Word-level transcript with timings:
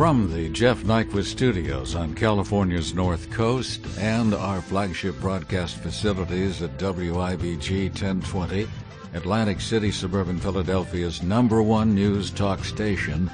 From 0.00 0.32
the 0.32 0.48
Jeff 0.48 0.82
Nyquist 0.84 1.26
Studios 1.26 1.94
on 1.94 2.14
California's 2.14 2.94
North 2.94 3.30
Coast 3.30 3.84
and 3.98 4.32
our 4.32 4.62
flagship 4.62 5.20
broadcast 5.20 5.76
facilities 5.76 6.62
at 6.62 6.78
WIBG 6.78 7.88
1020, 7.88 8.66
Atlantic 9.12 9.60
City, 9.60 9.90
suburban 9.90 10.38
Philadelphia's 10.38 11.22
number 11.22 11.62
one 11.62 11.94
news 11.94 12.30
talk 12.30 12.64
station, 12.64 13.30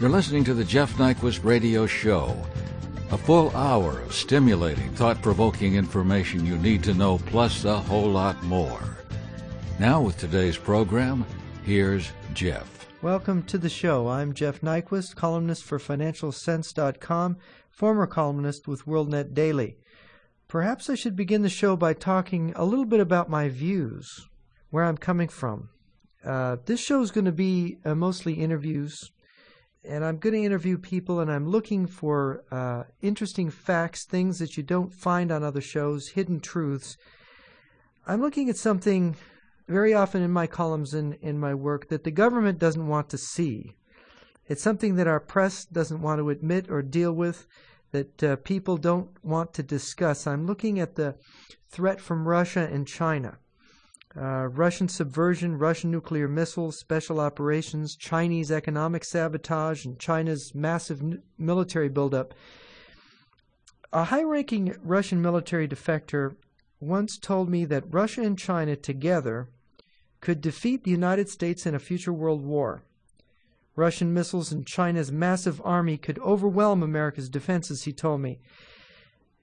you're 0.00 0.08
listening 0.08 0.42
to 0.44 0.54
the 0.54 0.64
Jeff 0.64 0.94
Nyquist 0.94 1.44
Radio 1.44 1.86
Show. 1.86 2.34
A 3.10 3.18
full 3.18 3.54
hour 3.54 4.00
of 4.00 4.14
stimulating, 4.14 4.94
thought 4.94 5.20
provoking 5.20 5.74
information 5.74 6.46
you 6.46 6.56
need 6.56 6.82
to 6.84 6.94
know, 6.94 7.18
plus 7.26 7.66
a 7.66 7.78
whole 7.78 8.08
lot 8.08 8.42
more. 8.42 8.96
Now, 9.78 10.00
with 10.00 10.16
today's 10.16 10.56
program, 10.56 11.26
here's 11.62 12.10
Jeff. 12.32 12.75
Welcome 13.06 13.44
to 13.44 13.56
the 13.56 13.68
show. 13.68 14.08
I'm 14.08 14.34
Jeff 14.34 14.62
Nyquist, 14.62 15.14
columnist 15.14 15.62
for 15.62 15.78
FinancialSense.com, 15.78 17.36
former 17.70 18.04
columnist 18.08 18.66
with 18.66 18.84
WorldNet 18.84 19.32
Daily. 19.32 19.76
Perhaps 20.48 20.90
I 20.90 20.96
should 20.96 21.14
begin 21.14 21.42
the 21.42 21.48
show 21.48 21.76
by 21.76 21.92
talking 21.92 22.52
a 22.56 22.64
little 22.64 22.84
bit 22.84 22.98
about 22.98 23.30
my 23.30 23.48
views, 23.48 24.26
where 24.70 24.82
I'm 24.82 24.98
coming 24.98 25.28
from. 25.28 25.68
Uh, 26.24 26.56
this 26.66 26.80
show 26.80 27.00
is 27.00 27.12
going 27.12 27.26
to 27.26 27.30
be 27.30 27.76
uh, 27.84 27.94
mostly 27.94 28.32
interviews, 28.34 29.12
and 29.84 30.04
I'm 30.04 30.18
going 30.18 30.34
to 30.34 30.44
interview 30.44 30.76
people, 30.76 31.20
and 31.20 31.30
I'm 31.30 31.46
looking 31.46 31.86
for 31.86 32.42
uh, 32.50 32.82
interesting 33.02 33.50
facts, 33.50 34.04
things 34.04 34.40
that 34.40 34.56
you 34.56 34.64
don't 34.64 34.92
find 34.92 35.30
on 35.30 35.44
other 35.44 35.60
shows, 35.60 36.08
hidden 36.08 36.40
truths. 36.40 36.96
I'm 38.04 38.20
looking 38.20 38.50
at 38.50 38.56
something 38.56 39.14
very 39.68 39.92
often 39.92 40.22
in 40.22 40.30
my 40.30 40.46
columns 40.46 40.94
and 40.94 41.14
in 41.20 41.38
my 41.38 41.54
work 41.54 41.88
that 41.88 42.04
the 42.04 42.10
government 42.10 42.58
doesn't 42.58 42.86
want 42.86 43.08
to 43.10 43.18
see. 43.18 43.74
It's 44.48 44.62
something 44.62 44.94
that 44.96 45.08
our 45.08 45.20
press 45.20 45.64
doesn't 45.64 46.00
want 46.00 46.20
to 46.20 46.30
admit 46.30 46.70
or 46.70 46.82
deal 46.82 47.12
with, 47.12 47.46
that 47.92 48.22
uh, 48.22 48.36
people 48.36 48.76
don't 48.76 49.08
want 49.24 49.54
to 49.54 49.62
discuss. 49.62 50.26
I'm 50.26 50.46
looking 50.46 50.78
at 50.78 50.94
the 50.94 51.16
threat 51.70 52.00
from 52.00 52.28
Russia 52.28 52.68
and 52.70 52.86
China. 52.86 53.38
Uh, 54.16 54.46
Russian 54.46 54.88
subversion, 54.88 55.58
Russian 55.58 55.90
nuclear 55.90 56.26
missiles, 56.26 56.78
special 56.78 57.20
operations, 57.20 57.96
Chinese 57.96 58.50
economic 58.50 59.04
sabotage, 59.04 59.84
and 59.84 59.98
China's 59.98 60.54
massive 60.54 61.02
military 61.38 61.88
buildup. 61.88 62.32
A 63.92 64.04
high 64.04 64.22
ranking 64.22 64.74
Russian 64.82 65.20
military 65.20 65.68
defector 65.68 66.36
once 66.80 67.18
told 67.18 67.50
me 67.50 67.64
that 67.66 67.92
Russia 67.92 68.22
and 68.22 68.38
China 68.38 68.74
together 68.76 69.48
could 70.20 70.40
defeat 70.40 70.84
the 70.84 70.90
United 70.90 71.28
States 71.28 71.66
in 71.66 71.74
a 71.74 71.78
future 71.78 72.12
world 72.12 72.42
war. 72.42 72.82
Russian 73.74 74.14
missiles 74.14 74.52
and 74.52 74.66
China's 74.66 75.12
massive 75.12 75.60
army 75.64 75.98
could 75.98 76.18
overwhelm 76.20 76.82
America's 76.82 77.28
defenses, 77.28 77.84
he 77.84 77.92
told 77.92 78.22
me. 78.22 78.40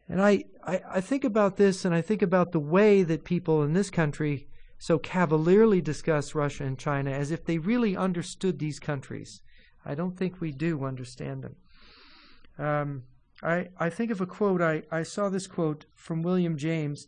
And 0.09 0.21
I, 0.21 0.45
I, 0.63 0.81
I, 0.95 1.01
think 1.01 1.23
about 1.23 1.57
this 1.57 1.85
and 1.85 1.95
I 1.95 2.01
think 2.01 2.21
about 2.21 2.51
the 2.51 2.59
way 2.59 3.03
that 3.03 3.23
people 3.23 3.63
in 3.63 3.73
this 3.73 3.89
country 3.89 4.47
so 4.77 4.99
cavalierly 4.99 5.81
discuss 5.81 6.35
Russia 6.35 6.65
and 6.65 6.77
China 6.77 7.11
as 7.11 7.31
if 7.31 7.45
they 7.45 7.57
really 7.57 7.95
understood 7.95 8.59
these 8.59 8.79
countries. 8.79 9.41
I 9.85 9.95
don't 9.95 10.17
think 10.17 10.41
we 10.41 10.51
do 10.51 10.83
understand 10.83 11.43
them. 11.43 11.55
Um, 12.57 13.03
I, 13.41 13.69
I 13.79 13.89
think 13.89 14.11
of 14.11 14.19
a 14.19 14.25
quote, 14.25 14.61
I, 14.61 14.83
I 14.91 15.03
saw 15.03 15.29
this 15.29 15.47
quote 15.47 15.85
from 15.95 16.21
William 16.21 16.57
James 16.57 17.07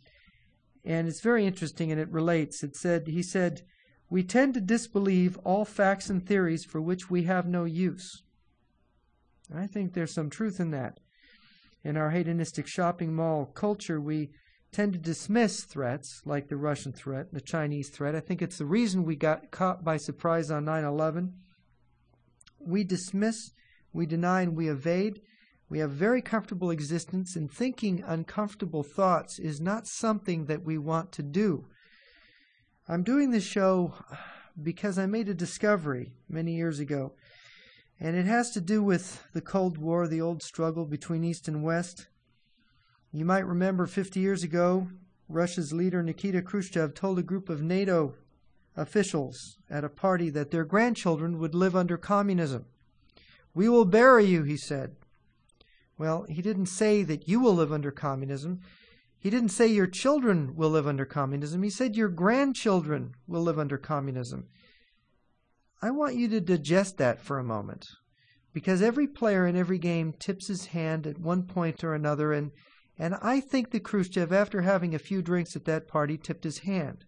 and 0.86 1.08
it's 1.08 1.20
very 1.20 1.44
interesting 1.44 1.90
and 1.90 2.00
it 2.00 2.10
relates. 2.10 2.62
It 2.62 2.76
said, 2.76 3.08
he 3.08 3.22
said, 3.22 3.62
we 4.08 4.22
tend 4.22 4.54
to 4.54 4.60
disbelieve 4.60 5.36
all 5.38 5.64
facts 5.64 6.08
and 6.08 6.24
theories 6.24 6.64
for 6.64 6.80
which 6.80 7.10
we 7.10 7.24
have 7.24 7.46
no 7.46 7.64
use. 7.64 8.22
I 9.54 9.66
think 9.66 9.92
there's 9.92 10.14
some 10.14 10.30
truth 10.30 10.60
in 10.60 10.70
that. 10.70 11.00
In 11.82 11.96
our 11.96 12.10
hedonistic 12.10 12.68
shopping 12.68 13.14
mall 13.14 13.46
culture, 13.46 14.00
we 14.00 14.30
tend 14.70 14.92
to 14.92 14.98
dismiss 14.98 15.64
threats 15.64 16.22
like 16.24 16.48
the 16.48 16.56
Russian 16.56 16.92
threat, 16.92 17.32
the 17.32 17.40
Chinese 17.40 17.88
threat. 17.88 18.14
I 18.14 18.20
think 18.20 18.40
it's 18.40 18.58
the 18.58 18.66
reason 18.66 19.04
we 19.04 19.16
got 19.16 19.50
caught 19.50 19.84
by 19.84 19.96
surprise 19.96 20.50
on 20.52 20.64
9 20.64 20.84
11. 20.84 21.32
We 22.60 22.84
dismiss, 22.84 23.52
we 23.92 24.06
deny, 24.06 24.42
and 24.42 24.56
we 24.56 24.68
evade 24.68 25.20
we 25.68 25.80
have 25.80 25.90
very 25.90 26.22
comfortable 26.22 26.70
existence, 26.70 27.34
and 27.34 27.50
thinking 27.50 28.02
uncomfortable 28.06 28.82
thoughts 28.82 29.38
is 29.38 29.60
not 29.60 29.86
something 29.86 30.46
that 30.46 30.64
we 30.64 30.78
want 30.78 31.10
to 31.12 31.22
do. 31.22 31.66
I'm 32.88 33.02
doing 33.02 33.30
this 33.30 33.44
show 33.44 33.94
because 34.62 34.96
I 34.96 35.06
made 35.06 35.28
a 35.28 35.34
discovery 35.34 36.12
many 36.28 36.54
years 36.54 36.78
ago, 36.78 37.14
and 37.98 38.16
it 38.16 38.26
has 38.26 38.50
to 38.52 38.60
do 38.60 38.82
with 38.82 39.26
the 39.32 39.40
Cold 39.40 39.76
War, 39.76 40.06
the 40.06 40.20
old 40.20 40.42
struggle 40.42 40.84
between 40.84 41.24
East 41.24 41.48
and 41.48 41.64
West. 41.64 42.06
You 43.12 43.24
might 43.24 43.46
remember 43.46 43.86
50 43.86 44.20
years 44.20 44.44
ago, 44.44 44.88
Russia's 45.28 45.72
leader 45.72 46.02
Nikita 46.02 46.42
Khrushchev 46.42 46.94
told 46.94 47.18
a 47.18 47.22
group 47.22 47.48
of 47.48 47.62
NATO 47.62 48.14
officials 48.76 49.56
at 49.68 49.84
a 49.84 49.88
party 49.88 50.30
that 50.30 50.52
their 50.52 50.64
grandchildren 50.64 51.38
would 51.38 51.54
live 51.54 51.74
under 51.74 51.96
communism. 51.96 52.66
We 53.54 53.68
will 53.68 53.86
bury 53.86 54.26
you, 54.26 54.44
he 54.44 54.56
said. 54.56 54.94
Well, 55.98 56.26
he 56.28 56.42
didn't 56.42 56.66
say 56.66 57.02
that 57.04 57.26
you 57.26 57.40
will 57.40 57.54
live 57.54 57.72
under 57.72 57.90
communism. 57.90 58.60
He 59.18 59.30
didn't 59.30 59.48
say 59.48 59.66
your 59.66 59.86
children 59.86 60.54
will 60.54 60.70
live 60.70 60.86
under 60.86 61.06
communism. 61.06 61.62
He 61.62 61.70
said 61.70 61.96
your 61.96 62.08
grandchildren 62.08 63.14
will 63.26 63.42
live 63.42 63.58
under 63.58 63.78
communism. 63.78 64.48
I 65.80 65.90
want 65.90 66.16
you 66.16 66.28
to 66.28 66.40
digest 66.40 66.98
that 66.98 67.20
for 67.20 67.38
a 67.38 67.44
moment. 67.44 67.86
Because 68.52 68.82
every 68.82 69.06
player 69.06 69.46
in 69.46 69.56
every 69.56 69.78
game 69.78 70.12
tips 70.12 70.48
his 70.48 70.66
hand 70.66 71.06
at 71.06 71.18
one 71.18 71.44
point 71.44 71.82
or 71.82 71.94
another, 71.94 72.32
and, 72.32 72.52
and 72.98 73.14
I 73.20 73.40
think 73.40 73.70
that 73.70 73.84
Khrushchev, 73.84 74.32
after 74.32 74.62
having 74.62 74.94
a 74.94 74.98
few 74.98 75.22
drinks 75.22 75.56
at 75.56 75.64
that 75.64 75.88
party, 75.88 76.16
tipped 76.16 76.44
his 76.44 76.60
hand. 76.60 77.04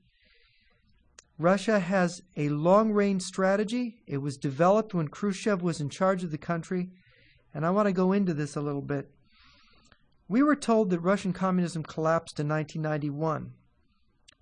Russia 1.39 1.79
has 1.79 2.21
a 2.37 2.49
long 2.49 2.93
range 2.93 3.23
strategy. 3.23 4.01
It 4.07 4.19
was 4.19 4.37
developed 4.37 4.93
when 4.93 5.09
Khrushchev 5.09 5.63
was 5.63 5.81
in 5.81 5.89
charge 5.89 6.25
of 6.25 6.31
the 6.31 6.39
country 6.39 6.91
and 7.59 7.67
I 7.67 7.71
want 7.71 7.87
to 7.87 7.93
go 7.93 8.13
into 8.13 8.35
this 8.35 8.55
a 8.55 8.61
little 8.61 8.83
bit. 8.83 9.11
We 10.29 10.45
were 10.45 10.55
told 10.55 10.91
that 10.91 11.01
Russian 11.01 11.33
communism 11.33 11.83
collapsed 11.83 12.39
in 12.39 12.47
1991, 12.49 13.53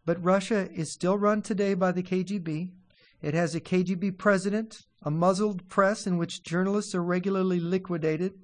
but 0.04 0.22
Russia 0.22 0.70
is 0.70 0.92
still 0.92 1.16
run 1.16 1.40
today 1.40 1.72
by 1.72 1.92
the 1.92 2.02
KGB. 2.02 2.72
It 3.22 3.32
has 3.32 3.54
a 3.54 3.60
KGB 3.62 4.18
president, 4.18 4.82
a 5.02 5.10
muzzled 5.10 5.66
press 5.70 6.06
in 6.06 6.18
which 6.18 6.42
journalists 6.42 6.94
are 6.94 7.02
regularly 7.02 7.58
liquidated. 7.58 8.34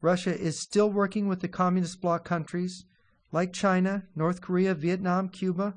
Russia 0.00 0.34
is 0.34 0.58
still 0.58 0.90
working 0.90 1.28
with 1.28 1.40
the 1.40 1.48
communist 1.48 2.00
bloc 2.00 2.24
countries 2.24 2.86
like 3.32 3.52
China, 3.52 4.04
North 4.14 4.40
Korea, 4.40 4.72
Vietnam, 4.74 5.28
Cuba, 5.28 5.74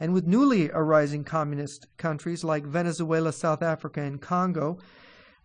and 0.00 0.14
with 0.14 0.26
newly 0.26 0.70
arising 0.70 1.22
communist 1.22 1.86
countries 1.98 2.44
like 2.44 2.64
Venezuela, 2.64 3.30
South 3.30 3.60
Africa, 3.60 4.00
and 4.00 4.22
Congo 4.22 4.78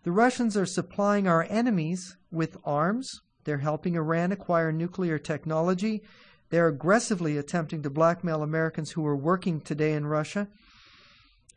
the 0.02 0.12
Russians 0.12 0.56
are 0.56 0.66
supplying 0.66 1.28
our 1.28 1.46
enemies 1.48 2.16
with 2.30 2.56
arms. 2.64 3.20
They're 3.44 3.58
helping 3.58 3.96
Iran 3.96 4.32
acquire 4.32 4.72
nuclear 4.72 5.18
technology. 5.18 6.02
They're 6.50 6.68
aggressively 6.68 7.36
attempting 7.36 7.82
to 7.82 7.90
blackmail 7.90 8.42
Americans 8.42 8.92
who 8.92 9.06
are 9.06 9.16
working 9.16 9.60
today 9.60 9.92
in 9.92 10.06
Russia. 10.06 10.48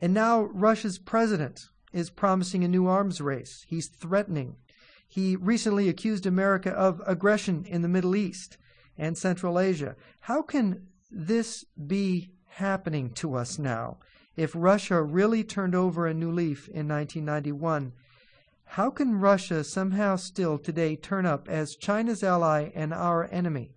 And 0.01 0.13
now 0.13 0.41
Russia's 0.41 0.99
president 0.99 1.61
is 1.93 2.09
promising 2.09 2.63
a 2.63 2.67
new 2.67 2.87
arms 2.87 3.21
race. 3.21 3.65
He's 3.67 3.87
threatening. 3.87 4.57
He 5.07 5.35
recently 5.35 5.87
accused 5.87 6.25
America 6.25 6.71
of 6.71 7.01
aggression 7.05 7.65
in 7.65 7.81
the 7.81 7.87
Middle 7.87 8.15
East 8.15 8.57
and 8.97 9.17
Central 9.17 9.59
Asia. 9.59 9.95
How 10.21 10.41
can 10.41 10.87
this 11.09 11.63
be 11.87 12.31
happening 12.47 13.11
to 13.11 13.35
us 13.35 13.57
now? 13.57 13.99
If 14.35 14.51
Russia 14.55 15.01
really 15.01 15.43
turned 15.43 15.75
over 15.75 16.07
a 16.07 16.13
new 16.13 16.31
leaf 16.31 16.67
in 16.67 16.87
1991 16.87 17.93
how 18.65 18.89
can 18.89 19.19
Russia 19.19 19.63
somehow 19.63 20.15
still 20.15 20.57
today 20.57 20.95
turn 20.95 21.25
up 21.25 21.47
as 21.47 21.75
China's 21.75 22.23
ally 22.23 22.71
and 22.73 22.93
our 22.93 23.29
enemy? 23.31 23.75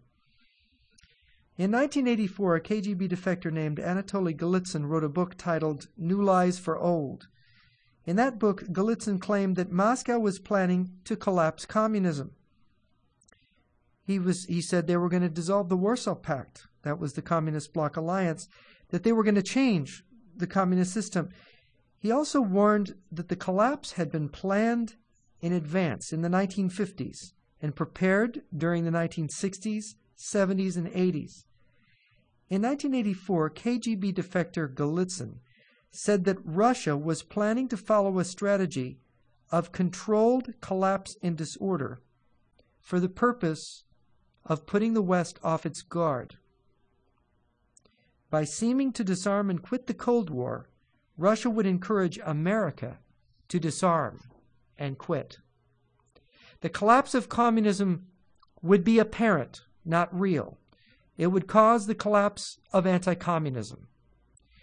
In 1.59 1.73
1984, 1.73 2.56
a 2.56 2.61
KGB 2.61 3.09
defector 3.09 3.50
named 3.50 3.79
Anatoly 3.79 4.37
Golitsyn 4.37 4.87
wrote 4.87 5.05
a 5.05 5.09
book 5.09 5.37
titled 5.38 5.88
New 5.97 6.23
Lies 6.23 6.59
for 6.59 6.79
Old. 6.79 7.29
In 8.05 8.17
that 8.17 8.38
book, 8.38 8.62
Golitsyn 8.73 9.21
claimed 9.21 9.56
that 9.56 9.73
Moscow 9.73 10.19
was 10.19 10.38
planning 10.38 10.91
to 11.05 11.17
collapse 11.17 11.65
communism. 11.65 12.33
He, 14.05 14.19
was, 14.19 14.44
he 14.44 14.61
said 14.61 14.87
they 14.87 14.97
were 14.97 15.09
going 15.09 15.23
to 15.23 15.29
dissolve 15.29 15.69
the 15.69 15.77
Warsaw 15.77 16.15
Pact, 16.15 16.67
that 16.83 17.00
was 17.00 17.15
the 17.15 17.23
Communist 17.23 17.73
Bloc 17.73 17.97
alliance, 17.97 18.49
that 18.91 19.03
they 19.03 19.12
were 19.12 19.25
going 19.25 19.35
to 19.35 19.43
change 19.43 20.05
the 20.37 20.47
communist 20.47 20.93
system. 20.93 21.31
He 21.98 22.10
also 22.10 22.40
warned 22.40 22.94
that 23.10 23.28
the 23.28 23.37
collapse 23.37 23.93
had 23.93 24.10
been 24.10 24.28
planned 24.28 24.96
in 25.40 25.52
advance 25.52 26.12
in 26.12 26.22
the 26.22 26.28
1950s 26.28 27.32
and 27.60 27.75
prepared 27.75 28.43
during 28.56 28.84
the 28.84 28.90
1960s, 28.90 29.94
70s, 30.16 30.76
and 30.76 30.88
80s. 30.88 31.44
In 32.48 32.62
1984, 32.62 33.50
KGB 33.50 34.14
defector 34.14 34.72
Golitsyn 34.72 35.40
said 35.90 36.25
that 36.25 36.38
Russia 36.44 36.96
was 36.96 37.22
planning 37.22 37.69
to 37.69 37.76
follow 37.76 38.19
a 38.19 38.25
strategy 38.25 38.99
of 39.50 39.72
controlled 39.72 40.54
collapse 40.60 41.16
and 41.22 41.37
disorder 41.37 42.00
for 42.81 43.00
the 43.00 43.08
purpose 43.08 43.84
of 44.44 44.66
putting 44.66 44.94
the 44.94 45.02
West 45.02 45.38
off 45.42 45.66
its 45.66 45.82
guard. 45.82 46.37
By 48.31 48.44
seeming 48.44 48.92
to 48.92 49.04
disarm 49.04 49.50
and 49.50 49.62
quit 49.62 49.87
the 49.87 49.94
Cold 49.94 50.31
War, 50.31 50.69
Russia 51.16 51.48
would 51.48 51.66
encourage 51.66 52.18
America 52.24 52.98
to 53.48 53.58
disarm 53.58 54.20
and 54.78 54.98
quit. 54.98 55.38
The 56.60 56.68
collapse 56.68 57.14
of 57.14 57.28
communism 57.28 58.06
would 58.62 58.84
be 58.84 58.98
apparent, 58.98 59.62
not 59.84 60.18
real. 60.18 60.58
It 61.16 61.28
would 61.28 61.46
cause 61.46 61.86
the 61.86 61.94
collapse 61.94 62.58
of 62.72 62.86
anti 62.86 63.14
communism. 63.14 63.88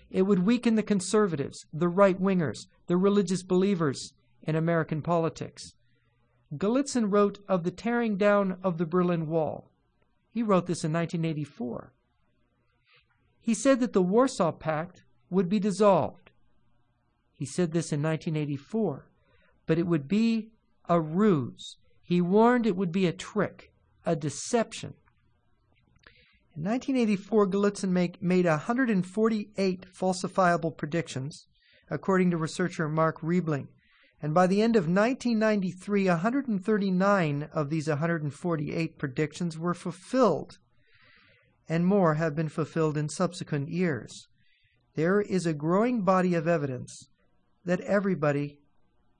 It 0.09 0.23
would 0.23 0.45
weaken 0.45 0.75
the 0.75 0.83
conservatives, 0.83 1.65
the 1.73 1.87
right 1.87 2.21
wingers, 2.21 2.67
the 2.87 2.97
religious 2.97 3.41
believers 3.41 4.13
in 4.43 4.55
American 4.55 5.01
politics. 5.01 5.73
Golitsyn 6.55 7.11
wrote 7.11 7.39
of 7.47 7.63
the 7.63 7.71
tearing 7.71 8.17
down 8.17 8.57
of 8.61 8.77
the 8.77 8.85
Berlin 8.85 9.27
Wall. 9.27 9.71
He 10.29 10.43
wrote 10.43 10.67
this 10.67 10.83
in 10.83 10.93
1984. 10.93 11.93
He 13.39 13.53
said 13.53 13.79
that 13.79 13.93
the 13.93 14.01
Warsaw 14.01 14.51
Pact 14.51 15.03
would 15.29 15.49
be 15.49 15.59
dissolved. 15.59 16.22
He 17.35 17.45
said 17.45 17.71
this 17.71 17.91
in 17.91 18.01
1984, 18.01 19.07
but 19.65 19.77
it 19.77 19.87
would 19.87 20.07
be 20.07 20.51
a 20.87 20.99
ruse. 20.99 21.77
He 22.01 22.21
warned 22.21 22.65
it 22.65 22.75
would 22.75 22.91
be 22.91 23.07
a 23.07 23.13
trick, 23.13 23.71
a 24.05 24.15
deception. 24.15 24.93
In 26.55 26.63
1984, 26.63 27.47
Golitsyn 27.47 27.89
make, 27.89 28.21
made 28.21 28.45
148 28.45 29.85
falsifiable 29.91 30.77
predictions, 30.77 31.47
according 31.89 32.29
to 32.31 32.37
researcher 32.37 32.87
Mark 32.87 33.21
Riebling. 33.21 33.69
And 34.21 34.33
by 34.33 34.47
the 34.47 34.61
end 34.61 34.75
of 34.75 34.83
1993, 34.83 36.07
139 36.07 37.49
of 37.51 37.69
these 37.69 37.87
148 37.87 38.97
predictions 38.97 39.57
were 39.57 39.73
fulfilled, 39.73 40.59
and 41.67 41.85
more 41.85 42.13
have 42.15 42.35
been 42.35 42.49
fulfilled 42.49 42.97
in 42.97 43.09
subsequent 43.09 43.69
years. 43.69 44.27
There 44.95 45.19
is 45.19 45.45
a 45.47 45.53
growing 45.53 46.03
body 46.03 46.35
of 46.35 46.47
evidence 46.47 47.09
that 47.65 47.81
everybody 47.81 48.59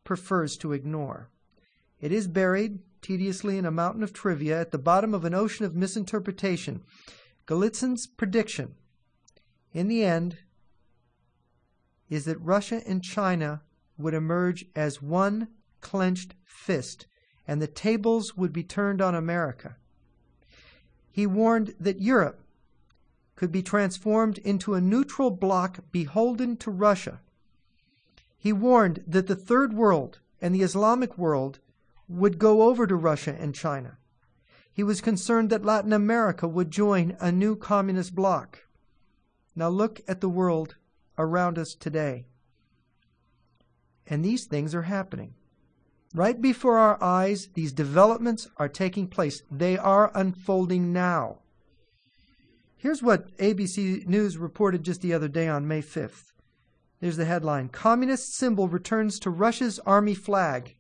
prefers 0.04 0.58
to 0.58 0.74
ignore. 0.74 1.30
It 2.02 2.12
is 2.12 2.28
buried 2.28 2.80
tediously 3.02 3.58
in 3.58 3.66
a 3.66 3.72
mountain 3.72 4.04
of 4.04 4.14
trivia 4.14 4.60
at 4.60 4.72
the 4.72 4.78
bottom 4.78 5.14
of 5.14 5.26
an 5.26 5.34
ocean 5.34 5.66
of 5.66 5.76
misinterpretation. 5.76 6.84
Golitsyn's 7.46 8.08
prediction, 8.08 8.76
in 9.74 9.88
the 9.88 10.04
end, 10.04 10.38
is 12.10 12.26
that 12.26 12.40
Russia 12.40 12.82
and 12.86 13.04
China 13.04 13.62
would 13.98 14.14
emerge 14.14 14.66
as 14.76 15.02
one 15.02 15.48
clenched 15.82 16.34
fist, 16.44 17.08
and 17.48 17.62
the 17.62 17.68
tables 17.68 18.36
would 18.36 18.54
be 18.54 18.64
turned 18.64 19.02
on 19.02 19.16
America. 19.16 19.76
He 21.12 21.28
warned 21.28 21.76
that 21.80 22.02
Europe 22.02 22.40
could 23.36 23.52
be 23.52 23.64
transformed 23.64 24.38
into 24.40 24.74
a 24.74 24.82
neutral 24.82 25.32
bloc 25.32 25.80
beholden 25.92 26.58
to 26.58 26.72
Russia. 26.72 27.22
He 28.44 28.52
warned 28.52 29.06
that 29.08 29.28
the 29.28 29.38
Third 29.38 29.72
World 29.72 30.20
and 30.42 30.54
the 30.54 30.64
Islamic 30.64 31.18
world 31.18 31.60
would 32.10 32.38
go 32.38 32.64
over 32.64 32.86
to 32.86 32.94
Russia 32.94 33.34
and 33.40 33.56
China. 33.56 34.00
He 34.70 34.84
was 34.84 35.00
concerned 35.00 35.50
that 35.50 35.64
Latin 35.64 35.94
America 35.94 36.46
would 36.46 36.70
join 36.70 37.16
a 37.22 37.32
new 37.32 37.56
communist 37.56 38.14
bloc. 38.14 38.64
Now 39.56 39.70
look 39.70 40.02
at 40.10 40.20
the 40.20 40.28
world 40.28 40.76
around 41.18 41.58
us 41.58 41.74
today. 41.74 42.26
And 44.08 44.26
these 44.26 44.44
things 44.44 44.76
are 44.76 44.82
happening. 44.98 45.36
Right 46.14 46.42
before 46.42 46.78
our 46.78 47.02
eyes, 47.02 47.48
these 47.54 47.72
developments 47.72 48.50
are 48.58 48.68
taking 48.68 49.08
place. 49.08 49.42
They 49.50 49.78
are 49.78 50.12
unfolding 50.14 50.92
now. 50.92 51.40
Here's 52.76 53.02
what 53.02 53.38
ABC 53.38 54.06
News 54.06 54.38
reported 54.38 54.84
just 54.84 55.00
the 55.00 55.14
other 55.14 55.30
day 55.30 55.48
on 55.48 55.66
May 55.66 55.82
5th. 55.82 56.33
There's 57.04 57.18
the 57.18 57.26
headline 57.26 57.68
Communist 57.68 58.34
symbol 58.34 58.70
returns 58.70 59.20
to 59.20 59.30
Russia's 59.30 59.78
army 59.80 60.14
flag. 60.14 60.78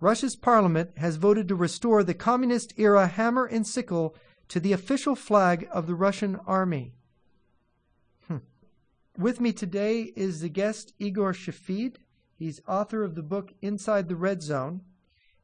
Russia's 0.00 0.36
parliament 0.36 0.92
has 0.96 1.16
voted 1.16 1.48
to 1.48 1.54
restore 1.54 2.02
the 2.02 2.14
communist 2.14 2.72
era 2.78 3.06
hammer 3.06 3.44
and 3.44 3.66
sickle 3.66 4.16
to 4.48 4.58
the 4.58 4.72
official 4.72 5.14
flag 5.14 5.68
of 5.70 5.86
the 5.86 5.94
Russian 5.94 6.36
army. 6.46 6.94
Hmm. 8.26 8.38
With 9.18 9.38
me 9.38 9.52
today 9.52 10.14
is 10.16 10.40
the 10.40 10.48
guest 10.48 10.94
Igor 10.98 11.34
Shafid. 11.34 11.96
He's 12.34 12.62
author 12.66 13.02
of 13.02 13.14
the 13.14 13.22
book 13.22 13.52
Inside 13.60 14.08
the 14.08 14.16
Red 14.16 14.40
Zone, 14.40 14.80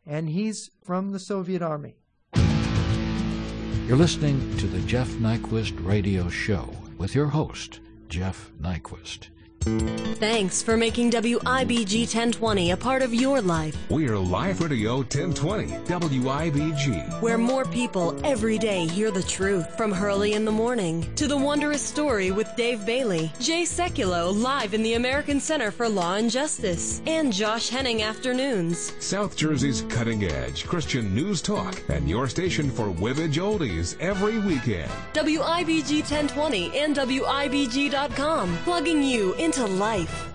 and 0.07 0.31
he's 0.31 0.71
from 0.83 1.11
the 1.11 1.19
Soviet 1.19 1.61
Army. 1.61 1.97
You're 3.87 3.99
listening 3.99 4.57
to 4.57 4.67
the 4.67 4.81
Jeff 4.87 5.09
Nyquist 5.09 5.85
Radio 5.85 6.31
Show 6.31 6.71
with 6.97 7.15
your 7.15 7.27
host, 7.27 7.81
Jeff 8.09 8.51
Nyquist. 8.59 9.29
Thanks 10.19 10.63
for 10.63 10.77
making 10.77 11.13
WIBG 11.13 12.01
1020 12.01 12.73
a 12.73 12.77
part 12.77 13.03
of 13.03 13.15
your 13.15 13.41
life. 13.41 13.77
We're 13.89 14.19
Live 14.19 14.61
Radio 14.61 14.97
1020, 14.97 15.67
WIBG. 15.87 17.23
Where 17.23 17.39
more 17.39 17.65
people 17.65 18.19
every 18.25 18.59
day 18.59 18.87
hear 18.87 19.13
the 19.13 19.23
truth. 19.23 19.77
From 19.77 19.93
Hurley 19.93 20.33
in 20.33 20.45
the 20.45 20.51
Morning 20.51 21.07
to 21.15 21.29
The 21.29 21.37
Wondrous 21.37 21.83
Story 21.83 22.33
with 22.33 22.49
Dave 22.57 22.85
Bailey, 22.85 23.31
Jay 23.39 23.63
Sekulow 23.63 24.35
live 24.35 24.75
in 24.75 24.83
the 24.83 24.95
American 24.95 25.39
Center 25.39 25.71
for 25.71 25.89
Law 25.89 26.15
and 26.15 26.31
Justice, 26.31 27.01
and 27.07 27.33
Josh 27.33 27.69
Henning 27.69 28.03
Afternoons. 28.03 28.93
South 28.99 29.37
Jersey's 29.37 29.83
cutting 29.83 30.25
edge 30.25 30.67
Christian 30.67 31.15
news 31.15 31.41
talk 31.41 31.81
and 31.91 32.09
your 32.11 32.27
station 32.27 32.71
for 32.71 32.87
Wibbage 32.87 33.39
Oldies 33.39 33.97
every 34.01 34.39
weekend. 34.41 34.91
WIBG 35.15 36.01
1020 36.01 36.77
and 36.77 36.97
WIBG.com, 36.97 38.57
plugging 38.65 39.03
you 39.03 39.35
into 39.35 39.58
to 39.59 39.67
life. 39.67 40.33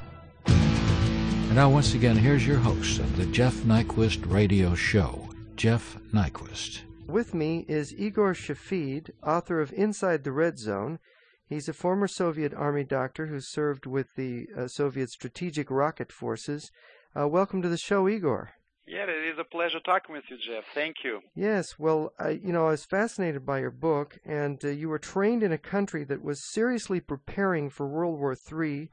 And 0.47 1.55
now, 1.55 1.69
once 1.69 1.93
again, 1.93 2.17
here's 2.17 2.45
your 2.45 2.57
host 2.57 2.99
of 2.99 3.15
the 3.15 3.25
Jeff 3.27 3.53
Nyquist 3.53 4.29
Radio 4.29 4.75
Show, 4.75 5.29
Jeff 5.55 5.95
Nyquist. 6.13 6.81
With 7.07 7.33
me 7.33 7.63
is 7.69 7.95
Igor 7.97 8.33
Shafid, 8.33 9.11
author 9.25 9.61
of 9.61 9.71
Inside 9.71 10.25
the 10.25 10.33
Red 10.33 10.59
Zone. 10.59 10.99
He's 11.47 11.69
a 11.69 11.73
former 11.73 12.05
Soviet 12.05 12.53
Army 12.53 12.83
doctor 12.83 13.27
who 13.27 13.39
served 13.39 13.85
with 13.85 14.07
the 14.17 14.47
uh, 14.57 14.67
Soviet 14.67 15.09
Strategic 15.09 15.71
Rocket 15.71 16.11
Forces. 16.11 16.69
Uh, 17.17 17.25
welcome 17.25 17.61
to 17.61 17.69
the 17.69 17.77
show, 17.77 18.09
Igor. 18.09 18.51
Yeah, 18.85 19.03
it 19.03 19.33
is 19.33 19.39
a 19.39 19.45
pleasure 19.45 19.79
talking 19.79 20.13
with 20.13 20.25
you, 20.29 20.35
Jeff. 20.35 20.65
Thank 20.75 20.97
you. 21.05 21.21
Yes, 21.33 21.79
well, 21.79 22.11
I, 22.19 22.31
you 22.31 22.51
know, 22.51 22.67
I 22.67 22.71
was 22.71 22.83
fascinated 22.83 23.45
by 23.45 23.59
your 23.59 23.71
book, 23.71 24.17
and 24.25 24.59
uh, 24.65 24.67
you 24.67 24.89
were 24.89 24.99
trained 24.99 25.43
in 25.43 25.53
a 25.53 25.57
country 25.57 26.03
that 26.03 26.21
was 26.21 26.43
seriously 26.43 26.99
preparing 26.99 27.69
for 27.69 27.87
World 27.87 28.19
War 28.19 28.35
III 28.35 28.89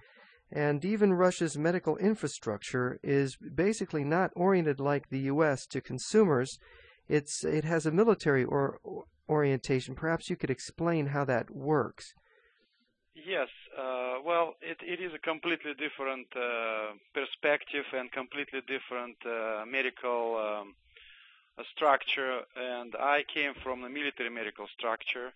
and 0.53 0.85
even 0.85 1.13
Russia's 1.13 1.57
medical 1.57 1.97
infrastructure 1.97 2.99
is 3.03 3.37
basically 3.37 4.05
not 4.05 4.33
oriented 4.35 4.81
like 4.81 5.09
the 5.09 5.21
U.S. 5.33 5.67
to 5.67 5.81
consumers. 5.81 6.59
It's 7.09 7.45
it 7.45 7.65
has 7.65 7.87
a 7.87 7.91
military 7.91 8.45
or, 8.45 8.79
orientation. 9.29 9.95
Perhaps 9.95 10.29
you 10.29 10.37
could 10.37 10.51
explain 10.51 11.07
how 11.07 11.25
that 11.25 11.51
works. 11.51 12.15
Yes, 13.15 13.49
uh, 13.79 14.17
well, 14.25 14.55
it, 14.61 14.79
it 14.83 15.01
is 15.01 15.13
a 15.15 15.19
completely 15.19 15.73
different 15.75 16.27
uh, 16.35 16.95
perspective 17.15 17.85
and 17.93 18.11
completely 18.11 18.61
different 18.67 19.17
uh, 19.27 19.65
medical 19.67 20.37
um, 20.37 20.75
structure. 21.75 22.41
And 22.57 22.95
I 22.99 23.25
came 23.33 23.55
from 23.63 23.85
a 23.85 23.89
military 23.89 24.31
medical 24.31 24.67
structure, 24.77 25.33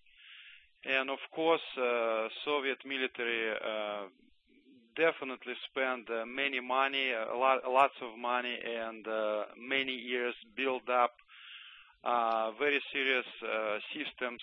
and 0.83 1.09
of 1.09 1.19
course, 1.33 1.61
uh, 1.77 2.27
Soviet 2.43 2.79
military 2.85 3.51
uh, 3.51 4.07
definitely 4.95 5.53
spend 5.69 6.09
uh, 6.09 6.25
many 6.25 6.59
money, 6.59 7.11
a 7.11 7.35
lot, 7.35 7.59
lots 7.69 7.95
of 8.01 8.17
money, 8.17 8.57
and 8.63 9.07
uh, 9.07 9.43
many 9.57 9.93
years 9.93 10.35
build 10.55 10.89
up 10.89 11.13
uh, 12.03 12.51
very 12.59 12.81
serious 12.93 13.25
uh, 13.43 13.79
systems 13.93 14.41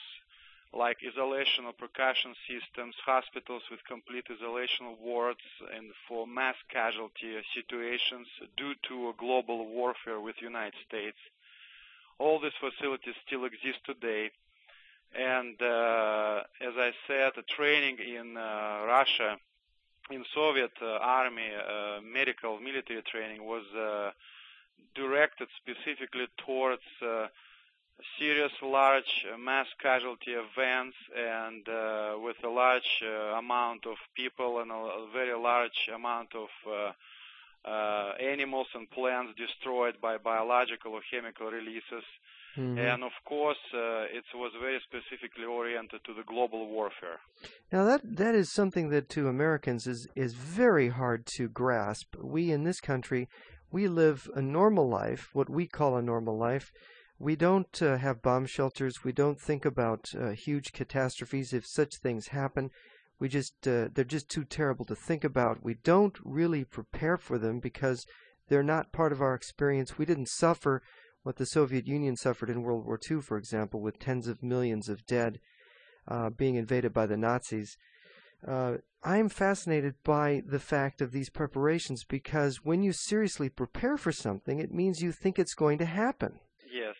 like 0.75 0.97
isolation 1.06 1.64
or 1.66 1.73
percussion 1.73 2.35
systems, 2.49 2.94
hospitals 3.04 3.62
with 3.71 3.80
complete 3.87 4.25
isolation 4.30 4.97
wards, 5.02 5.44
and 5.76 5.92
for 6.09 6.26
mass 6.26 6.56
casualty 6.71 7.37
situations 7.54 8.26
due 8.56 8.75
to 8.88 9.11
a 9.11 9.12
global 9.18 9.66
warfare 9.68 10.21
with 10.21 10.37
United 10.40 10.75
States. 10.88 11.18
All 12.18 12.40
these 12.40 12.56
facilities 12.59 13.14
still 13.26 13.44
exist 13.44 13.80
today. 13.85 14.30
And 15.14 15.61
uh, 15.61 16.42
as 16.61 16.73
I 16.78 16.92
said, 17.06 17.32
the 17.37 17.42
training 17.42 17.99
in 17.99 18.37
uh, 18.38 18.85
Russia 18.87 19.37
in 20.12 20.25
Soviet 20.35 20.73
uh, 20.81 20.99
army 21.00 21.50
uh, 21.54 22.00
medical 22.02 22.59
military 22.61 23.02
training 23.02 23.45
was 23.45 23.64
uh, 23.76 24.11
directed 24.95 25.49
specifically 25.61 26.26
towards 26.45 26.83
serious 28.19 28.52
large 28.62 29.26
mass 29.38 29.66
casualty 29.81 30.33
events 30.33 30.97
and 31.16 31.69
uh, 31.69 32.14
with 32.19 32.37
a 32.45 32.49
large 32.49 33.02
uh, 33.02 33.38
amount 33.38 33.87
of 33.87 33.97
people 34.14 34.61
and 34.61 34.71
a, 34.71 35.07
very 35.12 35.37
large 35.38 35.88
amount 35.95 36.28
of 36.35 36.49
uh, 36.66 37.69
uh, 37.69 38.12
animals 38.21 38.66
and 38.75 38.90
plants 38.90 39.33
destroyed 39.37 39.95
by 40.00 40.19
biological 40.19 40.92
or 40.92 41.00
chemical 41.11 41.50
releases. 41.50 42.04
Mm-hmm. 42.56 42.78
And 42.78 43.02
of 43.02 43.12
course, 43.25 43.59
uh, 43.73 44.04
it 44.18 44.25
was 44.35 44.52
very 44.61 44.78
specifically 44.85 45.44
oriented 45.44 46.00
to 46.04 46.12
the 46.14 46.23
global 46.25 46.68
warfare. 46.68 47.18
Now 47.73 47.85
that 47.85 48.02
that 48.16 48.35
is 48.35 48.52
something 48.52 48.90
that 48.90 49.09
to 49.11 49.28
Americans 49.28 49.87
is 49.87 50.06
is 50.14 50.35
very 50.35 50.90
hard 50.90 51.25
to 51.37 51.49
grasp. 51.49 52.14
We 52.23 52.52
in 52.52 52.64
this 52.64 52.80
country, 52.80 53.28
we 53.71 53.88
live 53.88 54.28
a 54.35 54.42
normal 54.42 54.88
life, 54.88 55.30
what 55.32 55.49
we 55.49 55.66
call 55.66 55.97
a 55.97 56.02
normal 56.02 56.37
life. 56.38 56.71
We 57.18 57.37
don't 57.37 57.80
uh, 57.80 57.97
have 57.99 58.21
bomb 58.21 58.47
shelters. 58.47 59.04
We 59.04 59.12
don't 59.12 59.40
think 59.40 59.64
about 59.64 60.11
uh, 60.14 60.30
huge 60.30 60.73
catastrophes 60.73 61.52
if 61.52 61.64
such 61.66 61.97
things 61.97 62.28
happen. 62.28 62.71
We 63.18 63.28
just 63.28 63.66
uh, 63.66 63.88
they're 63.94 64.04
just 64.04 64.28
too 64.28 64.44
terrible 64.44 64.85
to 64.87 64.97
think 64.97 65.25
about. 65.25 65.62
We 65.62 65.75
don't 65.75 66.18
really 66.23 66.64
prepare 66.64 67.16
for 67.16 67.38
them 67.38 67.61
because 67.61 68.04
they're 68.49 68.62
not 68.62 68.92
part 68.92 69.12
of 69.12 69.23
our 69.23 69.35
experience. 69.35 69.97
We 69.97 70.04
didn't 70.04 70.28
suffer 70.28 70.82
what 71.23 71.37
the 71.37 71.47
Soviet 71.47 71.87
Union 71.87 72.17
suffered 72.17 72.50
in 72.50 72.62
World 72.62 72.85
War 72.85 72.99
II, 73.11 73.21
for 73.21 73.37
example, 73.37 73.81
with 73.81 73.99
tens 73.99 74.26
of 74.26 74.43
millions 74.43 74.88
of 74.88 75.07
dead 75.07 75.38
uh, 76.09 76.31
being 76.31 76.57
invaded 76.57 76.93
by 76.93 77.07
the 77.07 77.17
Nazis. 77.17 77.76
Uh, 78.47 78.79
I 79.05 79.19
am 79.19 79.29
fascinated 79.29 79.95
by 80.05 80.43
the 80.47 80.59
fact 80.59 81.00
of 81.00 81.12
these 81.12 81.31
preparations 81.31 82.05
because 82.05 82.64
when 82.64 82.83
you 82.83 82.93
seriously 82.93 83.49
prepare 83.49 83.97
for 83.97 84.12
something, 84.12 84.59
it 84.59 84.73
means 84.73 85.00
you 85.00 85.12
think 85.12 85.38
it's 85.38 85.55
going 85.55 85.79
to 85.79 85.85
happen. 85.85 86.41
Yes. 86.73 86.97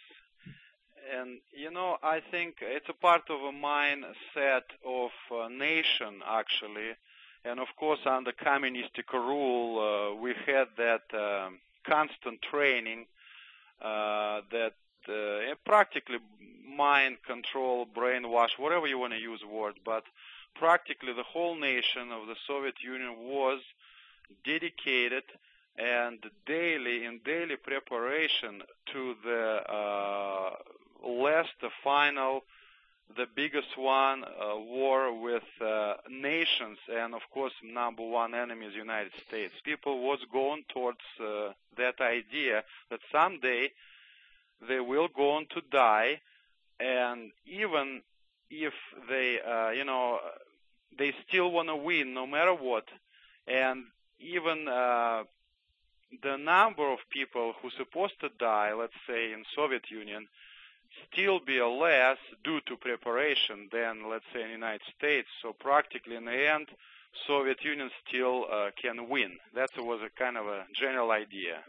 And, 1.17 1.41
you 1.53 1.71
know, 1.71 1.99
I 2.03 2.21
think 2.31 2.57
it's 2.61 2.89
a 2.89 2.93
part 2.93 3.23
of 3.29 3.41
a 3.41 3.53
mindset 3.53 4.63
of 4.87 5.11
a 5.33 5.49
nation, 5.51 6.21
actually. 6.27 6.91
And, 7.45 7.59
of 7.59 7.69
course, 7.77 8.01
under 8.07 8.33
communistic 8.33 9.13
rule, 9.13 9.79
uh, 9.79 10.21
we 10.21 10.35
had 10.47 10.69
that 10.77 11.03
um, 11.13 11.59
constant 11.85 12.41
training 12.43 13.07
that 13.83 14.75
uh, 15.09 15.55
practically 15.65 16.19
mind 16.77 17.19
control, 17.27 17.87
brainwash, 17.87 18.59
whatever 18.59 18.87
you 18.87 18.99
want 18.99 19.13
to 19.13 19.19
use 19.19 19.41
word, 19.45 19.75
but 19.85 20.05
practically 20.55 21.13
the 21.13 21.23
whole 21.23 21.57
nation 21.59 22.13
of 22.13 22.27
the 22.27 22.37
Soviet 22.47 22.75
Union 22.83 23.17
was 23.19 23.61
dedicated 24.45 25.25
and 25.77 26.19
daily 26.47 27.05
in 27.05 27.21
daily 27.25 27.57
preparation 27.57 28.63
to 28.93 29.15
the 29.25 29.63
uh, 29.69 30.51
last, 31.07 31.51
the 31.61 31.71
final, 31.83 32.43
the 33.17 33.27
biggest 33.35 33.77
one, 33.77 34.25
uh, 34.25 34.57
war 34.57 35.13
with 35.21 35.43
uh, 35.61 35.95
nations, 36.11 36.79
and 36.93 37.15
of 37.15 37.23
course, 37.33 37.53
number 37.65 38.03
one 38.03 38.35
enemy 38.35 38.67
is 38.67 38.75
United 38.75 39.13
States. 39.27 39.53
People 39.65 40.01
was 40.01 40.19
going 40.33 40.65
towards 40.69 41.01
uh, 41.21 41.53
that 41.77 42.01
idea 42.01 42.65
that 42.91 43.01
someday 43.11 43.71
they 44.69 44.81
will 44.81 45.09
go 45.09 45.33
on 45.33 45.47
to 45.55 45.61
die, 45.71 46.21
and 46.81 47.33
even 47.47 48.03
if 48.51 48.75
they, 49.09 49.39
uh, 49.41 49.71
you 49.71 49.85
know, 49.85 50.19
they 50.99 51.15
still 51.27 51.51
want 51.51 51.69
to 51.69 51.77
win 51.77 52.15
no 52.15 52.27
matter 52.27 52.55
what, 52.55 52.85
and 53.47 53.85
even 54.21 54.69
uh, 54.69 55.25
the 56.23 56.37
number 56.37 56.93
of 56.93 56.99
people 57.11 57.55
who 57.61 57.71
supposed 57.71 58.21
to 58.21 58.29
die, 58.39 58.73
let's 58.75 58.93
say 59.07 59.33
in 59.33 59.45
Soviet 59.57 59.91
Union, 59.91 60.29
still 61.11 61.41
be 61.41 61.61
less 61.61 62.19
due 62.45 62.61
to 62.67 62.77
preparation 62.77 63.69
than, 63.73 64.09
let's 64.09 64.25
say, 64.33 64.43
in 64.43 64.49
the 64.49 64.53
United 64.53 64.83
States. 64.97 65.29
So 65.43 65.53
practically, 65.53 66.17
in 66.17 66.25
the 66.25 66.51
end, 66.55 66.69
Soviet 67.27 67.63
Union 67.63 67.91
still 68.07 68.47
uh, 68.51 68.71
can 68.81 69.09
win. 69.09 69.33
That 69.55 69.71
was 69.77 70.01
a 70.01 70.19
kind 70.19 70.37
of 70.37 70.47
a 70.47 70.65
general 70.79 71.11
idea. 71.11 71.63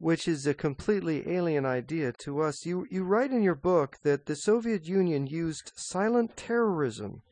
Which 0.00 0.28
is 0.28 0.46
a 0.46 0.54
completely 0.54 1.28
alien 1.28 1.66
idea 1.66 2.12
to 2.24 2.40
us. 2.40 2.64
You 2.64 2.86
you 2.90 3.04
write 3.04 3.32
in 3.32 3.42
your 3.42 3.56
book 3.56 3.96
that 4.04 4.26
the 4.26 4.36
Soviet 4.36 4.84
Union 4.86 5.26
used 5.26 5.72
silent 5.74 6.36
terrorism 6.36 7.22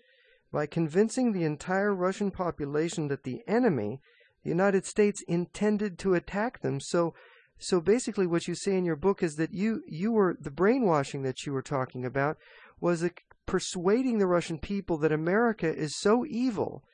by 0.53 0.67
convincing 0.67 1.33
the 1.33 1.45
entire 1.45 1.95
Russian 1.95 2.31
population 2.31 3.09
that 3.09 3.25
the 3.25 3.43
enemy, 3.47 4.01
the 4.43 4.51
United 4.51 4.85
States, 4.87 5.23
intended 5.29 5.99
to 6.01 6.15
attack 6.15 6.61
them. 6.61 6.81
So 6.81 7.15
so 7.59 7.81
basically, 7.81 8.27
what 8.27 8.47
you 8.47 8.55
say 8.55 8.77
in 8.77 8.85
your 8.85 8.97
book 8.97 9.23
is 9.23 9.37
that 9.37 9.55
you 9.55 9.83
you 9.89 10.13
were 10.13 10.37
the 10.39 10.51
brainwashing 10.51 11.23
that 11.23 11.47
you 11.47 11.53
were 11.53 11.63
talking 11.63 12.05
about 12.05 12.37
was 12.81 13.03
a, 13.03 13.11
persuading 13.47 14.19
the 14.19 14.27
Russian 14.27 14.59
people 14.59 14.99
that 14.99 15.13
America 15.13 15.73
is 15.73 15.97
so 15.97 16.27
evil 16.27 16.85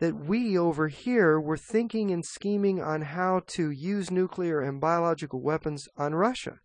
that 0.00 0.14
we 0.14 0.56
over 0.56 0.88
here 0.88 1.40
were 1.40 1.56
thinking 1.56 2.10
and 2.10 2.24
scheming 2.24 2.80
on 2.80 3.02
how 3.02 3.42
to 3.46 3.70
use 3.70 4.10
nuclear 4.10 4.60
and 4.60 4.80
biological 4.80 5.40
weapons 5.40 5.88
on 5.96 6.14
Russia. 6.14 6.60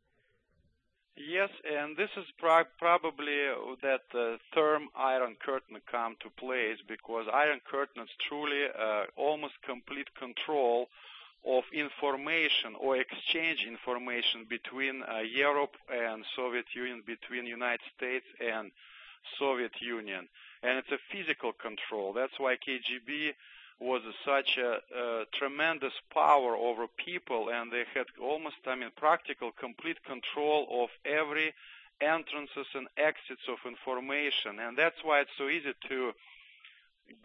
Yes, 1.16 1.50
and 1.64 1.96
this 1.96 2.10
is 2.18 2.26
pro- 2.40 2.64
probably 2.80 3.38
that 3.84 4.02
the 4.12 4.38
term 4.54 4.90
Iron 4.96 5.36
Curtain 5.44 5.78
come 5.90 6.16
to 6.22 6.30
place 6.30 6.78
because 6.88 7.26
Iron 7.32 7.60
Curtain 7.70 8.04
is 8.04 8.10
truly 8.28 8.66
uh, 8.66 9.06
almost 9.16 9.54
complete 9.64 10.08
control 10.18 10.88
of 11.46 11.64
information 11.74 12.76
or 12.80 12.98
exchange 12.98 13.66
information 13.68 14.46
between 14.50 15.04
uh, 15.04 15.20
Europe 15.20 15.76
and 15.92 16.24
Soviet 16.36 16.66
Union, 16.74 17.04
between 17.06 17.46
United 17.46 17.82
States 17.98 18.26
and 18.40 18.72
Soviet 19.38 19.74
Union. 19.82 20.28
And 20.62 20.78
it's 20.78 20.92
a 20.92 21.00
physical 21.12 21.52
control. 21.52 22.14
That's 22.14 22.40
why 22.40 22.56
KGB 22.56 23.34
was 23.80 24.02
such 24.26 24.58
a, 24.58 24.80
a, 24.96 25.26
tremendous 25.38 25.94
power 26.14 26.56
over 26.56 26.88
people, 26.88 27.50
and 27.50 27.72
they 27.72 27.84
had 27.94 28.06
almost, 28.22 28.56
I 28.66 28.76
mean, 28.76 28.92
practical, 28.96 29.52
complete 29.52 29.98
control 30.06 30.68
of 30.84 30.90
every 31.06 31.54
entrances 32.00 32.68
and 32.74 32.88
exits 32.98 33.44
of 33.50 33.58
information. 33.68 34.60
And 34.60 34.78
that's 34.78 35.04
why 35.04 35.22
it's 35.22 35.36
so 35.38 35.50
easy 35.50 35.74
to 35.90 36.14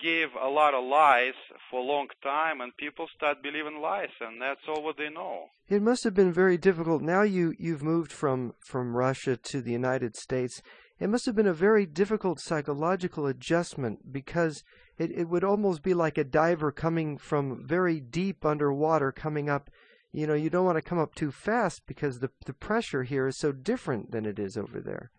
give 0.01 0.31
a 0.41 0.49
lot 0.49 0.75
of 0.75 0.85
lies 0.85 1.35
for 1.71 1.81
a 1.81 1.85
long 1.85 2.09
time 2.23 2.61
and 2.61 2.77
people 2.77 3.07
start 3.15 3.43
believing 3.43 3.81
lies 3.81 4.11
and 4.21 4.41
that's 4.41 4.61
all 4.69 4.83
what 4.83 4.97
they 4.97 5.09
know. 5.09 5.51
It 5.69 5.83
must 5.83 6.05
have 6.05 6.15
been 6.15 6.33
very 6.33 6.57
difficult. 6.57 7.03
Now 7.03 7.23
you 7.23 7.55
you've 7.59 7.83
moved 7.83 8.13
from 8.13 8.55
from 8.61 8.97
russia 8.97 9.37
to 9.37 9.61
the 9.61 9.73
united 9.73 10.17
states. 10.17 10.63
It 10.99 11.09
must 11.09 11.27
have 11.27 11.37
been 11.37 11.47
a 11.47 11.53
very 11.53 11.87
difficult 11.87 12.41
psychological 12.41 13.27
adjustment 13.27 14.13
because 14.13 14.65
it, 14.99 15.13
it 15.13 15.29
would 15.29 15.45
almost 15.45 15.83
be 15.83 15.95
like 15.95 16.19
a 16.19 16.25
diver 16.25 16.73
coming 16.73 17.19
from 17.19 17.65
very 17.65 18.01
deep 18.01 18.45
underwater 18.45 19.13
coming 19.13 19.49
up 19.49 19.71
you 20.13 20.27
know 20.27 20.35
you 20.35 20.51
don't 20.51 20.65
want 20.65 20.77
to 20.77 20.83
come 20.83 20.99
up 20.99 21.15
too 21.15 21.31
fast 21.31 21.83
because 21.87 22.19
the 22.19 22.31
the 22.47 22.53
pressure 22.53 23.03
here 23.03 23.27
is 23.27 23.39
so 23.39 23.53
different 23.53 24.11
than 24.11 24.27
it 24.27 24.39
is 24.39 24.57
over 24.57 24.81
there 24.81 25.11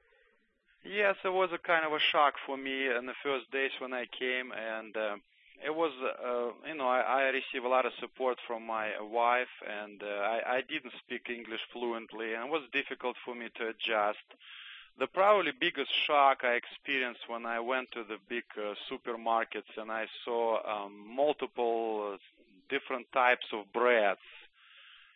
Yes, 0.84 1.16
it 1.24 1.34
was 1.34 1.52
a 1.52 1.58
kind 1.58 1.86
of 1.86 1.94
a 1.94 2.00
shock 2.00 2.36
for 2.46 2.58
me 2.58 2.88
in 2.88 3.06
the 3.06 3.14
first 3.22 3.52
days 3.52 3.72
when 3.80 3.94
I 3.94 4.06
came, 4.06 4.52
and 4.52 4.96
uh, 4.96 5.16
it 5.64 5.76
was, 5.76 5.92
uh, 6.02 6.68
you 6.68 6.76
know, 6.76 6.88
I, 6.88 7.02
I 7.02 7.22
received 7.30 7.66
a 7.66 7.70
lot 7.70 7.86
of 7.86 7.94
support 8.00 8.38
from 8.48 8.66
my 8.66 8.92
wife, 9.02 9.52
and 9.68 10.02
uh, 10.02 10.06
I, 10.06 10.58
I 10.58 10.62
didn't 10.62 10.94
speak 11.00 11.30
English 11.30 11.62
fluently, 11.74 12.34
and 12.34 12.46
it 12.46 12.52
was 12.52 12.64
difficult 12.72 13.18
for 13.26 13.36
me 13.36 13.50
to 13.56 13.68
adjust. 13.68 14.24
The 14.98 15.08
probably 15.08 15.52
biggest 15.58 15.92
shock 16.06 16.44
I 16.44 16.54
experienced 16.56 17.28
when 17.28 17.46
I 17.46 17.60
went 17.60 17.92
to 17.92 18.04
the 18.04 18.18
big 18.28 18.44
uh, 18.58 18.76
supermarkets 18.92 19.78
and 19.78 19.90
I 19.90 20.08
saw 20.26 20.60
um, 20.66 21.16
multiple 21.16 22.16
uh, 22.16 22.18
different 22.70 23.10
types 23.14 23.46
of 23.54 23.72
breads 23.72 24.20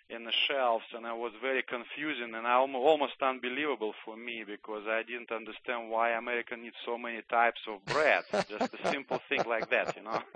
in 0.10 0.26
the 0.26 0.32
shelves, 0.48 0.86
and 0.96 1.06
it 1.06 1.16
was 1.16 1.32
very 1.42 1.64
confusing 1.64 2.36
and 2.36 2.46
almost 2.46 3.22
unbelievable 3.22 3.94
for 4.06 4.16
me 4.16 4.44
because 4.46 4.84
I 4.88 5.04
didn't 5.04 5.32
understand 5.32 5.90
why 5.90 6.12
America 6.12 6.56
needs 6.58 6.76
so 6.86 6.98
many 6.98 7.22
types 7.30 7.62
of 7.68 7.84
bread. 7.86 8.24
Just 8.32 8.74
a 8.74 8.92
simple 8.92 9.20
thing 9.30 9.44
like 9.48 9.70
that, 9.70 9.96
you 9.96 10.04
know. 10.04 10.22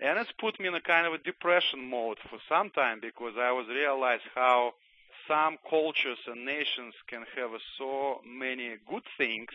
and 0.00 0.18
it's 0.18 0.32
put 0.38 0.60
me 0.60 0.68
in 0.68 0.74
a 0.74 0.80
kind 0.80 1.06
of 1.06 1.14
a 1.14 1.18
depression 1.18 1.88
mode 1.88 2.18
for 2.28 2.38
some 2.48 2.70
time 2.70 3.00
because 3.00 3.34
I 3.38 3.52
was 3.52 3.66
realized 3.68 4.24
how 4.34 4.74
some 5.26 5.56
cultures 5.68 6.18
and 6.26 6.44
nations 6.44 6.94
can 7.08 7.24
have 7.36 7.50
so 7.78 8.20
many 8.26 8.76
good 8.88 9.04
things, 9.16 9.50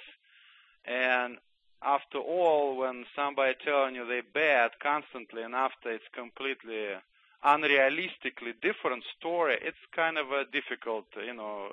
and 0.86 1.38
after 1.82 2.18
all, 2.18 2.78
when 2.78 3.06
somebody 3.16 3.54
telling 3.64 3.96
you 3.96 4.08
they're 4.08 4.24
bad 4.24 4.72
constantly, 4.82 5.44
and 5.44 5.54
after 5.54 5.92
it's 5.92 6.08
completely 6.14 6.90
unrealistically 7.46 8.54
different 8.62 9.04
story, 9.18 9.58
it's 9.62 9.78
kind 9.96 10.18
of 10.18 10.28
a 10.32 10.44
difficult, 10.52 11.06
you 11.26 11.34
know, 11.34 11.68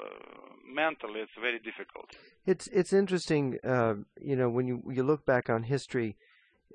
mentally 0.67 1.21
it's 1.21 1.33
very 1.41 1.59
difficult. 1.59 2.07
It's 2.47 2.67
it's 2.69 2.93
interesting, 2.93 3.59
uh, 3.65 3.95
you 4.21 4.37
know, 4.37 4.49
when 4.49 4.67
you 4.67 4.83
you 4.91 5.03
look 5.03 5.25
back 5.25 5.49
on 5.51 5.65
history. 5.65 6.17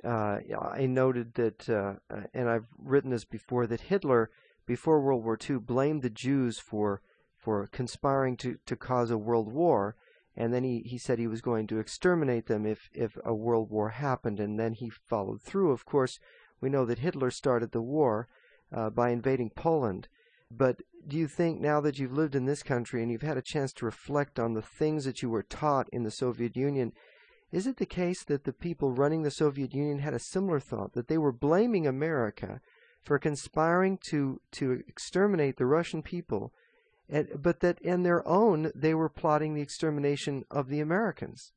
Uh, 0.04 0.40
I 0.62 0.86
noted 0.86 1.34
that, 1.36 1.68
uh, 1.68 1.94
and 2.34 2.48
I've 2.48 2.68
written 2.78 3.10
this 3.10 3.26
before, 3.26 3.66
that 3.66 3.82
Hitler, 3.82 4.30
before 4.68 5.02
World 5.02 5.24
War 5.24 5.38
II, 5.50 5.58
blamed 5.58 6.04
the 6.04 6.12
Jews 6.12 6.60
for 6.60 7.02
for 7.46 7.68
conspiring 7.68 8.36
to, 8.38 8.58
to 8.66 8.76
cause 8.76 9.12
a 9.12 9.18
world 9.18 9.52
war, 9.54 9.96
and 10.36 10.52
then 10.52 10.64
he, 10.64 10.80
he 10.80 10.98
said 10.98 11.20
he 11.20 11.28
was 11.28 11.42
going 11.42 11.68
to 11.68 11.78
exterminate 11.78 12.48
them 12.48 12.66
if, 12.66 12.90
if 12.92 13.18
a 13.24 13.36
world 13.36 13.70
war 13.70 13.90
happened, 13.90 14.40
and 14.40 14.60
then 14.60 14.74
he 14.74 14.90
followed 14.90 15.44
through. 15.44 15.72
Of 15.72 15.86
course, 15.86 16.20
we 16.60 16.70
know 16.70 16.86
that 16.86 17.00
Hitler 17.00 17.30
started 17.30 17.72
the 17.72 17.84
war, 17.84 18.28
uh, 18.72 18.90
by 18.90 19.10
invading 19.10 19.52
Poland. 19.52 20.08
But 20.52 20.82
do 21.08 21.18
you 21.18 21.28
think 21.28 21.60
now 21.60 21.82
that 21.82 22.00
you've 22.00 22.14
lived 22.14 22.36
in 22.36 22.46
this 22.46 22.64
country 22.64 23.02
and 23.02 23.12
you've 23.12 23.22
had 23.22 23.38
a 23.38 23.42
chance 23.42 23.74
to 23.74 23.86
reflect 23.86 24.40
on 24.40 24.54
the 24.54 24.62
things 24.62 25.06
that 25.06 25.22
you 25.22 25.30
were 25.30 25.44
taught 25.44 25.88
in 25.92 26.04
the 26.04 26.12
Soviet 26.12 26.56
Union, 26.56 26.94
is 27.52 27.68
it 27.68 27.78
the 27.78 27.86
case 27.86 28.24
that 28.24 28.44
the 28.44 28.54
people 28.54 28.92
running 28.92 29.22
the 29.22 29.32
Soviet 29.32 29.74
Union 29.74 30.00
had 30.00 30.14
a 30.14 30.20
similar 30.20 30.60
thought 30.60 30.94
that 30.94 31.08
they 31.08 31.18
were 31.18 31.32
blaming 31.32 31.86
America 31.86 32.60
for 33.04 33.20
conspiring 33.20 34.00
to 34.10 34.42
to 34.52 34.84
exterminate 34.88 35.58
the 35.58 35.66
Russian 35.68 36.02
people, 36.02 36.52
and, 37.08 37.28
but 37.40 37.60
that 37.60 37.80
in 37.82 38.02
their 38.02 38.28
own 38.28 38.72
they 38.74 38.96
were 38.96 39.10
plotting 39.10 39.54
the 39.54 39.62
extermination 39.62 40.44
of 40.50 40.70
the 40.70 40.80
Americans? 40.80 41.54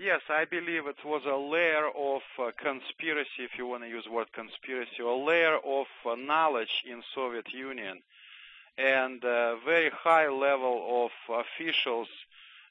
Yes, 0.00 0.20
I 0.28 0.44
believe 0.44 0.86
it 0.86 1.04
was 1.04 1.22
a 1.26 1.34
layer 1.34 1.88
of 1.88 2.22
uh, 2.38 2.52
conspiracy, 2.56 3.40
if 3.42 3.58
you 3.58 3.66
want 3.66 3.82
to 3.82 3.88
use 3.88 4.04
the 4.04 4.12
word 4.12 4.32
conspiracy, 4.32 5.02
a 5.02 5.08
layer 5.08 5.56
of 5.56 5.86
uh, 6.06 6.14
knowledge 6.14 6.84
in 6.88 7.02
Soviet 7.16 7.52
Union, 7.52 8.00
and 8.76 9.24
a 9.24 9.58
very 9.64 9.90
high 9.90 10.28
level 10.28 11.04
of 11.04 11.10
officials 11.40 12.06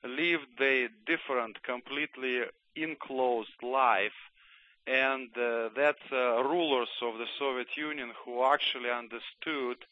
lived 0.06 0.62
a 0.62 0.88
different, 1.06 1.62
completely 1.64 2.44
enclosed 2.78 3.62
life, 3.62 4.16
and 4.86 5.28
uh, 5.38 5.68
that's 5.76 6.08
uh, 6.14 6.42
rulers 6.46 6.88
of 7.02 7.18
the 7.18 7.28
Soviet 7.38 7.76
Union 7.76 8.12
who 8.24 8.42
actually 8.46 8.90
understood 8.90 9.84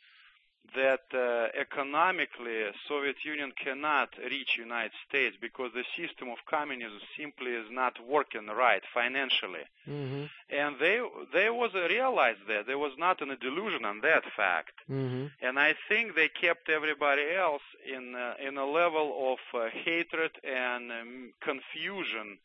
that 0.76 1.06
uh, 1.14 1.48
economically 1.60 2.66
Soviet 2.88 3.18
Union 3.24 3.52
cannot 3.64 4.10
reach 4.18 4.58
United 4.58 4.92
States 5.08 5.36
because 5.40 5.72
the 5.74 5.86
system 5.96 6.30
of 6.30 6.38
communism 6.50 7.00
simply 7.18 7.52
is 7.52 7.68
not 7.70 7.94
working 8.06 8.48
right 8.48 8.82
financially. 8.94 9.66
Mm-hmm. 9.88 10.26
And 10.50 10.76
they 10.80 11.00
they 11.34 11.50
was 11.50 11.74
realized 11.74 12.48
that 12.48 12.68
there 12.68 12.78
was 12.78 12.94
not 12.98 13.22
a 13.22 13.36
delusion 13.36 13.86
on 13.86 14.02
that 14.02 14.24
fact. 14.36 14.74
Mm-hmm. 14.90 15.28
And 15.42 15.60
I 15.60 15.76
think 15.90 16.16
they 16.16 16.30
kept 16.30 16.70
everybody 16.70 17.24
else 17.36 17.64
in 17.86 18.16
uh, 18.16 18.34
in 18.46 18.58
a 18.58 18.66
level 18.66 19.34
of 19.34 19.40
uh, 19.60 19.70
hatred 19.70 20.32
and 20.44 20.92
um, 20.92 21.34
confusion 21.42 22.38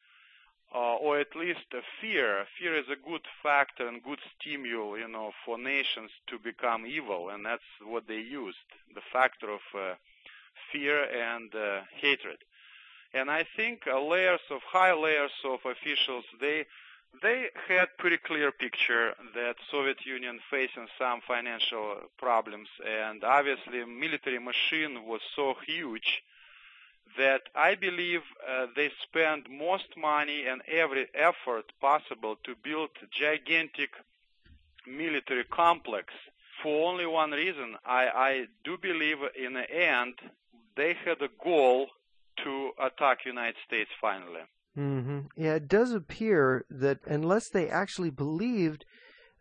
uh, 0.75 0.97
or 0.97 1.19
at 1.19 1.35
least 1.35 1.67
uh, 1.75 1.81
fear. 2.01 2.47
Fear 2.59 2.79
is 2.79 2.87
a 2.91 3.09
good 3.09 3.23
factor 3.43 3.87
and 3.89 4.03
good 4.03 4.21
stimul, 4.31 4.99
you 4.99 5.09
know, 5.09 5.33
for 5.45 5.59
nations 5.59 6.11
to 6.29 6.39
become 6.39 6.87
evil, 6.87 7.31
and 7.31 7.45
that's 7.45 7.63
what 7.85 8.07
they 8.07 8.21
used, 8.21 8.59
the 8.95 9.01
factor 9.13 9.51
of 9.51 9.61
uh, 9.75 9.95
fear 10.73 11.05
and 11.05 11.55
uh, 11.55 11.81
hatred. 12.01 12.39
And 13.13 13.31
I 13.31 13.45
think 13.57 13.83
uh, 13.87 14.01
layers 14.01 14.41
of 14.51 14.61
high 14.63 14.95
layers 14.95 15.33
of 15.45 15.59
officials, 15.65 16.25
they 16.41 16.67
they 17.23 17.47
had 17.67 17.89
pretty 17.99 18.19
clear 18.19 18.53
picture 18.53 19.15
that 19.35 19.57
Soviet 19.69 20.07
Union 20.07 20.39
facing 20.49 20.87
some 20.97 21.21
financial 21.27 22.03
problems, 22.19 22.69
and 22.87 23.25
obviously 23.25 23.85
military 23.85 24.39
machine 24.39 25.05
was 25.05 25.21
so 25.35 25.55
huge 25.67 26.23
that 27.17 27.43
I 27.55 27.75
believe 27.75 28.21
uh, 28.49 28.67
they 28.77 28.91
spend 29.03 29.49
most 29.51 29.97
money 29.97 30.47
and 30.47 30.63
every 30.69 31.09
effort 31.15 31.73
possible 31.81 32.37
to 32.45 32.55
build 32.63 32.91
gigantic 33.11 33.91
military 34.87 35.45
complex 35.45 36.13
for 36.63 36.89
only 36.91 37.07
one 37.07 37.31
reason. 37.31 37.77
I, 37.85 38.09
I 38.09 38.47
do 38.65 38.77
believe 38.79 39.19
in 39.39 39.55
the 39.55 39.71
end 39.71 40.15
they 40.77 40.95
had 41.05 41.21
a 41.21 41.29
goal 41.43 41.89
to 42.45 42.71
attack 42.83 43.19
United 43.27 43.57
States 43.67 43.91
finally. 44.01 44.41
Mm-hmm. 44.79 45.21
Yeah, 45.37 45.55
it 45.55 45.69
does 45.69 45.93
appear 45.93 46.65
that 46.71 46.99
unless 47.07 47.49
they 47.49 47.69
actually 47.69 48.11
believed 48.11 48.85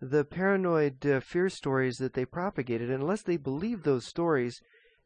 the 0.02 0.24
paranoid 0.24 1.06
uh, 1.06 1.20
fear 1.20 1.50
stories 1.50 1.98
that 1.98 2.14
they 2.14 2.26
propagated, 2.26 2.90
unless 2.90 3.22
they 3.22 3.38
believed 3.38 3.84
those 3.84 4.06
stories, 4.06 4.62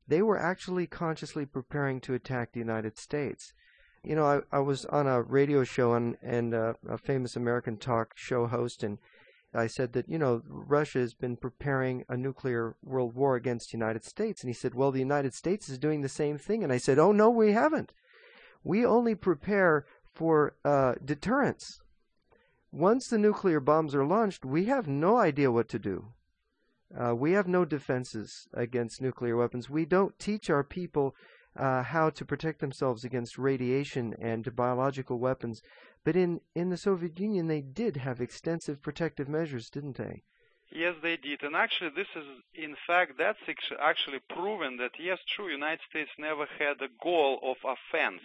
they 0.07 0.21
were 0.21 0.39
actually 0.39 0.87
consciously 0.87 1.45
preparing 1.45 2.01
to 2.01 2.13
attack 2.13 2.51
the 2.51 2.59
United 2.59 2.97
States. 2.97 3.53
You 4.03 4.15
know, 4.15 4.25
I, 4.25 4.57
I 4.57 4.59
was 4.59 4.85
on 4.85 5.07
a 5.07 5.21
radio 5.21 5.63
show 5.63 5.93
and, 5.93 6.17
and 6.21 6.53
uh, 6.53 6.73
a 6.87 6.97
famous 6.97 7.35
American 7.35 7.77
talk 7.77 8.17
show 8.17 8.47
host, 8.47 8.83
and 8.83 8.97
I 9.55 9.67
said 9.67 9.93
that, 9.93 10.09
you 10.09 10.17
know, 10.17 10.41
Russia 10.47 10.99
has 10.99 11.13
been 11.13 11.37
preparing 11.37 12.03
a 12.09 12.17
nuclear 12.17 12.75
world 12.83 13.13
war 13.15 13.35
against 13.35 13.71
the 13.71 13.77
United 13.77 14.03
States. 14.03 14.41
And 14.41 14.49
he 14.49 14.53
said, 14.53 14.73
well, 14.73 14.91
the 14.91 14.99
United 14.99 15.33
States 15.33 15.69
is 15.69 15.77
doing 15.77 16.01
the 16.01 16.09
same 16.09 16.37
thing. 16.37 16.63
And 16.63 16.73
I 16.73 16.77
said, 16.77 16.97
oh, 16.97 17.11
no, 17.11 17.29
we 17.29 17.51
haven't. 17.51 17.91
We 18.63 18.85
only 18.85 19.15
prepare 19.15 19.85
for 20.11 20.55
uh, 20.65 20.95
deterrence. 21.03 21.81
Once 22.71 23.07
the 23.07 23.19
nuclear 23.19 23.59
bombs 23.59 23.93
are 23.93 24.05
launched, 24.05 24.43
we 24.43 24.65
have 24.65 24.87
no 24.87 25.17
idea 25.17 25.51
what 25.51 25.69
to 25.69 25.79
do. 25.79 26.07
Uh, 26.99 27.15
we 27.15 27.31
have 27.31 27.47
no 27.47 27.65
defenses 27.65 28.47
against 28.53 29.01
nuclear 29.01 29.35
weapons. 29.35 29.69
We 29.69 29.85
don't 29.85 30.17
teach 30.19 30.49
our 30.49 30.63
people 30.63 31.15
uh, 31.55 31.83
how 31.83 32.09
to 32.11 32.25
protect 32.25 32.59
themselves 32.59 33.03
against 33.03 33.37
radiation 33.37 34.15
and 34.19 34.55
biological 34.55 35.19
weapons. 35.19 35.61
But 36.03 36.15
in, 36.15 36.41
in 36.55 36.69
the 36.69 36.77
Soviet 36.77 37.19
Union, 37.19 37.47
they 37.47 37.61
did 37.61 37.97
have 37.97 38.21
extensive 38.21 38.81
protective 38.81 39.27
measures, 39.27 39.69
didn't 39.69 39.97
they? 39.97 40.23
Yes, 40.71 40.95
they 41.01 41.17
did. 41.17 41.43
And 41.43 41.55
actually, 41.55 41.91
this 41.95 42.07
is, 42.15 42.25
in 42.55 42.75
fact, 42.87 43.13
that's 43.17 43.37
actually 43.79 44.19
proven 44.29 44.77
that, 44.77 44.91
yes, 44.99 45.19
true, 45.35 45.49
United 45.51 45.81
States 45.89 46.09
never 46.17 46.47
had 46.57 46.81
a 46.81 46.89
goal 47.01 47.39
of 47.43 47.57
offense 47.63 48.21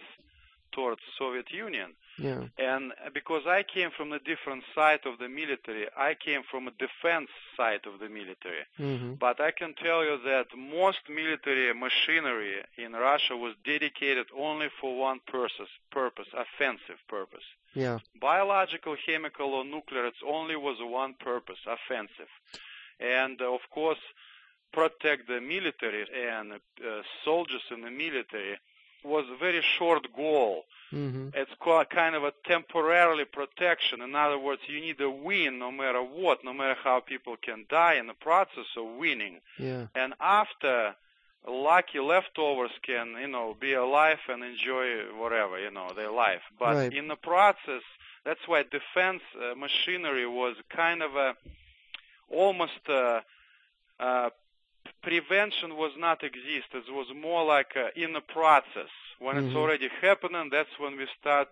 towards 0.71 1.01
Soviet 1.17 1.51
Union. 1.51 1.93
Yeah. 2.19 2.43
And 2.57 2.93
because 3.13 3.43
I 3.47 3.63
came 3.63 3.91
from 3.95 4.11
a 4.11 4.19
different 4.19 4.63
side 4.75 5.01
of 5.05 5.19
the 5.19 5.29
military, 5.29 5.87
I 5.97 6.15
came 6.15 6.41
from 6.49 6.67
a 6.67 6.71
defense 6.71 7.29
side 7.55 7.81
of 7.85 7.99
the 7.99 8.09
military. 8.09 8.63
Mm-hmm. 8.79 9.13
But 9.13 9.39
I 9.39 9.51
can 9.51 9.73
tell 9.73 10.03
you 10.03 10.19
that 10.25 10.47
most 10.57 10.99
military 11.09 11.73
machinery 11.73 12.55
in 12.77 12.93
Russia 12.93 13.35
was 13.37 13.53
dedicated 13.65 14.27
only 14.37 14.67
for 14.79 14.97
one 14.97 15.19
purpose, 15.27 15.71
purpose, 15.91 16.27
offensive 16.33 16.99
purpose. 17.07 17.43
Yeah. 17.73 17.99
Biological, 18.19 18.95
chemical, 19.05 19.53
or 19.53 19.63
nuclear, 19.63 20.05
it 20.07 20.15
only 20.27 20.55
was 20.55 20.77
one 20.81 21.13
purpose, 21.19 21.59
offensive. 21.67 22.31
And 22.99 23.41
uh, 23.41 23.53
of 23.53 23.61
course, 23.69 23.99
protect 24.73 25.27
the 25.27 25.41
military 25.41 26.05
and 26.13 26.53
uh, 26.53 27.01
soldiers 27.23 27.61
in 27.71 27.81
the 27.81 27.91
military 27.91 28.59
was 29.03 29.25
a 29.31 29.37
very 29.37 29.61
short 29.77 30.07
goal. 30.15 30.65
Mm-hmm. 30.91 31.29
It's 31.33 31.51
kind 31.91 32.15
of 32.15 32.23
a 32.23 32.33
temporarily 32.45 33.25
protection. 33.25 34.01
In 34.01 34.15
other 34.15 34.39
words, 34.39 34.61
you 34.67 34.81
need 34.81 34.99
a 35.01 35.09
win 35.09 35.59
no 35.59 35.71
matter 35.71 36.01
what, 36.01 36.43
no 36.43 36.53
matter 36.53 36.75
how 36.83 36.99
people 36.99 37.35
can 37.37 37.65
die 37.69 37.95
in 37.95 38.07
the 38.07 38.13
process 38.15 38.65
of 38.75 38.97
winning. 38.97 39.39
Yeah. 39.57 39.87
And 39.93 40.13
after, 40.19 40.95
lucky 41.47 41.99
leftovers 41.99 42.71
can, 42.81 43.15
you 43.21 43.27
know, 43.27 43.55
be 43.59 43.73
alive 43.73 44.19
and 44.27 44.43
enjoy 44.43 45.13
whatever, 45.15 45.59
you 45.59 45.71
know, 45.71 45.93
their 45.95 46.11
life. 46.11 46.41
But 46.57 46.75
Right. 46.75 46.93
in 46.93 47.07
the 47.07 47.15
process, 47.15 47.83
that's 48.23 48.47
why 48.47 48.63
defense 48.63 49.21
uh, 49.35 49.55
machinery 49.55 50.27
was 50.27 50.55
kind 50.69 51.03
of 51.03 51.15
a 51.15 51.35
almost 52.29 52.87
uh, 52.89 53.21
uh, 53.99 54.29
prevention 55.01 55.75
was 55.77 55.91
not 55.97 56.23
exist. 56.23 56.67
It 56.73 56.91
was 56.91 57.07
more 57.15 57.43
like 57.45 57.71
uh, 57.75 57.89
in 57.95 58.13
the 58.13 58.21
process. 58.21 58.91
When 59.19 59.37
it's 59.37 59.53
Mhm. 59.53 59.55
already 59.61 59.89
happening, 60.01 60.49
that's 60.49 60.77
when 60.79 60.97
we 60.97 61.07
start 61.19 61.49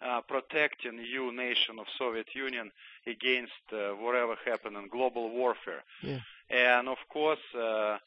uh, 0.00 0.20
protecting 0.22 0.98
you 0.98 1.30
nation 1.32 1.78
of 1.78 1.86
Soviet 1.98 2.34
Union 2.34 2.72
against 3.06 3.62
uh, 3.72 3.78
whatever 4.04 4.34
happened 4.44 4.76
in 4.76 4.88
global 4.88 5.30
warfare. 5.30 5.84
Yeah. 6.02 6.20
And 6.50 6.88
of 6.88 6.98
course, 7.08 7.44
uh, 7.54 7.98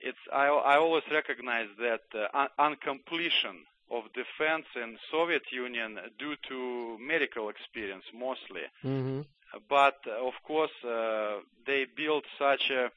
it's 0.00 0.18
I, 0.32 0.46
I 0.46 0.76
always 0.78 1.04
recognize 1.10 1.68
that 1.78 2.02
uh, 2.14 2.28
un- 2.42 2.54
uncompletion 2.58 3.56
of 3.90 4.04
defense 4.14 4.66
in 4.74 4.98
Soviet 5.10 5.42
Union 5.52 5.98
due 6.18 6.36
to 6.48 6.96
medical 6.98 7.48
experience 7.50 8.04
mostly 8.14 8.62
Mm-hmm. 8.84 9.20
but 9.68 9.98
uh, 10.06 10.26
of 10.26 10.34
course 10.44 10.72
uh, 10.84 11.40
they 11.66 11.84
built 11.84 12.24
such 12.38 12.70
a 12.70 12.90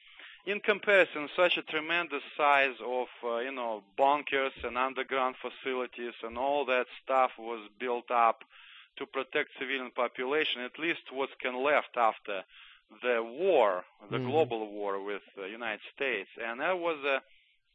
in 0.46 0.60
comparison 0.60 1.28
such 1.36 1.58
a 1.58 1.62
tremendous 1.64 2.22
size 2.38 2.76
of 2.86 3.08
uh, 3.24 3.38
you 3.38 3.52
know 3.52 3.84
bunkers 3.98 4.54
and 4.64 4.78
underground 4.78 5.36
facilities 5.42 6.14
and 6.24 6.38
all 6.38 6.66
that 6.66 6.86
stuff 7.04 7.32
was 7.38 7.62
built 7.80 8.10
up 8.12 8.44
to 8.98 9.06
protect 9.06 9.50
civilian 9.60 9.92
population 9.92 10.62
at 10.62 10.78
least 10.80 11.02
what 11.12 11.30
can 11.40 11.56
left 11.64 11.98
after 11.98 12.44
the 13.02 13.22
war 13.24 13.84
the 14.12 14.20
Mhm. 14.20 14.26
global 14.32 14.68
war 14.70 15.02
with 15.04 15.24
the 15.36 15.48
united 15.50 15.82
states 15.96 16.30
and 16.46 16.60
that 16.62 16.78
was 16.78 17.00
a 17.04 17.22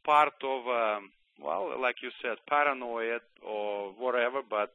part 0.03 0.33
of 0.43 0.67
um, 0.67 1.11
well 1.39 1.63
like 1.79 2.01
you 2.01 2.11
said 2.21 2.37
paranoia 2.47 3.19
or 3.41 3.91
whatever 4.03 4.41
but 4.41 4.71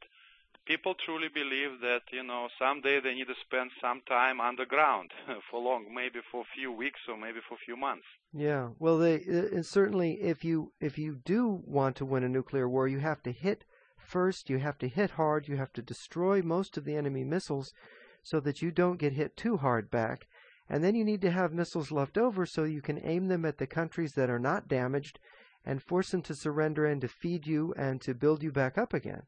people 0.67 0.93
truly 1.05 1.29
believe 1.33 1.79
that 1.81 2.01
you 2.11 2.23
know 2.23 2.47
someday 2.59 2.99
they 2.99 3.15
need 3.15 3.27
to 3.27 3.39
spend 3.45 3.71
some 3.81 4.01
time 4.07 4.41
underground 4.41 5.11
for 5.49 5.59
long, 5.61 5.85
maybe 5.93 6.19
for 6.31 6.41
a 6.41 6.51
few 6.55 6.71
weeks 6.71 6.99
or 7.07 7.17
maybe 7.17 7.39
for 7.47 7.55
a 7.55 7.65
few 7.65 7.77
months. 7.77 8.05
Yeah. 8.33 8.69
Well, 8.77 8.97
they 8.97 9.15
uh, 9.15 9.63
certainly 9.63 10.19
if 10.21 10.43
you 10.43 10.73
if 10.79 10.97
you 10.97 11.15
do 11.25 11.61
want 11.65 11.95
to 11.97 12.05
win 12.05 12.23
a 12.23 12.29
nuclear 12.29 12.67
war, 12.67 12.87
you 12.87 12.99
have 12.99 13.23
to 13.23 13.31
hit 13.31 13.63
first. 13.97 14.49
You 14.49 14.59
have 14.59 14.77
to 14.79 14.87
hit 14.87 15.11
hard. 15.11 15.47
You 15.47 15.57
have 15.57 15.73
to 15.73 15.81
destroy 15.81 16.41
most 16.41 16.77
of 16.77 16.85
the 16.85 16.95
enemy 16.95 17.23
missiles, 17.23 17.73
so 18.21 18.39
that 18.41 18.61
you 18.61 18.71
don't 18.71 18.99
get 18.99 19.13
hit 19.13 19.37
too 19.37 19.57
hard 19.57 19.89
back. 19.89 20.27
and 20.69 20.83
then 20.83 20.95
you 20.95 21.05
need 21.05 21.21
to 21.21 21.31
have 21.31 21.53
missiles 21.53 21.91
left 21.91 22.17
over 22.17 22.45
so 22.45 22.65
you 22.65 22.81
can 22.81 22.99
aim 23.05 23.27
them 23.27 23.45
at 23.45 23.57
the 23.57 23.67
countries 23.67 24.13
that 24.13 24.29
are 24.29 24.39
not 24.39 24.67
damaged 24.67 25.17
and 25.65 25.81
force 25.81 26.11
them 26.11 26.21
to 26.21 26.35
surrender 26.35 26.85
and 26.85 27.01
to 27.01 27.07
feed 27.07 27.47
you 27.47 27.73
and 27.77 28.01
to 28.01 28.13
build 28.13 28.43
you 28.43 28.51
back 28.51 28.77
up 28.77 28.93
again. 28.93 29.23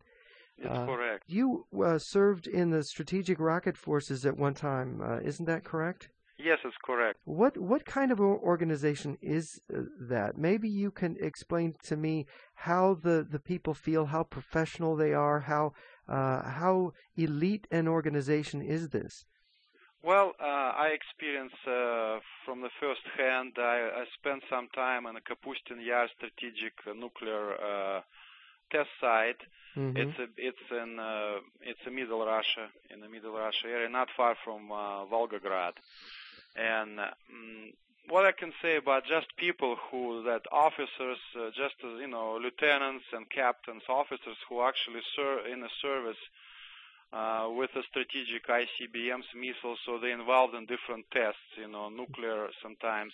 It's 0.62 0.69
uh, 0.69 0.86
correct. 0.86 1.24
You 1.28 1.65
uh, 1.84 1.98
served 1.98 2.48
in 2.48 2.69
the 2.69 2.84
Strategic 2.84 3.39
Rocket 3.39 3.78
Forces 3.78 4.26
at 4.26 4.38
one 4.38 4.54
time, 4.54 5.02
uh, 5.02 5.19
isn't 5.19 5.45
that 5.45 5.63
correct? 5.63 6.10
Yes, 6.38 6.60
it's 6.63 6.76
correct. 6.84 7.19
What 7.26 7.58
what 7.58 7.86
kind 7.86 8.12
of 8.13 8.22
organization 8.22 9.17
is 9.22 9.62
uh, 9.74 9.82
that? 10.00 10.38
Maybe 10.38 10.69
you 10.69 10.89
can 10.89 11.17
explain 11.19 11.76
to 11.84 11.98
me 11.98 12.28
how 12.54 12.93
the, 12.93 13.28
the 13.30 13.39
people 13.39 13.74
feel, 13.74 14.06
how 14.06 14.24
professional 14.24 14.95
they 14.95 15.13
are, 15.13 15.41
how 15.41 15.74
uh, 16.08 16.43
how 16.43 16.93
elite 17.17 17.67
an 17.72 17.89
organization 17.89 18.62
is 18.62 18.89
this? 18.89 19.26
Well, 20.02 20.32
uh, 20.39 20.72
I 20.80 20.95
experienced 20.95 21.60
uh, 21.67 22.19
from 22.45 22.62
the 22.62 22.72
first 22.80 23.04
hand. 23.17 23.52
I, 23.58 23.89
I, 24.00 24.04
spent 24.17 24.41
some 24.50 24.69
time 24.74 25.06
in 25.08 25.17
a 25.17 25.19
Kapustin 25.19 25.86
Yar 25.86 26.08
strategic 26.15 26.74
nuclear 26.95 27.56
uh, 27.56 28.02
test 28.71 28.89
site. 29.01 29.41
Mm-hmm. 29.77 29.97
It's 29.97 30.19
a, 30.19 30.27
it's 30.38 30.65
in 30.71 30.99
uh, 30.99 31.39
it's 31.62 31.79
a 31.88 31.91
middle 31.91 32.25
Russia 32.25 32.67
in 32.89 33.01
the 33.01 33.10
middle 33.10 33.34
Russia 33.34 33.67
area, 33.67 33.89
not 33.89 34.10
far 34.17 34.36
from 34.43 34.71
uh, 34.71 35.05
Volgograd. 35.05 35.73
And 36.55 36.99
um, 36.99 37.73
what 38.10 38.25
I 38.25 38.32
can 38.32 38.51
say 38.62 38.75
about 38.77 39.05
just 39.05 39.27
people 39.38 39.77
who 39.89 40.23
that 40.23 40.41
officers, 40.51 41.19
uh, 41.38 41.49
just 41.49 41.75
as 41.86 42.01
you 42.01 42.08
know, 42.08 42.39
lieutenants 42.41 43.05
and 43.13 43.29
captains, 43.29 43.84
officers 43.88 44.38
who 44.49 44.62
actually 44.63 45.01
serve 45.15 45.45
in 45.45 45.62
the 45.62 45.69
service 45.82 46.17
uh, 47.13 47.47
with 47.55 47.69
the 47.73 47.84
strategic 47.89 48.47
ICBMs 48.47 49.29
missiles, 49.36 49.79
so 49.86 49.99
they're 49.99 50.19
involved 50.19 50.55
in 50.55 50.65
different 50.65 51.05
tests, 51.12 51.58
you 51.58 51.67
know, 51.67 51.89
nuclear 51.89 52.47
sometimes. 52.62 53.13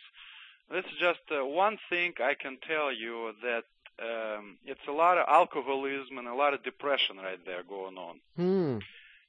This 0.71 0.85
is 0.85 0.97
just 0.99 1.21
uh, 1.31 1.45
one 1.45 1.77
thing 1.89 2.13
I 2.19 2.33
can 2.33 2.57
tell 2.67 2.91
you 2.91 3.33
that 3.43 3.63
um, 4.01 4.57
it's 4.65 4.87
a 4.87 4.91
lot 4.91 5.17
of 5.17 5.25
alcoholism 5.27 6.17
and 6.17 6.27
a 6.27 6.35
lot 6.35 6.53
of 6.53 6.63
depression 6.63 7.17
right 7.17 7.39
there 7.45 7.63
going 7.63 7.97
on. 7.97 8.19
Hmm. 8.35 8.77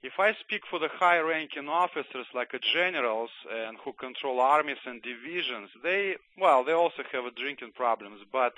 If 0.02 0.18
I 0.18 0.34
speak 0.34 0.62
for 0.70 0.78
the 0.78 0.88
high-ranking 0.88 1.68
officers 1.68 2.26
like 2.34 2.52
the 2.52 2.60
generals 2.72 3.30
and 3.50 3.76
who 3.84 3.92
control 3.92 4.40
armies 4.40 4.76
and 4.84 5.02
divisions, 5.02 5.70
they 5.82 6.16
well, 6.38 6.64
they 6.64 6.72
also 6.72 7.02
have 7.12 7.34
drinking 7.34 7.72
problems, 7.74 8.20
but 8.30 8.54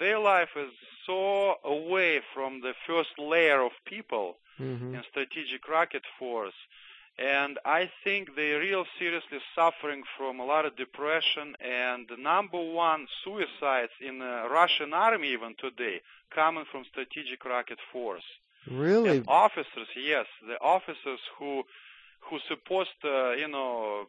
their 0.00 0.18
life 0.18 0.50
is 0.56 0.72
so 1.06 1.56
away 1.64 2.20
from 2.34 2.60
the 2.62 2.72
first 2.86 3.10
layer 3.18 3.62
of 3.62 3.72
people 3.84 4.36
mm-hmm. 4.58 4.94
in 4.94 5.02
strategic 5.10 5.68
rocket 5.68 6.02
force. 6.18 6.54
And 7.18 7.58
I 7.64 7.90
think 8.04 8.34
they're 8.36 8.60
real 8.60 8.84
seriously 8.98 9.38
suffering 9.54 10.02
from 10.16 10.40
a 10.40 10.44
lot 10.44 10.64
of 10.64 10.76
depression 10.76 11.54
and 11.60 12.06
the 12.08 12.16
number 12.16 12.58
one 12.58 13.06
suicides 13.22 13.92
in 14.00 14.18
the 14.18 14.48
Russian 14.50 14.94
army 14.94 15.32
even 15.32 15.54
today 15.58 16.00
coming 16.34 16.64
from 16.70 16.84
strategic 16.90 17.44
rocket 17.44 17.78
force. 17.92 18.24
Really? 18.70 19.18
And 19.18 19.24
officers, 19.28 19.88
yes, 19.96 20.26
the 20.46 20.60
officers 20.60 21.20
who 21.38 21.64
who 22.30 22.38
supposed 22.48 22.90
to, 23.02 23.08
uh, 23.08 23.30
you 23.32 23.48
know, 23.48 24.06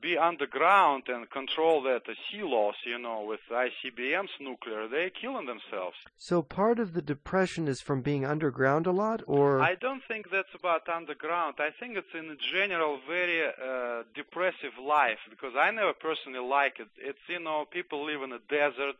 be 0.00 0.16
underground 0.18 1.04
and 1.08 1.28
control 1.30 1.82
that 1.82 2.04
the 2.06 2.14
silos, 2.30 2.74
you 2.84 2.98
know, 2.98 3.22
with 3.22 3.40
ICBMs 3.50 4.28
nuclear, 4.40 4.88
they're 4.88 5.10
killing 5.10 5.46
themselves. 5.46 5.96
So 6.16 6.42
part 6.42 6.78
of 6.78 6.92
the 6.92 7.02
depression 7.02 7.68
is 7.68 7.80
from 7.80 8.02
being 8.02 8.24
underground 8.24 8.86
a 8.86 8.92
lot, 8.92 9.22
or 9.26 9.60
I 9.60 9.74
don't 9.74 10.02
think 10.06 10.30
that's 10.30 10.54
about 10.54 10.88
underground. 10.88 11.56
I 11.58 11.70
think 11.78 11.96
it's 11.96 12.14
in 12.14 12.36
general 12.52 12.98
very 13.08 13.46
uh, 13.46 14.02
depressive 14.14 14.78
life 14.82 15.18
because 15.30 15.54
I 15.58 15.70
never 15.70 15.92
personally 15.92 16.46
like 16.46 16.80
it. 16.80 16.88
It's 16.98 17.18
you 17.28 17.40
know 17.40 17.64
people 17.70 18.04
live 18.04 18.22
in 18.22 18.32
a 18.32 18.40
desert. 18.48 18.96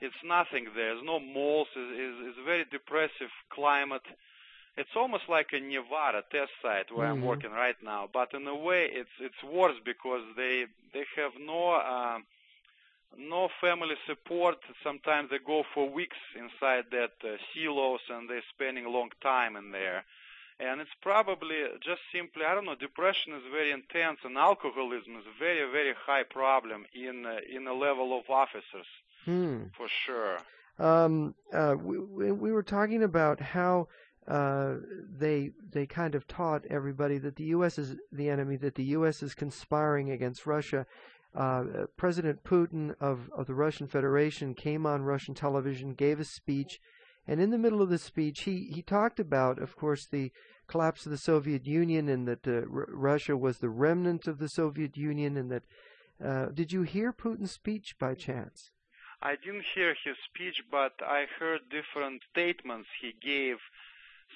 It's 0.00 0.22
nothing 0.24 0.66
there. 0.74 0.94
There's 0.94 1.04
no 1.04 1.20
malls. 1.20 1.68
It's, 1.76 1.92
it's, 1.94 2.28
it's 2.28 2.38
a 2.38 2.44
very 2.44 2.64
depressive 2.70 3.30
climate 3.50 4.02
it's 4.76 4.96
almost 4.96 5.24
like 5.28 5.48
a 5.52 5.60
Nevada 5.60 6.22
test 6.30 6.50
site 6.62 6.94
where 6.94 7.06
mm-hmm. 7.06 7.22
I'm 7.22 7.24
working 7.24 7.52
right 7.52 7.76
now, 7.82 8.08
but 8.12 8.34
in 8.34 8.46
a 8.46 8.56
way 8.56 8.88
it's 8.90 9.16
it's 9.20 9.42
worse 9.44 9.76
because 9.84 10.22
they 10.36 10.66
they 10.92 11.04
have 11.16 11.32
no 11.40 11.72
uh, 11.72 12.18
no 13.16 13.48
family 13.60 13.94
support. 14.06 14.56
Sometimes 14.82 15.30
they 15.30 15.38
go 15.38 15.62
for 15.74 15.88
weeks 15.88 16.16
inside 16.36 16.84
that 16.90 17.12
uh, 17.22 17.36
silos 17.52 18.00
and 18.10 18.28
they're 18.28 18.42
spending 18.54 18.84
a 18.84 18.90
long 18.90 19.10
time 19.22 19.56
in 19.56 19.70
there. 19.70 20.04
And 20.60 20.80
it's 20.80 20.96
probably 21.02 21.56
just 21.84 22.00
simply 22.12 22.44
I 22.44 22.54
don't 22.54 22.64
know. 22.64 22.76
Depression 22.76 23.32
is 23.34 23.42
very 23.52 23.70
intense, 23.70 24.18
and 24.24 24.36
alcoholism 24.36 25.16
is 25.16 25.26
a 25.26 25.38
very 25.38 25.70
very 25.70 25.94
high 26.06 26.24
problem 26.24 26.84
in 26.94 27.26
uh, 27.26 27.38
in 27.48 27.66
a 27.66 27.74
level 27.74 28.16
of 28.18 28.28
officers 28.28 28.86
hmm. 29.24 29.64
for 29.76 29.88
sure. 30.04 30.38
Um, 30.78 31.34
uh, 31.52 31.76
we 31.80 31.98
we 32.32 32.50
were 32.50 32.62
talking 32.62 33.02
about 33.02 33.40
how 33.40 33.88
uh, 34.26 34.74
they 35.18 35.50
they 35.72 35.86
kind 35.86 36.14
of 36.14 36.26
taught 36.26 36.64
everybody 36.70 37.18
that 37.18 37.36
the 37.36 37.44
U.S. 37.44 37.78
is 37.78 37.96
the 38.10 38.28
enemy, 38.28 38.56
that 38.56 38.74
the 38.74 38.84
U.S. 38.84 39.22
is 39.22 39.34
conspiring 39.34 40.10
against 40.10 40.46
Russia. 40.46 40.86
Uh, 41.34 41.64
President 41.96 42.44
Putin 42.44 42.94
of, 43.00 43.28
of 43.36 43.46
the 43.46 43.54
Russian 43.54 43.88
Federation 43.88 44.54
came 44.54 44.86
on 44.86 45.02
Russian 45.02 45.34
television, 45.34 45.94
gave 45.94 46.20
a 46.20 46.24
speech, 46.24 46.80
and 47.26 47.40
in 47.40 47.50
the 47.50 47.58
middle 47.58 47.82
of 47.82 47.88
the 47.88 47.98
speech, 47.98 48.42
he, 48.42 48.70
he 48.72 48.82
talked 48.82 49.18
about, 49.18 49.58
of 49.58 49.76
course, 49.76 50.06
the 50.06 50.30
collapse 50.66 51.04
of 51.04 51.12
the 51.12 51.18
Soviet 51.18 51.66
Union 51.66 52.08
and 52.08 52.28
that 52.28 52.46
uh, 52.46 52.62
Russia 52.66 53.36
was 53.36 53.58
the 53.58 53.68
remnant 53.68 54.26
of 54.26 54.38
the 54.38 54.48
Soviet 54.48 54.96
Union, 54.96 55.36
and 55.36 55.50
that. 55.50 55.62
Uh, 56.24 56.46
did 56.46 56.72
you 56.72 56.82
hear 56.82 57.12
Putin's 57.12 57.50
speech 57.50 57.96
by 57.98 58.14
chance? 58.14 58.70
I 59.20 59.34
didn't 59.36 59.64
hear 59.74 59.96
his 60.04 60.16
speech, 60.30 60.62
but 60.70 60.92
I 61.00 61.26
heard 61.38 61.62
different 61.70 62.22
statements 62.30 62.88
he 63.00 63.12
gave 63.20 63.56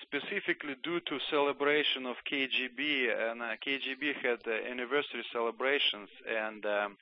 specifically 0.02 0.76
due 0.82 1.00
to 1.00 1.18
celebration 1.30 2.06
of 2.06 2.16
KGB, 2.30 3.30
and 3.30 3.42
uh, 3.42 3.56
KGB 3.64 4.14
had 4.22 4.40
uh, 4.46 4.70
anniversary 4.70 5.24
celebrations, 5.32 6.08
and 6.26 6.64
um, 6.66 6.96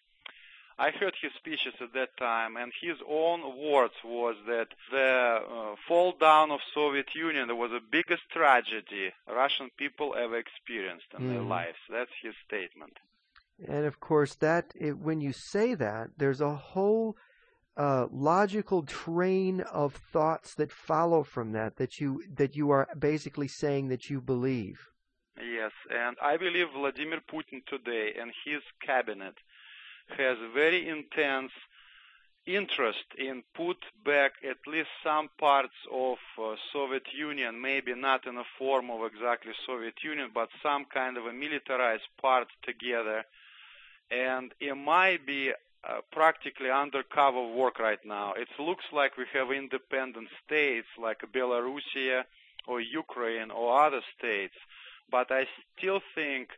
I 0.79 0.91
heard 0.91 1.15
his 1.21 1.33
speeches 1.39 1.75
at 1.81 1.95
that 1.95 2.17
time, 2.19 2.57
and 2.57 2.71
his 2.81 2.99
own 3.09 3.41
words 3.59 3.95
was 4.05 4.37
that 4.47 4.69
the 4.91 5.41
uh, 5.41 5.77
fall 5.89 6.13
down 6.13 6.51
of 6.51 6.61
Soviet 6.75 7.15
Union 7.15 7.57
was 7.57 7.71
the 7.71 7.81
biggest 7.81 8.29
tragedy 8.31 9.13
Russian 9.27 9.71
people 9.79 10.15
ever 10.15 10.37
experienced 10.37 11.07
in 11.19 11.25
mm. 11.25 11.33
their 11.33 11.43
lives. 11.43 11.79
That's 11.91 12.11
his 12.23 12.35
statement. 12.47 12.99
And 13.67 13.87
of 13.87 14.01
course, 14.01 14.35
that 14.37 14.75
it, 14.75 14.99
when 14.99 15.23
you 15.23 15.33
say 15.33 15.75
that, 15.75 16.11
there's 16.19 16.43
a 16.43 16.55
whole 16.55 17.17
uh, 17.77 18.07
logical 18.11 18.83
train 18.83 19.61
of 19.61 19.95
thoughts 19.95 20.55
that 20.55 20.73
follow 20.73 21.23
from 21.23 21.53
that 21.53 21.77
that 21.77 22.01
you 22.01 22.23
that 22.35 22.57
you 22.57 22.71
are 22.71 22.89
basically 22.99 23.49
saying 23.49 23.89
that 23.89 24.09
you 24.09 24.21
believe. 24.21 24.89
Yes, 25.39 25.73
and 25.91 26.17
I 26.23 26.39
believe 26.39 26.69
Vladimir 26.75 27.21
Putin 27.31 27.65
today 27.67 28.15
and 28.19 28.33
his 28.45 28.63
cabinet 28.81 29.35
has 30.17 30.39
very 30.55 30.89
intense 30.89 31.53
interest 32.47 33.05
in 33.19 33.43
put 33.55 33.77
back 34.05 34.33
at 34.49 34.57
least 34.67 34.89
some 35.03 35.29
parts 35.39 35.75
of 35.93 36.17
uh, 36.39 36.55
Soviet 36.73 37.03
Union, 37.13 37.61
maybe 37.61 37.95
not 37.95 38.27
in 38.27 38.37
the 38.37 38.45
form 38.59 38.91
of 38.91 39.05
exactly 39.05 39.53
Soviet 39.67 39.95
Union, 40.03 40.31
but 40.33 40.49
some 40.63 40.85
kind 40.85 41.17
of 41.17 41.27
a 41.27 41.33
militarized 41.33 42.09
part 42.23 42.47
together. 42.63 43.25
And 44.11 44.55
it 44.61 44.75
might 44.77 45.27
be 45.27 45.53
uh, 45.89 46.01
practically 46.11 46.71
undercover 46.71 47.47
work 47.47 47.79
right 47.79 48.05
now. 48.05 48.33
It 48.33 48.49
looks 48.59 48.85
like 48.93 49.17
we 49.17 49.25
have 49.33 49.53
independent 49.53 50.29
states 50.45 50.89
like 51.01 51.21
Belarusia 51.33 52.25
or 52.67 52.81
Ukraine 52.81 53.51
or 53.51 53.81
other 53.81 54.01
states, 54.19 54.55
but 55.11 55.31
I 55.31 55.47
still 55.77 56.01
think 56.15 56.49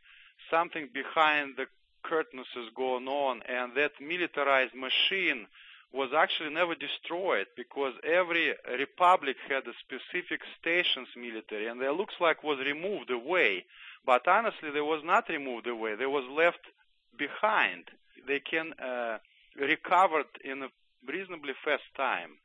something 0.51 0.89
behind 0.93 1.57
the 1.57 1.67
curtains 2.03 2.47
is 2.57 2.71
going 2.75 3.07
on, 3.07 3.43
and 3.49 3.75
that 3.77 3.93
militarized 4.01 4.75
machine 4.75 5.47
was 5.93 6.11
actually 6.17 6.51
never 6.51 6.75
destroyed 6.75 7.47
because 7.57 7.95
every 8.05 8.55
republic 8.79 9.37
had 9.49 9.67
a 9.67 9.73
specific 9.85 10.41
stations 10.61 11.09
military, 11.17 11.67
and 11.67 11.83
it 11.83 11.93
looks 11.93 12.15
like 12.21 12.43
was 12.43 12.59
removed 12.59 13.11
away. 13.11 13.65
But 14.07 14.27
honestly, 14.27 14.71
they 14.71 14.81
was 14.81 15.03
not 15.05 15.29
removed 15.29 15.67
away; 15.67 15.97
they 15.97 16.07
was 16.07 16.25
left 16.31 16.61
behind 17.19 17.85
they 18.27 18.41
can 18.41 18.73
uh, 18.75 19.19
recover 19.61 20.25
in 20.45 20.63
a 20.63 20.69
reasonably 21.07 21.55
fast 21.65 21.83
time. 21.97 22.39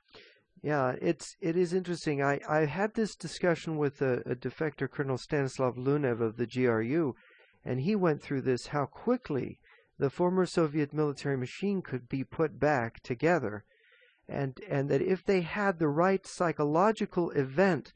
Yeah, 0.62 0.96
it's 1.02 1.36
it 1.42 1.58
is 1.58 1.74
interesting. 1.74 2.24
I, 2.24 2.40
I 2.48 2.66
had 2.66 2.94
this 2.94 3.16
discussion 3.16 3.78
with 3.78 4.02
a, 4.02 4.20
a 4.26 4.36
defector, 4.36 4.90
Colonel 4.90 5.18
Stanislav 5.18 5.76
Lunev 5.76 6.22
of 6.22 6.38
the 6.38 6.48
GRU, 6.48 7.16
and 7.66 7.82
he 7.82 7.96
went 7.96 8.22
through 8.22 8.44
this 8.44 8.68
how 8.68 8.86
quickly 8.86 9.60
the 10.00 10.10
former 10.10 10.46
Soviet 10.46 10.94
military 10.94 11.38
machine 11.38 11.82
could 11.82 12.08
be 12.08 12.24
put 12.24 12.60
back 12.60 13.02
together, 13.04 13.66
and 14.28 14.60
and 14.70 14.90
that 14.90 15.02
if 15.02 15.26
they 15.26 15.42
had 15.42 15.80
the 15.80 15.90
right 15.90 16.26
psychological 16.26 17.32
event 17.32 17.92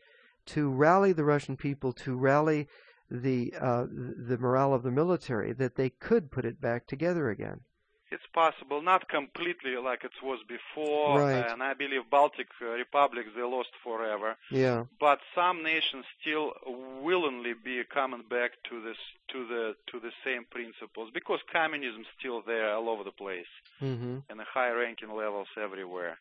to 0.48 0.70
rally 0.70 1.14
the 1.14 1.24
Russian 1.24 1.56
people, 1.56 1.94
to 1.94 2.18
rally 2.18 2.68
the 3.10 3.54
uh, 3.60 3.86
the 3.90 4.38
morale 4.38 4.74
of 4.74 4.84
the 4.84 4.92
military 4.92 5.54
that 5.54 5.76
they 5.76 5.90
could 5.90 6.32
put 6.32 6.44
it 6.44 6.60
back 6.60 6.86
together 6.86 7.30
again. 7.30 7.62
It's 8.10 8.26
possible, 8.34 8.82
not 8.82 9.10
completely 9.10 9.76
like 9.76 10.06
it 10.06 10.14
was 10.24 10.40
before, 10.48 11.20
Right. 11.20 11.52
and 11.52 11.62
I 11.62 11.74
believe 11.74 12.10
Baltic 12.10 12.48
uh, 12.62 12.68
republics 12.68 13.30
they 13.36 13.42
lost 13.42 13.72
forever. 13.84 14.38
Yeah. 14.50 14.86
But 15.00 15.20
some 15.36 15.62
nations 15.62 16.06
still 16.22 16.54
willingly 17.02 17.54
be 17.54 17.84
coming 17.84 18.24
back 18.30 18.52
to 18.70 18.82
this 18.82 18.98
to 19.34 19.46
the 19.46 19.76
to 19.92 20.00
the 20.00 20.12
same 20.24 20.46
principles 20.46 21.10
because 21.14 21.40
communism 21.52 22.06
still 22.18 22.42
there 22.42 22.74
all 22.76 22.88
over 22.90 23.04
the 23.04 23.12
place 23.12 23.52
hmm 23.80 24.20
and 24.30 24.40
the 24.40 24.46
high 24.46 24.72
ranking 24.72 25.14
levels 25.14 25.48
everywhere. 25.58 26.18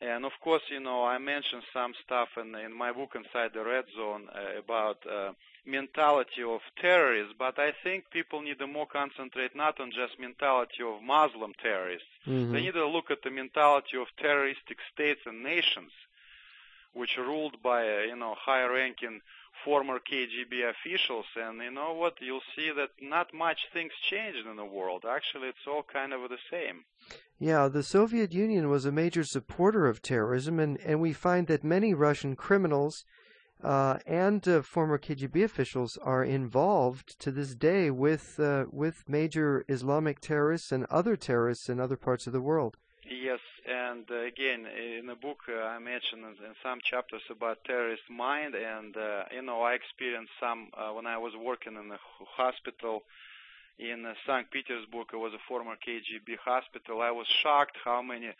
And 0.00 0.24
of 0.24 0.32
course, 0.42 0.62
you 0.68 0.80
know, 0.80 1.04
I 1.04 1.18
mentioned 1.18 1.62
some 1.72 1.94
stuff 2.04 2.30
in 2.36 2.54
in 2.56 2.72
my 2.76 2.90
book 2.92 3.12
inside 3.14 3.52
the 3.54 3.64
red 3.64 3.84
zone 3.96 4.28
uh, 4.34 4.58
about 4.58 4.98
uh, 5.06 5.32
mentality 5.66 6.42
of 6.42 6.60
terrorists, 6.80 7.34
but 7.38 7.58
I 7.58 7.72
think 7.82 8.10
people 8.10 8.42
need 8.42 8.58
to 8.58 8.66
more 8.66 8.86
concentrate 8.86 9.56
not 9.56 9.80
on 9.80 9.90
just 9.90 10.18
mentality 10.18 10.82
of 10.82 11.02
Muslim 11.02 11.52
terrorists. 11.62 12.08
hmm 12.24 12.52
They 12.52 12.62
need 12.62 12.74
to 12.74 12.86
look 12.86 13.10
at 13.10 13.22
the 13.22 13.30
mentality 13.30 13.96
of 13.96 14.08
terroristic 14.16 14.78
states 14.92 15.20
and 15.26 15.42
nations, 15.42 15.92
which 16.92 17.18
are 17.18 17.24
ruled 17.24 17.62
by 17.62 17.82
you 18.10 18.16
know 18.16 18.34
high-ranking 18.36 19.20
former 19.64 19.98
KGB 19.98 20.68
officials. 20.68 21.26
And 21.36 21.62
you 21.62 21.70
know 21.70 21.92
what? 21.94 22.14
You'll 22.20 22.48
see 22.54 22.70
that 22.72 22.90
not 23.00 23.32
much 23.32 23.60
things 23.72 23.92
changed 24.10 24.46
in 24.46 24.56
the 24.56 24.64
world. 24.64 25.04
Actually, 25.08 25.48
it's 25.48 25.66
all 25.66 25.82
kind 25.82 26.12
of 26.12 26.28
the 26.28 26.38
same. 26.50 26.84
Yeah, 27.38 27.68
the 27.68 27.82
Soviet 27.82 28.32
Union 28.32 28.68
was 28.68 28.84
a 28.84 28.92
major 28.92 29.24
supporter 29.24 29.86
of 29.86 30.02
terrorism, 30.02 30.58
and, 30.60 30.78
and 30.80 31.00
we 31.00 31.12
find 31.12 31.46
that 31.48 31.64
many 31.64 31.92
Russian 31.92 32.36
criminals 32.36 33.04
uh, 33.64 33.98
and 34.06 34.46
uh, 34.46 34.62
former 34.62 34.98
KGB 34.98 35.42
officials 35.42 35.96
are 36.02 36.22
involved 36.22 37.18
to 37.20 37.30
this 37.30 37.54
day 37.54 37.90
with 37.90 38.38
uh, 38.38 38.66
with 38.70 39.08
major 39.08 39.64
Islamic 39.68 40.20
terrorists 40.20 40.70
and 40.70 40.84
other 40.90 41.16
terrorists 41.16 41.68
in 41.68 41.80
other 41.80 41.96
parts 41.96 42.26
of 42.26 42.32
the 42.32 42.42
world. 42.42 42.76
Yes, 43.08 43.40
and 43.66 44.04
uh, 44.10 44.20
again, 44.20 44.66
in 45.00 45.06
the 45.06 45.14
book 45.14 45.40
uh, 45.48 45.64
I 45.64 45.78
mentioned 45.78 46.22
in 46.24 46.54
some 46.62 46.78
chapters 46.82 47.22
about 47.30 47.64
terrorist 47.64 48.02
mind, 48.10 48.54
and 48.54 48.94
uh, 48.96 49.24
you 49.34 49.42
know 49.42 49.62
I 49.62 49.72
experienced 49.72 50.32
some 50.38 50.68
when 50.94 51.06
I 51.06 51.16
was 51.16 51.32
working 51.34 51.74
in 51.76 51.90
a 51.90 51.98
hospital 52.36 53.04
in 53.78 54.06
St. 54.26 54.50
Petersburg. 54.50 55.08
It 55.12 55.16
was 55.16 55.32
a 55.32 55.42
former 55.48 55.74
KGB 55.74 56.36
hospital. 56.44 57.00
I 57.00 57.10
was 57.10 57.26
shocked 57.42 57.76
how 57.84 58.02
many 58.02 58.30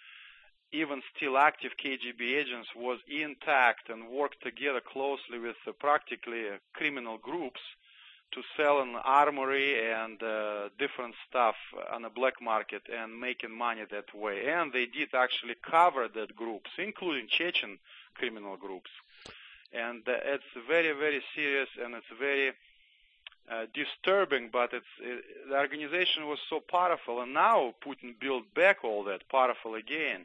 even 0.73 1.03
still 1.17 1.39
active 1.39 1.73
KGB 1.83 2.21
agents 2.37 2.69
was 2.75 2.99
intact 3.09 3.89
and 3.89 4.09
worked 4.09 4.43
together 4.43 4.81
closely 4.81 5.39
with 5.39 5.57
uh, 5.67 5.73
practically 5.73 6.49
uh, 6.49 6.59
criminal 6.73 7.19
groups 7.19 7.61
to 8.33 8.43
sell 8.57 8.81
an 8.81 8.97
armory 9.05 9.91
and 9.93 10.21
uh, 10.23 10.69
different 10.79 11.15
stuff 11.29 11.55
on 11.93 12.03
the 12.03 12.09
black 12.09 12.43
market 12.43 12.83
and 12.93 13.21
making 13.21 13.57
money 13.57 13.83
that 13.91 14.13
way. 14.15 14.51
And 14.51 14.73
they 14.73 14.87
did 14.87 15.15
actually 15.15 15.55
cover 15.63 16.09
that 16.09 16.35
groups, 16.35 16.71
including 16.79 17.29
Chechen 17.29 17.79
criminal 18.15 18.57
groups. 18.57 18.91
And 19.73 20.03
uh, 20.09 20.17
it's 20.25 20.51
very, 20.69 20.93
very 20.93 21.23
serious 21.35 21.69
and 21.83 21.95
it's 21.95 22.07
very 22.19 22.53
uh, 23.51 23.67
disturbing, 23.75 24.49
but 24.53 24.73
it's 24.73 24.87
it, 25.01 25.25
the 25.49 25.57
organization 25.57 26.27
was 26.27 26.39
so 26.49 26.61
powerful, 26.61 27.21
and 27.21 27.35
now 27.35 27.75
Putin 27.87 28.19
built 28.19 28.45
back 28.55 28.83
all 28.83 29.05
that 29.05 29.29
powerful 29.29 29.75
again. 29.75 30.25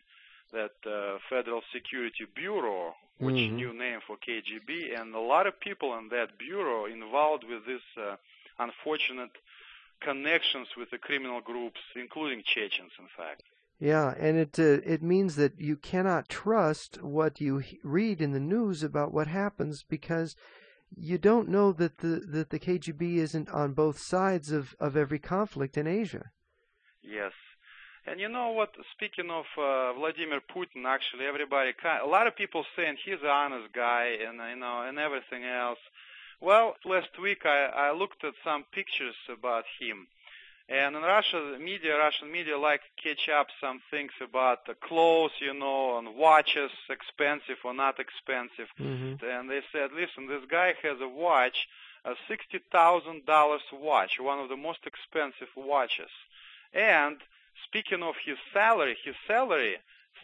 That 0.52 0.72
uh, 0.86 1.20
Federal 1.30 1.62
Security 1.72 2.26
Bureau, 2.36 2.96
which 3.20 3.36
Mhm. 3.36 3.56
new 3.56 3.74
name 3.74 4.00
for 4.08 4.18
KGB, 4.18 4.94
and 5.00 5.14
a 5.14 5.20
lot 5.20 5.46
of 5.48 5.60
people 5.60 5.96
in 5.98 6.10
that 6.10 6.38
bureau 6.38 6.86
involved 6.86 7.44
with 7.44 7.66
this 7.66 7.84
uh, 7.98 8.16
unfortunate 8.58 9.32
connections 10.02 10.68
with 10.78 10.90
the 10.92 10.98
criminal 10.98 11.42
groups, 11.42 11.80
including 11.96 12.42
Chechens, 12.44 12.92
in 12.98 13.08
fact. 13.16 13.44
Yeah, 13.80 14.14
and 14.18 14.38
it 14.38 14.60
uh, 14.60 14.82
it 14.94 15.02
means 15.02 15.36
that 15.36 15.60
you 15.60 15.78
cannot 15.78 16.28
trust 16.30 17.02
what 17.02 17.40
you 17.40 17.60
he- 17.60 17.80
read 17.84 18.22
in 18.22 18.32
the 18.32 18.40
news 18.40 18.84
about 18.84 19.14
what 19.14 19.28
happens 19.28 19.84
because 19.84 20.36
you 20.98 21.18
don't 21.18 21.48
know 21.48 21.72
that 21.74 22.00
the 22.00 22.20
that 22.36 22.50
the 22.50 22.60
KGB 22.60 23.18
isn't 23.18 23.50
on 23.50 23.74
both 23.74 23.98
sides 24.00 24.52
of, 24.52 24.76
of 24.80 24.98
every 24.98 25.20
conflict 25.20 25.78
in 25.78 25.88
Asia. 25.88 26.32
Yes. 27.02 27.32
And 28.08 28.20
you 28.20 28.30
know 28.30 28.50
what? 28.52 28.74
Speaking 28.92 29.30
of 29.30 29.46
uh, 29.58 29.94
Vladimir 29.94 30.42
Putin, 30.42 30.86
actually, 30.86 31.26
everybody, 31.26 31.74
a 32.04 32.08
lot 32.08 32.28
of 32.28 32.36
people 32.36 32.66
saying 32.76 32.98
he's 33.04 33.22
an 33.22 33.30
honest 33.30 33.74
guy, 33.74 34.18
and 34.28 34.40
you 34.50 34.56
know, 34.56 34.82
and 34.82 34.98
everything 34.98 35.44
else. 35.44 35.80
Well, 36.42 36.76
last 36.86 37.20
week 37.22 37.46
I, 37.46 37.66
I 37.66 37.92
looked 37.92 38.24
at 38.24 38.34
some 38.44 38.64
pictures 38.72 39.16
about 39.32 39.66
him, 39.80 40.08
and 40.70 40.96
in 40.96 41.02
Russia, 41.02 41.52
the 41.52 41.60
media, 41.60 41.98
Russian 41.98 42.32
media, 42.32 42.58
like 42.58 42.82
catch 43.04 43.28
up 43.30 43.48
some 43.60 43.82
things 43.92 44.12
about 44.22 44.66
the 44.66 44.76
clothes, 44.76 45.32
you 45.40 45.54
know, 45.54 45.98
and 45.98 46.16
watches, 46.16 46.72
expensive 46.90 47.58
or 47.66 47.74
not 47.74 48.00
expensive. 48.00 48.70
Mm-hmm. 48.80 49.26
And 49.26 49.50
they 49.50 49.62
said, 49.74 49.90
listen, 49.94 50.28
this 50.28 50.46
guy 50.50 50.74
has 50.82 50.98
a 51.02 51.10
watch, 51.10 51.68
a 52.06 52.14
sixty 52.30 52.60
thousand 52.72 53.26
dollars 53.26 53.62
watch, 53.74 54.20
one 54.20 54.40
of 54.40 54.48
the 54.48 54.58
most 54.58 54.80
expensive 54.86 55.50
watches. 55.58 56.12
And 56.74 57.18
speaking 57.70 58.02
of 58.04 58.16
his 58.26 58.38
salary, 58.54 58.98
his 59.06 59.16
salary, 59.28 59.76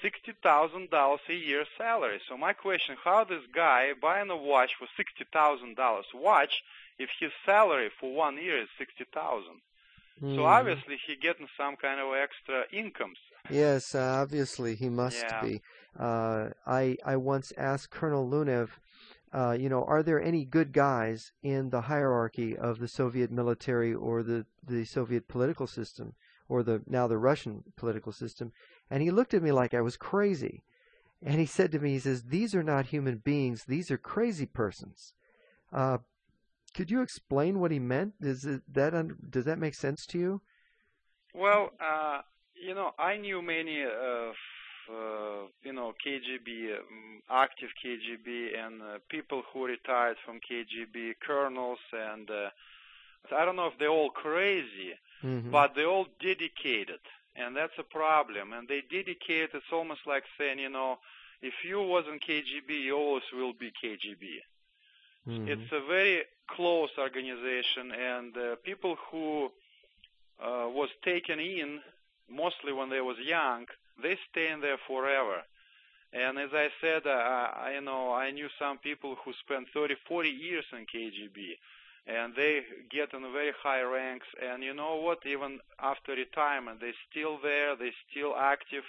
sixty 0.02 0.34
thousand 0.44 0.90
dollars 0.90 1.22
a 1.30 1.34
year 1.34 1.66
salary. 1.78 2.20
So 2.28 2.38
my 2.38 2.54
question, 2.54 2.96
how 3.04 3.24
this 3.24 3.44
guy 3.54 3.94
buying 4.02 4.30
a 4.30 4.38
watch 4.38 4.72
for 4.78 4.88
sixty 4.98 5.26
thousand 5.32 5.76
dollars 5.76 6.06
watch 6.14 6.64
if 6.98 7.10
his 7.20 7.32
salary 7.46 7.90
for 8.00 8.14
one 8.14 8.38
year 8.38 8.62
is 8.62 8.70
sixty 8.78 9.06
thousand? 9.14 9.62
Mm-hmm. 10.22 10.36
So 10.36 10.46
obviously 10.46 10.98
he 11.06 11.16
getting 11.16 11.48
some 11.58 11.76
kind 11.76 12.00
of 12.00 12.08
extra 12.14 12.64
incomes. 12.72 13.18
Yes, 13.50 13.94
uh, 13.94 14.00
obviously 14.22 14.76
he 14.76 14.90
must 14.90 15.24
Yeah. 15.24 15.42
be. 15.44 15.62
Uh, 16.00 16.50
I 16.66 16.98
I 17.06 17.16
once 17.18 17.54
asked 17.58 17.92
Colonel 17.92 18.28
Lunev, 18.28 18.70
uh, 19.34 19.56
you 19.60 19.70
know, 19.70 19.84
are 19.84 20.04
there 20.04 20.22
any 20.22 20.46
good 20.46 20.72
guys 20.72 21.32
in 21.44 21.70
the 21.70 21.82
hierarchy 21.82 22.58
of 22.58 22.80
the 22.80 22.88
Soviet 22.88 23.32
military 23.32 23.94
or 23.94 24.24
the 24.24 24.46
the 24.66 24.86
Soviet 24.86 25.28
political 25.28 25.68
system 25.68 26.16
or 26.48 26.64
the 26.64 26.82
now 26.88 27.08
the 27.08 27.18
Russian 27.18 27.64
political 27.76 28.12
system? 28.12 28.52
And 28.90 29.02
he 29.02 29.12
looked 29.12 29.34
at 29.34 29.44
me 29.44 29.52
like 29.52 29.74
I 29.74 29.82
was 29.82 29.98
crazy, 29.98 30.64
and 31.22 31.40
he 31.40 31.46
said 31.46 31.72
to 31.72 31.80
me, 31.80 31.92
he 31.92 32.00
says, 32.00 32.24
"These 32.24 32.56
are 32.56 32.64
not 32.64 32.88
human 32.88 33.18
beings; 33.18 33.66
these 33.66 33.92
are 33.92 33.98
crazy 33.98 34.46
persons." 34.46 35.14
Uh, 35.72 35.98
could 36.76 36.92
you 36.92 37.02
explain 37.02 37.60
what 37.60 37.72
he 37.72 37.80
meant? 37.80 38.20
Does 38.22 38.46
it, 38.46 38.62
that 38.74 38.94
un- 38.94 39.18
does 39.30 39.46
that 39.46 39.60
make 39.60 39.76
sense 39.76 40.06
to 40.08 40.20
you? 40.20 40.42
Well, 41.34 41.72
uh, 41.80 42.22
you 42.56 42.74
know, 42.74 42.92
I 43.00 43.18
knew 43.18 43.42
many 43.42 43.84
of, 43.84 44.34
uh, 44.90 45.48
you 45.64 45.74
know, 45.74 45.94
KGB, 46.06 46.78
um, 46.78 47.22
active 47.30 47.70
KGB, 47.84 48.58
and 48.58 48.82
uh, 48.82 48.98
people 49.10 49.44
who 49.54 49.66
retired 49.66 50.18
from 50.26 50.40
KGB, 50.40 51.14
colonels, 51.26 51.80
and 51.94 52.30
uh, 52.30 52.50
I 53.36 53.46
don't 53.46 53.56
know 53.56 53.68
if 53.68 53.78
they're 53.80 53.90
all 53.90 54.12
crazy, 54.12 54.94
Mhm. 55.24 55.52
but 55.52 55.76
they're 55.76 55.88
all 55.88 56.08
dedicated, 56.20 57.00
and 57.36 57.56
that's 57.56 57.78
a 57.78 57.84
problem. 57.84 58.54
And 58.54 58.68
they 58.68 58.82
dedicate. 58.82 59.54
It's 59.54 59.72
almost 59.72 60.06
like 60.06 60.24
saying, 60.38 60.60
you 60.60 60.70
know, 60.70 61.00
if 61.42 61.54
you 61.64 61.82
wasn't 61.82 62.22
KGB, 62.22 62.82
you 62.82 62.96
always 62.96 63.32
will 63.34 63.54
be 63.54 63.72
KGB. 63.72 64.42
Mhm. 65.28 65.48
It's 65.48 65.72
a 65.72 65.82
very 65.82 66.24
close 66.48 66.92
organization, 66.98 67.92
and 67.92 68.38
uh, 68.38 68.56
people 68.58 68.96
who 69.10 69.52
uh, 70.40 70.68
was 70.70 70.90
taken 71.04 71.40
in 71.40 71.82
mostly 72.30 72.74
when 72.74 72.90
they 72.90 73.02
was 73.02 73.18
young, 73.20 73.66
they 74.02 74.18
stay 74.30 74.50
in 74.50 74.62
there 74.62 74.78
forever. 74.88 75.44
And 76.14 76.38
as 76.40 76.50
I 76.54 76.70
said, 76.82 77.06
uh, 77.06 77.10
I, 77.10 77.76
I 77.76 77.80
know 77.80 78.14
I 78.14 78.32
knew 78.32 78.48
some 78.58 78.78
people 78.78 79.18
who 79.24 79.34
spent 79.34 79.68
30, 79.74 79.96
40 80.08 80.30
years 80.30 80.66
in 80.72 80.86
KGB, 80.86 81.58
and 82.08 82.36
they 82.36 82.62
get 82.92 83.14
in 83.14 83.22
very 83.34 83.52
high 83.64 83.82
ranks. 83.82 84.28
And 84.42 84.64
you 84.64 84.74
know 84.74 84.96
what? 84.98 85.20
Even 85.26 85.60
after 85.80 86.14
retirement, 86.14 86.80
they're 86.82 87.02
still 87.10 87.38
there. 87.42 87.76
they're 87.76 88.00
still 88.10 88.36
active. 88.36 88.84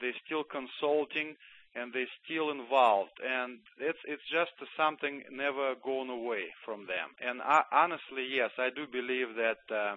they're 0.00 0.20
still 0.24 0.44
consulting 0.44 1.36
and 1.74 1.92
they're 1.92 2.14
still 2.24 2.50
involved 2.50 3.16
and 3.24 3.58
it's 3.78 3.98
it's 4.06 4.22
just 4.30 4.52
something 4.76 5.22
never 5.30 5.74
gone 5.84 6.10
away 6.10 6.44
from 6.64 6.86
them 6.86 7.08
and 7.20 7.40
I, 7.42 7.62
honestly 7.72 8.26
yes 8.30 8.50
i 8.58 8.70
do 8.70 8.86
believe 8.86 9.28
that 9.36 9.58
uh, 9.70 9.96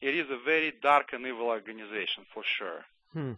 it 0.00 0.14
is 0.14 0.26
a 0.30 0.38
very 0.44 0.72
dark 0.82 1.12
and 1.12 1.26
evil 1.26 1.46
organization 1.46 2.24
for 2.32 2.42
sure 2.58 2.84
Hmm. 3.12 3.32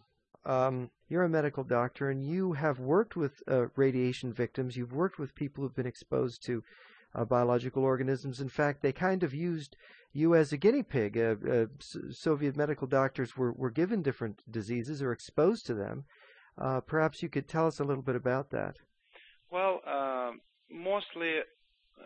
Um, 0.45 0.91
you're 1.09 1.23
a 1.23 1.29
medical 1.29 1.65
doctor, 1.65 2.11
and 2.11 2.23
you 2.25 2.53
have 2.53 2.79
worked 2.79 3.17
with 3.17 3.43
uh, 3.49 3.67
radiation 3.77 4.33
victims. 4.33 4.77
You've 4.77 4.93
worked 4.93 5.19
with 5.19 5.35
people 5.35 5.63
who've 5.63 5.75
been 5.75 5.87
exposed 5.87 6.45
to 6.47 6.63
uh, 7.15 7.25
biological 7.25 7.85
organisms. 7.85 8.41
In 8.41 8.49
fact, 8.49 8.83
they 8.83 8.93
kind 8.93 9.23
of 9.23 9.35
used 9.35 9.77
you 10.13 10.35
as 10.35 10.53
a 10.53 10.57
guinea 10.57 10.83
pig. 10.83 11.17
Uh, 11.17 11.37
uh, 11.51 11.67
Soviet 12.11 12.57
medical 12.57 12.87
doctors 12.87 13.37
were, 13.37 13.53
were 13.53 13.71
given 13.71 14.03
different 14.03 14.43
diseases 14.51 15.03
or 15.03 15.13
exposed 15.13 15.67
to 15.67 15.75
them. 15.75 16.05
Uh, 16.59 16.81
perhaps 16.81 17.23
you 17.23 17.29
could 17.29 17.49
tell 17.49 17.67
us 17.67 17.81
a 17.81 17.85
little 17.85 18.03
bit 18.03 18.17
about 18.17 18.51
that. 18.51 18.77
well 19.51 19.81
uh, 19.87 20.33
mostly 20.71 21.41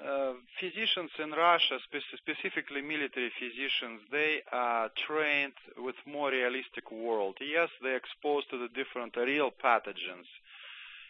uh, 0.05 0.35
physicians 0.61 1.11
in 1.19 1.31
Russia, 1.31 1.79
spe- 1.87 2.16
specifically 2.19 2.83
military 2.83 3.33
physicians, 3.38 4.01
they 4.12 4.42
are 4.53 4.90
trained 5.07 5.55
with 5.79 5.97
more 6.07 6.31
realistic 6.31 6.90
world. 6.92 7.37
Yes, 7.40 7.71
they're 7.83 7.97
exposed 7.97 8.51
to 8.51 8.59
the 8.59 8.69
different 8.69 9.16
real 9.16 9.51
pathogens, 9.51 10.29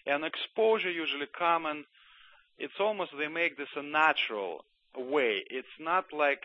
and 0.06 0.24
exposure 0.24 0.90
usually 0.90 1.26
common. 1.26 1.84
It's 2.58 2.80
almost 2.80 3.12
they 3.18 3.28
make 3.28 3.56
this 3.56 3.68
a 3.76 3.82
natural 3.82 4.64
way. 4.96 5.44
It's 5.50 5.76
not 5.78 6.12
like 6.12 6.44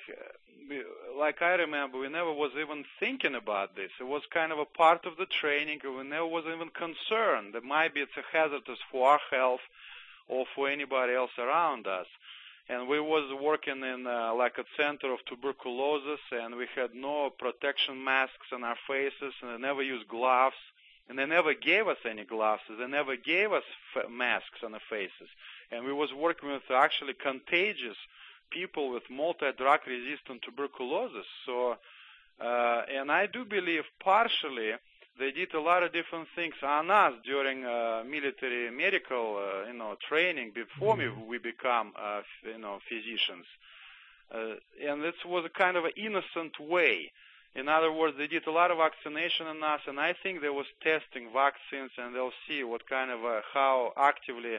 like 1.17 1.41
I 1.41 1.53
remember, 1.55 1.97
we 1.99 2.09
never 2.09 2.31
was 2.31 2.51
even 2.59 2.85
thinking 2.99 3.35
about 3.35 3.75
this. 3.75 3.91
It 3.99 4.05
was 4.05 4.21
kind 4.33 4.51
of 4.51 4.59
a 4.59 4.65
part 4.65 5.05
of 5.05 5.17
the 5.17 5.25
training. 5.25 5.79
We 5.83 6.03
never 6.03 6.25
was 6.27 6.45
even 6.45 6.69
concerned 6.69 7.53
that 7.53 7.63
maybe 7.63 7.99
it's 7.99 8.17
a 8.17 8.37
hazardous 8.37 8.79
for 8.91 9.09
our 9.09 9.19
health 9.29 9.61
or 10.27 10.45
for 10.55 10.69
anybody 10.69 11.13
else 11.13 11.31
around 11.37 11.87
us. 11.87 12.07
And 12.69 12.87
we 12.87 12.99
was 13.01 13.25
working 13.41 13.83
in 13.83 14.07
uh, 14.07 14.33
like 14.35 14.57
a 14.57 14.65
center 14.77 15.11
of 15.11 15.19
tuberculosis, 15.25 16.21
and 16.31 16.55
we 16.55 16.67
had 16.73 16.95
no 16.95 17.29
protection 17.29 18.03
masks 18.03 18.47
on 18.53 18.63
our 18.63 18.77
faces, 18.87 19.33
and 19.41 19.51
they 19.51 19.57
never 19.57 19.81
used 19.83 20.07
gloves, 20.07 20.55
and 21.09 21.19
they 21.19 21.25
never 21.25 21.53
gave 21.53 21.87
us 21.87 21.97
any 22.09 22.23
gloves. 22.23 22.61
They 22.69 22.87
never 22.87 23.17
gave 23.17 23.51
us 23.51 23.63
f- 23.95 24.09
masks 24.09 24.63
on 24.63 24.71
the 24.71 24.79
faces, 24.89 25.27
and 25.71 25.85
we 25.85 25.93
was 25.93 26.09
working 26.13 26.49
with 26.49 26.63
actually 26.69 27.13
contagious 27.13 27.97
people 28.51 28.91
with 28.91 29.03
multi-drug 29.09 29.79
resistant 29.87 30.41
tuberculosis. 30.41 31.25
So, 31.45 31.77
uh, 32.39 32.81
and 32.93 33.11
I 33.11 33.27
do 33.27 33.45
believe 33.45 33.83
partially 34.03 34.71
they 35.19 35.31
did 35.31 35.53
a 35.53 35.61
lot 35.61 35.83
of 35.83 35.93
different 35.93 36.27
things 36.35 36.55
on 36.63 36.89
us 36.89 37.13
during 37.25 37.65
uh, 37.65 38.03
military 38.09 38.71
medical, 38.71 39.37
uh, 39.37 39.67
you 39.67 39.77
know, 39.77 39.95
training 40.07 40.51
before 40.53 40.95
mm-hmm. 40.95 41.21
we, 41.21 41.27
we 41.27 41.37
become, 41.37 41.93
uh, 41.99 42.21
you 42.43 42.57
know, 42.57 42.79
physicians. 42.87 43.45
Uh, 44.33 44.55
and 44.87 45.03
this 45.03 45.15
was 45.25 45.43
a 45.45 45.49
kind 45.49 45.75
of 45.75 45.85
an 45.85 45.91
innocent 45.97 46.59
way. 46.59 47.11
In 47.53 47.67
other 47.67 47.91
words, 47.91 48.17
they 48.17 48.27
did 48.27 48.47
a 48.47 48.51
lot 48.51 48.71
of 48.71 48.77
vaccination 48.77 49.45
on 49.45 49.61
us, 49.61 49.81
and 49.85 49.99
I 49.99 50.15
think 50.23 50.41
they 50.41 50.49
was 50.49 50.67
testing 50.81 51.27
vaccines, 51.33 51.91
and 51.97 52.15
they'll 52.15 52.31
see 52.47 52.63
what 52.63 52.87
kind 52.87 53.11
of 53.11 53.25
uh, 53.25 53.41
how 53.53 53.91
actively 53.97 54.57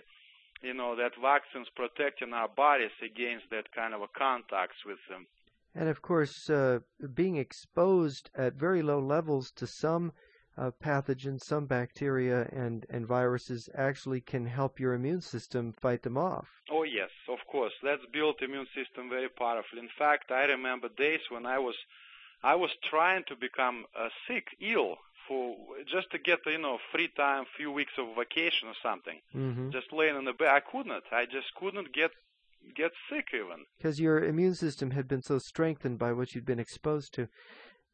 you 0.63 0.75
know, 0.75 0.97
that 0.97 1.13
vaccines 1.21 1.69
protecting 1.75 2.33
our 2.33 2.49
bodies 2.49 2.91
against 3.03 3.51
that 3.51 3.73
kind 3.75 3.95
of 3.95 4.01
a 4.01 4.09
contacts 4.17 4.85
with 4.87 4.99
them. 5.09 5.27
And 5.75 5.89
of 5.89 6.03
course, 6.03 6.51
uh, 6.51 6.81
being 7.15 7.37
exposed 7.37 8.31
at 8.35 8.55
very 8.55 8.83
low 8.83 9.01
levels 9.01 9.51
to 9.53 9.67
some 9.67 10.13
uh, 10.57 10.71
pathogens, 10.83 11.41
some 11.45 11.67
bacteria 11.67 12.49
and, 12.53 12.85
and 12.91 13.07
viruses 13.07 13.69
actually 13.75 14.21
can 14.21 14.47
help 14.47 14.79
your 14.79 14.93
immune 14.93 15.23
system 15.23 15.73
fight 15.73 16.03
them 16.03 16.19
off. 16.19 16.49
Oh 16.71 16.83
yes, 16.83 17.11
of 17.29 17.39
course. 17.51 17.73
That's 17.83 18.05
built 18.13 18.43
immune 18.43 18.67
system 18.75 19.09
very 19.09 19.29
powerfully. 19.29 19.81
In 19.81 19.89
fact, 19.99 20.31
I 20.31 20.45
remember 20.45 20.89
days 20.91 21.21
when 21.31 21.47
I 21.47 21.59
was 21.59 21.75
I 22.45 22.55
was 22.57 22.71
trying 22.91 23.25
to 23.29 23.37
become 23.37 23.85
uh, 23.97 24.09
sick, 24.27 24.49
ill 24.61 24.99
for 25.27 25.57
just 25.91 26.11
to 26.13 26.19
get 26.19 26.39
you 26.47 26.59
know 26.59 26.79
free 26.93 27.09
time, 27.17 27.45
few 27.57 27.71
weeks 27.71 27.93
of 27.99 28.17
vacation 28.17 28.69
or 28.69 28.75
something. 28.83 29.21
Mm-hmm. 29.35 29.71
Just 29.71 29.93
laying 29.93 30.17
in 30.17 30.25
the 30.25 30.33
bed, 30.33 30.49
I 30.49 30.61
couldn't. 30.61 31.05
I 31.13 31.25
just 31.25 31.55
couldn't 31.55 31.93
get 31.95 32.11
get 32.77 32.93
sick 33.11 33.29
even. 33.35 33.65
Because 33.77 34.01
your 34.01 34.23
immune 34.25 34.55
system 34.55 34.93
had 34.93 35.09
been 35.09 35.23
so 35.23 35.39
strengthened 35.39 35.99
by 35.99 36.13
what 36.13 36.35
you'd 36.35 36.47
been 36.47 36.61
exposed 36.61 37.13
to. 37.15 37.29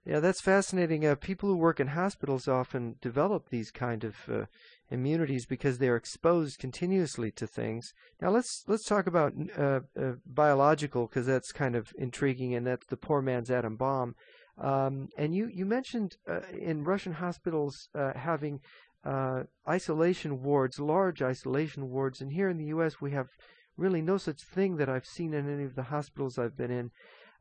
Yeah, 0.05 0.21
that's 0.21 0.41
fascinating. 0.41 1.05
Uh, 1.05 1.17
people 1.17 1.51
who 1.51 1.57
work 1.57 1.81
in 1.81 1.89
hospitals 1.89 2.49
often 2.49 2.97
develop 3.03 3.51
these 3.51 3.71
kind 3.71 4.05
of 4.05 4.17
uh, 4.33 4.45
immunities 4.91 5.45
because 5.45 5.79
they're 5.79 5.97
exposed 5.97 6.59
continuously 6.59 7.31
to 7.33 7.47
things. 7.47 7.93
Now 8.21 8.31
let's 8.31 8.65
let's 8.67 8.85
talk 8.85 9.07
about 9.07 9.35
uh, 9.59 9.81
uh 9.99 10.13
biological 10.25 11.07
because 11.09 11.27
that's 11.27 11.53
kind 11.53 11.77
of 11.77 11.93
intriguing, 11.99 12.55
and 12.55 12.67
that's 12.67 12.87
the 12.87 12.97
poor 12.97 13.21
man's 13.21 13.51
atom 13.51 13.77
bomb. 13.77 14.15
Um, 14.61 15.09
and 15.17 15.35
you, 15.35 15.49
you 15.53 15.65
mentioned 15.65 16.17
uh, 16.29 16.41
in 16.59 16.85
Russian 16.85 17.13
hospitals 17.13 17.89
uh, 17.95 18.13
having 18.15 18.61
uh, 19.05 19.45
isolation 19.69 20.43
wards, 20.43 20.81
large 20.81 21.23
isolation 21.23 21.89
wards, 21.91 22.21
and 22.21 22.33
here 22.33 22.49
in 22.49 22.59
the 22.59 22.67
U.S. 22.67 23.01
we 23.01 23.13
have 23.13 23.29
really 23.77 24.03
no 24.03 24.19
such 24.19 24.43
thing 24.43 24.77
that 24.77 24.89
I've 24.89 25.07
seen 25.07 25.33
in 25.33 25.53
any 25.53 25.65
of 25.65 25.77
the 25.77 25.85
hospitals 25.85 26.39
I've 26.39 26.57
been 26.57 26.71
in. 26.71 26.91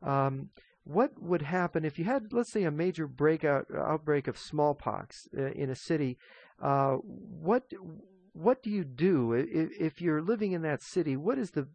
Um, 0.08 0.50
what 0.84 1.22
would 1.22 1.42
happen 1.42 1.84
if 1.84 2.00
you 2.00 2.06
had, 2.06 2.32
let's 2.32 2.52
say, 2.52 2.64
a 2.64 2.72
major 2.72 3.08
breakout 3.08 3.66
outbreak 3.76 4.28
of 4.28 4.38
smallpox 4.38 5.28
uh, 5.38 5.48
in 5.48 5.70
a 5.70 5.76
city? 5.76 6.18
Uh, 6.62 6.94
what 6.94 7.64
what 8.34 8.62
do 8.62 8.70
you 8.70 8.84
do 8.84 9.34
if, 9.34 9.70
if, 9.80 10.02
you're 10.02 10.22
living 10.22 10.52
in 10.52 10.62
that 10.62 10.84
city? 10.84 11.18
What 11.18 11.40
is 11.40 11.52
the 11.52 11.68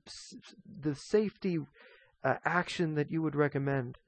the 0.81 0.95
safety 0.95 1.59
uh, 2.25 2.37
action 2.45 2.95
that 2.95 3.11
you 3.11 3.21
would 3.21 3.35
recommend? 3.35 3.99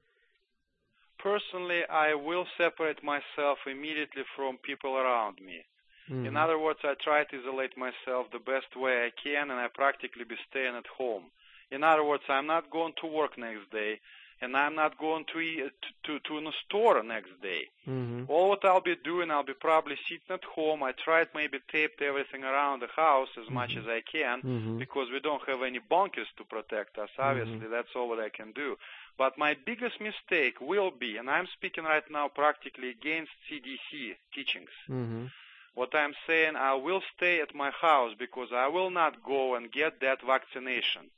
Personally, 1.25 1.81
I 1.89 2.13
will 2.13 2.45
separate 2.55 3.01
myself 3.03 3.57
immediately 3.65 4.23
from 4.35 4.57
people 4.57 4.93
around 4.95 5.37
me. 5.43 5.65
Mm-hmm. 6.07 6.27
In 6.27 6.37
other 6.37 6.59
words, 6.59 6.79
I 6.83 6.93
try 7.03 7.23
to 7.23 7.37
isolate 7.39 7.75
myself 7.75 8.27
the 8.31 8.45
best 8.53 8.71
way 8.75 9.07
I 9.07 9.11
can, 9.23 9.49
and 9.49 9.59
I 9.59 9.67
practically 9.67 10.23
be 10.23 10.35
staying 10.47 10.75
at 10.75 10.85
home. 10.85 11.25
In 11.71 11.83
other 11.83 12.03
words, 12.03 12.23
I'm 12.29 12.45
not 12.45 12.69
going 12.69 12.93
to 13.01 13.07
work 13.07 13.39
next 13.39 13.71
day, 13.71 13.99
and 14.39 14.55
I'm 14.55 14.75
not 14.75 14.99
going 14.99 15.25
to 15.33 15.39
eat, 15.39 15.71
to 16.05 16.19
to 16.19 16.37
in 16.37 16.45
a 16.45 16.51
store 16.65 17.01
next 17.01 17.33
day. 17.41 17.63
Mm-hmm. 17.87 18.25
All 18.31 18.49
what 18.49 18.63
I'll 18.63 18.81
be 18.81 18.95
doing, 19.11 19.31
I'll 19.31 19.51
be 19.53 19.53
probably 19.67 19.97
sitting 20.07 20.29
at 20.29 20.43
home. 20.43 20.83
I 20.83 20.91
tried 20.91 21.29
maybe 21.33 21.57
taped 21.71 22.01
everything 22.03 22.43
around 22.43 22.81
the 22.81 22.91
house 22.95 23.29
as 23.39 23.45
mm-hmm. 23.45 23.55
much 23.55 23.71
as 23.75 23.87
I 23.87 24.01
can 24.15 24.37
mm-hmm. 24.41 24.77
because 24.77 25.07
we 25.11 25.19
don't 25.19 25.47
have 25.49 25.63
any 25.63 25.79
bunkers 25.79 26.27
to 26.37 26.43
protect 26.43 26.99
us. 26.99 27.09
Obviously, 27.17 27.65
mm-hmm. 27.65 27.71
that's 27.71 27.95
all 27.95 28.09
what 28.09 28.19
I 28.19 28.29
can 28.29 28.51
do. 28.51 28.75
But 29.17 29.37
my 29.37 29.55
biggest 29.65 30.01
mistake 30.01 30.59
will 30.59 30.91
be, 30.91 31.17
and 31.17 31.29
I'm 31.29 31.47
speaking 31.47 31.85
right 31.85 32.03
now 32.11 32.27
practically 32.27 32.89
against 32.89 33.31
CDC 33.49 34.15
teachings. 34.33 34.69
Mm-hmm. 34.89 35.25
What 35.73 35.95
I'm 35.95 36.13
saying, 36.27 36.55
I 36.55 36.73
will 36.73 37.01
stay 37.15 37.41
at 37.41 37.55
my 37.55 37.69
house 37.69 38.13
because 38.17 38.49
I 38.53 38.67
will 38.67 38.89
not 38.89 39.23
go 39.23 39.55
and 39.55 39.71
get 39.71 40.01
that 40.01 40.19
vaccination. 40.25 41.11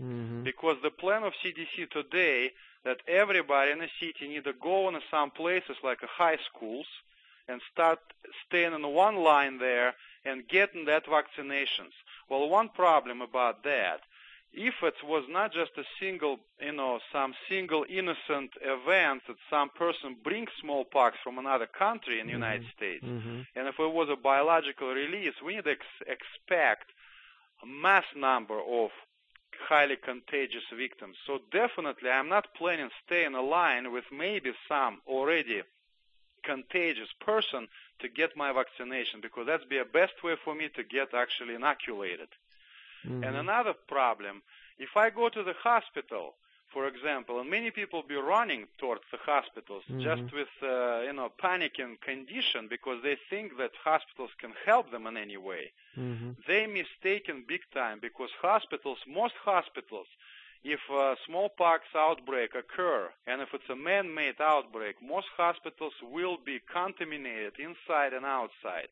Mm-hmm. 0.00 0.42
Because 0.44 0.76
the 0.82 0.90
plan 0.90 1.24
of 1.24 1.32
CDC 1.44 1.90
today 1.90 2.52
that 2.84 2.98
everybody 3.06 3.72
in 3.72 3.78
the 3.78 3.88
city 4.00 4.28
need 4.28 4.44
to 4.44 4.52
go 4.52 4.88
in 4.88 4.98
some 5.10 5.30
places 5.30 5.76
like 5.84 6.00
high 6.02 6.38
schools 6.54 6.86
and 7.48 7.60
start 7.72 7.98
staying 8.46 8.72
in 8.72 8.86
one 8.86 9.16
line 9.16 9.58
there 9.58 9.94
and 10.24 10.48
getting 10.48 10.84
that 10.86 11.04
vaccinations. 11.06 11.92
Well, 12.28 12.48
one 12.48 12.68
problem 12.68 13.20
about 13.20 13.64
that 13.64 14.00
if 14.52 14.74
it 14.82 14.94
was 15.04 15.24
not 15.28 15.52
just 15.52 15.72
a 15.78 15.84
single, 16.00 16.38
you 16.60 16.72
know, 16.72 16.98
some 17.12 17.34
single 17.48 17.84
innocent 17.88 18.50
event 18.60 19.22
that 19.28 19.36
some 19.48 19.70
person 19.70 20.16
brings 20.22 20.50
smallpox 20.60 21.18
from 21.22 21.38
another 21.38 21.66
country 21.66 22.18
in 22.18 22.26
the 22.26 22.32
mm-hmm. 22.32 22.42
United 22.42 22.66
States, 22.76 23.04
mm-hmm. 23.04 23.42
and 23.54 23.68
if 23.68 23.78
it 23.78 23.92
was 23.92 24.08
a 24.10 24.16
biological 24.16 24.88
release, 24.88 25.34
we 25.44 25.54
need 25.54 25.64
to 25.64 25.70
ex- 25.70 26.02
expect 26.06 26.90
a 27.62 27.66
mass 27.66 28.04
number 28.16 28.58
of 28.58 28.90
highly 29.68 29.96
contagious 29.96 30.64
victims. 30.76 31.16
So 31.26 31.38
definitely, 31.52 32.10
I'm 32.10 32.28
not 32.28 32.54
planning 32.54 32.88
stay 33.06 33.24
in 33.24 33.34
a 33.34 33.42
line 33.42 33.92
with 33.92 34.04
maybe 34.10 34.52
some 34.68 35.00
already 35.06 35.62
contagious 36.42 37.12
person 37.20 37.68
to 38.00 38.08
get 38.08 38.36
my 38.36 38.52
vaccination 38.52 39.20
because 39.20 39.46
that's 39.46 39.64
be 39.64 39.78
a 39.78 39.84
best 39.84 40.14
way 40.24 40.34
for 40.42 40.54
me 40.54 40.68
to 40.74 40.82
get 40.82 41.14
actually 41.14 41.54
inoculated. 41.54 42.28
Mm-hmm. 43.06 43.24
And 43.24 43.36
another 43.36 43.74
problem, 43.88 44.42
if 44.78 44.96
I 44.96 45.10
go 45.10 45.28
to 45.28 45.42
the 45.42 45.54
hospital, 45.62 46.34
for 46.72 46.86
example, 46.86 47.40
and 47.40 47.50
many 47.50 47.70
people 47.70 48.02
be 48.06 48.14
running 48.14 48.66
towards 48.78 49.02
the 49.10 49.18
hospitals 49.18 49.82
mm-hmm. 49.84 50.02
just 50.02 50.32
with 50.32 50.48
uh, 50.62 51.00
you 51.00 51.12
know 51.12 51.32
panicking 51.42 52.00
condition 52.00 52.68
because 52.68 53.02
they 53.02 53.16
think 53.28 53.58
that 53.58 53.72
hospitals 53.82 54.30
can 54.40 54.52
help 54.64 54.90
them 54.90 55.06
in 55.06 55.16
any 55.16 55.36
way. 55.36 55.72
Mm-hmm. 55.98 56.30
They 56.46 56.66
mistaken 56.66 57.44
big 57.46 57.62
time 57.74 57.98
because 58.00 58.30
hospitals, 58.40 58.98
most 59.08 59.34
hospitals, 59.42 60.06
if 60.62 60.80
a 60.92 61.16
smallpox 61.26 61.84
outbreak 61.96 62.54
occur 62.54 63.08
and 63.26 63.40
if 63.40 63.48
it's 63.54 63.68
a 63.70 63.76
man-made 63.76 64.40
outbreak, 64.40 64.96
most 65.02 65.26
hospitals 65.36 65.94
will 66.02 66.36
be 66.44 66.60
contaminated 66.72 67.54
inside 67.58 68.12
and 68.12 68.26
outside, 68.26 68.88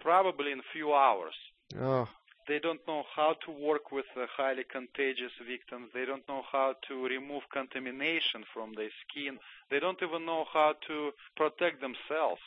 probably 0.00 0.52
in 0.52 0.58
a 0.58 0.72
few 0.72 0.92
hours. 0.92 1.34
Oh. 1.80 2.08
They 2.48 2.58
don't 2.58 2.86
know 2.88 3.04
how 3.14 3.34
to 3.44 3.50
work 3.52 3.92
with 3.92 4.06
highly 4.36 4.64
contagious 4.64 5.32
victims. 5.46 5.90
They 5.94 6.04
don't 6.04 6.26
know 6.28 6.42
how 6.50 6.74
to 6.88 7.04
remove 7.04 7.42
contamination 7.52 8.44
from 8.52 8.72
their 8.74 8.90
skin. 9.02 9.38
They 9.70 9.78
don't 9.78 10.02
even 10.02 10.26
know 10.26 10.44
how 10.52 10.74
to 10.88 11.12
protect 11.36 11.80
themselves. 11.80 12.42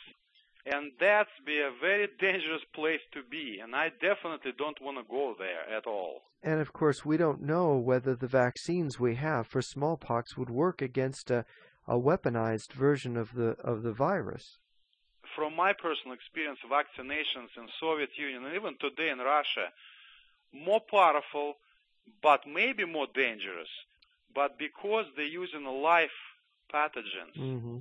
And 0.66 0.92
that's 0.98 1.30
be 1.44 1.60
a 1.60 1.70
very 1.80 2.08
dangerous 2.20 2.62
place 2.74 3.00
to 3.12 3.22
be. 3.22 3.60
And 3.62 3.74
I 3.74 3.90
definitely 4.00 4.52
don't 4.58 4.80
want 4.82 4.98
to 4.98 5.04
go 5.08 5.34
there 5.38 5.64
at 5.74 5.86
all. 5.86 6.22
And 6.42 6.60
of 6.60 6.72
course, 6.72 7.04
we 7.04 7.16
don't 7.16 7.42
know 7.42 7.76
whether 7.76 8.14
the 8.14 8.26
vaccines 8.26 9.00
we 9.00 9.14
have 9.14 9.46
for 9.46 9.62
smallpox 9.62 10.36
would 10.36 10.50
work 10.50 10.82
against 10.82 11.30
a, 11.30 11.44
a 11.86 11.98
weaponized 11.98 12.72
version 12.72 13.16
of 13.16 13.34
the 13.34 13.56
of 13.62 13.82
the 13.82 13.92
virus 13.92 14.58
from 15.36 15.54
my 15.54 15.72
personal 15.74 16.14
experience, 16.14 16.58
vaccinations 16.70 17.50
in 17.56 17.68
Soviet 17.78 18.10
Union 18.16 18.46
and 18.46 18.56
even 18.56 18.76
today 18.80 19.10
in 19.10 19.18
Russia, 19.18 19.68
more 20.52 20.80
powerful 20.80 21.56
but 22.22 22.46
maybe 22.46 22.84
more 22.84 23.06
dangerous. 23.14 23.68
But 24.34 24.58
because 24.58 25.06
they're 25.16 25.26
using 25.26 25.64
live 25.64 26.16
pathogens, 26.72 27.36
Mm-hmm. 27.38 27.78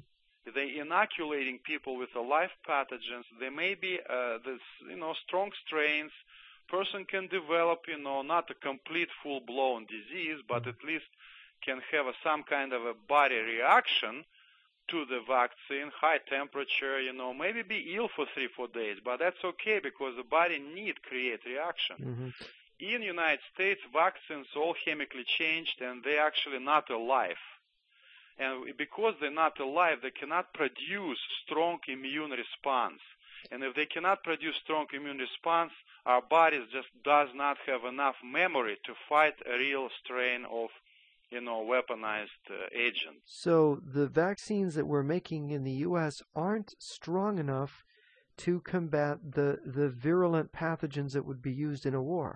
they 0.56 0.78
inoculating 0.80 1.60
people 1.64 1.97
with 1.97 2.10
the 2.14 2.22
live 2.22 2.51
pathogens. 2.68 3.26
There 3.39 3.51
may 3.51 3.76
be 3.76 3.99
uh, 4.10 4.39
this, 4.45 4.62
you 4.89 4.97
know, 4.97 5.14
strong 5.26 5.51
strains. 5.66 6.12
Person 6.70 7.06
can 7.06 7.28
develop, 7.28 7.82
you 7.88 7.97
know, 8.01 8.22
not 8.22 8.49
a 8.49 8.56
complete 8.56 9.10
full-blown 9.24 9.86
disease, 9.86 10.39
but 10.47 10.68
at 10.68 10.84
least 10.86 11.06
can 11.64 11.82
have 11.91 12.08
a, 12.08 12.14
some 12.24 12.43
kind 12.43 12.74
of 12.74 12.86
a 12.86 12.93
body 13.08 13.38
reaction 13.38 14.26
to 14.89 15.05
the 15.05 15.19
vaccine, 15.27 15.91
high 15.99 16.19
temperature, 16.29 17.01
you 17.01 17.13
know, 17.13 17.33
maybe 17.33 17.61
be 17.63 17.95
ill 17.95 18.09
for 18.15 18.25
three, 18.33 18.47
four 18.55 18.67
days, 18.67 18.97
but 19.03 19.19
that's 19.19 19.43
okay 19.43 19.79
because 19.81 20.13
the 20.17 20.23
body 20.23 20.59
need 20.59 21.01
create 21.03 21.41
reaction. 21.45 21.95
Mm-hmm. 21.99 22.29
In 22.79 23.01
United 23.01 23.39
States, 23.53 23.81
vaccines 23.93 24.47
all 24.55 24.75
chemically 24.83 25.23
changed 25.23 25.81
and 25.81 26.03
they're 26.03 26.25
actually 26.25 26.59
not 26.59 26.89
alive. 26.89 27.38
And 28.38 28.77
because 28.77 29.13
they're 29.21 29.31
not 29.31 29.59
alive, 29.59 29.99
they 30.01 30.11
cannot 30.11 30.53
produce 30.53 31.19
strong 31.45 31.79
immune 31.88 32.31
response. 32.31 32.99
And 33.51 33.63
if 33.63 33.75
they 33.75 33.86
cannot 33.86 34.23
produce 34.23 34.55
strong 34.63 34.88
immune 34.93 35.19
response, 35.19 35.71
our 36.05 36.21
bodies 36.21 36.67
just 36.71 36.89
does 37.03 37.29
not 37.33 37.57
have 37.65 37.86
enough 37.86 38.15
memory 38.23 38.77
to 38.86 38.93
fight 39.07 39.36
a 39.45 39.57
real 39.57 39.89
strain 40.03 40.45
of, 40.45 40.69
you 41.36 41.41
know, 41.47 41.59
weaponized 41.75 42.43
uh, 42.49 42.55
agent. 42.88 43.17
So 43.25 43.81
the 43.99 44.07
vaccines 44.07 44.71
that 44.75 44.88
we're 44.91 45.09
making 45.17 45.43
in 45.55 45.61
the 45.69 45.77
U.S. 45.89 46.15
aren't 46.36 46.73
strong 46.79 47.33
enough 47.45 47.73
to 48.38 48.51
combat 48.73 49.15
the 49.38 49.49
the 49.77 49.89
virulent 50.07 50.51
pathogens 50.51 51.11
that 51.13 51.25
would 51.27 51.41
be 51.49 51.55
used 51.67 51.86
in 51.86 51.93
a 51.93 52.01
war. 52.13 52.31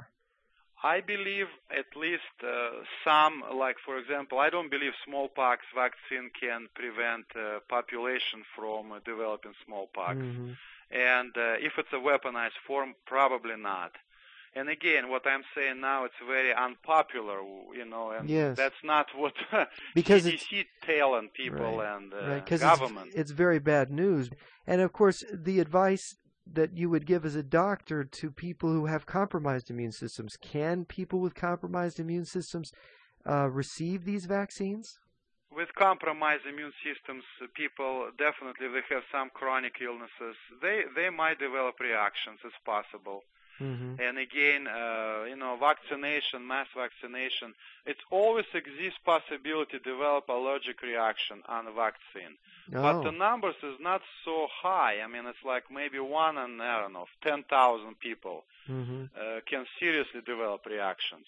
I 0.81 1.01
believe 1.01 1.49
at 1.81 1.89
least 2.05 2.35
uh, 2.41 2.71
some, 3.05 3.43
like 3.63 3.77
for 3.85 3.95
example, 3.97 4.37
I 4.39 4.49
don't 4.49 4.71
believe 4.75 4.93
smallpox 5.05 5.59
vaccine 5.75 6.27
can 6.43 6.61
prevent 6.73 7.25
uh, 7.35 7.59
population 7.77 8.39
from 8.55 8.81
uh, 8.93 8.99
developing 9.11 9.55
smallpox. 9.65 10.17
Mhm. 10.17 10.55
And 10.91 11.31
uh, 11.37 11.67
if 11.67 11.73
it's 11.77 11.93
a 11.99 12.03
weaponized 12.09 12.59
form, 12.65 12.95
probably 13.05 13.57
not. 13.71 13.91
And 14.55 14.67
again, 14.69 15.09
what 15.09 15.25
I'm 15.27 15.43
saying 15.55 15.79
now, 15.81 16.05
it's 16.05 16.15
very 16.25 16.53
unpopular, 16.53 17.39
you 17.75 17.85
know, 17.85 18.11
and 18.11 18.29
Yes. 18.29 18.57
that's 18.57 18.83
not 18.83 19.07
what 19.15 19.33
Because 19.95 20.25
CDC 20.25 20.65
telling 20.81 21.29
people 21.29 21.77
Right. 21.77 21.95
and 21.95 22.13
uh, 22.13 22.27
right? 22.27 22.45
Government. 22.59 23.07
it's, 23.07 23.15
it's 23.15 23.31
very 23.31 23.59
bad 23.59 23.91
news. 23.91 24.29
And 24.65 24.81
of 24.81 24.91
course, 24.93 25.23
the 25.33 25.59
advice 25.59 26.15
that 26.51 26.75
you 26.75 26.89
would 26.89 27.05
give 27.05 27.25
as 27.25 27.35
a 27.35 27.43
doctor 27.43 28.03
to 28.03 28.31
people 28.31 28.71
who 28.71 28.87
have 28.87 29.05
compromised 29.05 29.69
immune 29.69 29.91
systems 29.91 30.35
can 30.41 30.83
people 30.85 31.19
with 31.19 31.35
compromised 31.35 31.99
immune 31.99 32.25
systems 32.25 32.71
uh, 33.29 33.47
receive 33.49 34.05
these 34.05 34.25
vaccines? 34.25 34.97
with 35.51 35.73
compromised 35.75 36.45
immune 36.45 36.71
systems, 36.83 37.23
uh, 37.41 37.47
people 37.55 38.09
definitely 38.17 38.67
they 38.67 38.81
have 38.93 39.03
some 39.11 39.29
chronic 39.33 39.75
illnesses. 39.81 40.37
They 40.61 40.83
they 40.95 41.09
might 41.09 41.39
develop 41.39 41.79
reactions. 41.79 42.39
It's 42.45 42.53
possible. 42.65 43.23
Mm-hmm. 43.60 44.01
And 44.01 44.18
again, 44.18 44.68
uh, 44.68 45.26
you 45.28 45.36
know, 45.36 45.57
vaccination, 45.60 46.47
mass 46.47 46.68
vaccination, 46.76 47.53
it 47.86 47.97
always 48.10 48.45
exists 48.53 48.99
possibility 49.05 49.78
to 49.78 49.80
develop 49.80 50.30
allergic 50.30 50.82
reaction 50.82 51.43
on 51.47 51.66
the 51.66 51.72
vaccine. 51.72 52.38
But 52.72 53.01
the 53.01 53.10
Oh, 53.10 53.12
numbers 53.12 53.55
is 53.64 53.76
not 53.80 54.01
so 54.24 54.47
high. 54.62 55.01
I 55.03 55.07
mean, 55.07 55.26
it's 55.26 55.43
like 55.43 55.66
maybe 55.72 55.99
one 55.99 56.38
in 56.38 56.62
I 56.62 56.80
don't 56.82 56.93
know, 56.93 57.07
ten 57.24 57.43
thousand 57.49 57.99
people 57.99 58.43
mm-hmm. 58.70 59.05
uh, 59.20 59.39
can 59.49 59.66
seriously 59.80 60.22
develop 60.26 60.66
reactions. 60.66 61.26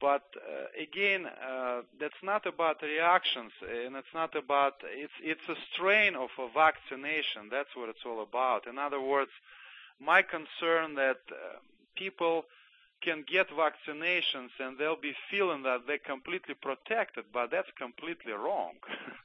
But 0.00 0.22
uh, 0.36 0.66
again, 0.80 1.26
uh, 1.26 1.82
that's 1.98 2.22
not 2.22 2.46
about 2.46 2.82
reactions, 2.82 3.52
and 3.62 3.96
it's 3.96 4.14
not 4.14 4.36
about 4.36 4.74
it's 4.84 5.12
it's 5.22 5.48
a 5.48 5.56
strain 5.72 6.14
of 6.14 6.30
a 6.38 6.48
vaccination. 6.52 7.48
That's 7.50 7.74
what 7.74 7.88
it's 7.88 8.04
all 8.06 8.22
about. 8.22 8.66
In 8.68 8.78
other 8.78 9.00
words, 9.00 9.30
my 10.00 10.22
concern 10.22 10.94
that 10.94 11.20
uh, 11.30 11.58
people 11.96 12.44
can 13.02 13.24
get 13.30 13.48
vaccinations 13.50 14.50
and 14.58 14.76
they'll 14.78 15.00
be 15.00 15.14
feeling 15.30 15.62
that 15.62 15.86
they're 15.86 15.98
completely 15.98 16.54
protected, 16.54 17.24
but 17.32 17.50
that's 17.50 17.70
completely 17.78 18.32
wrong. 18.32 18.74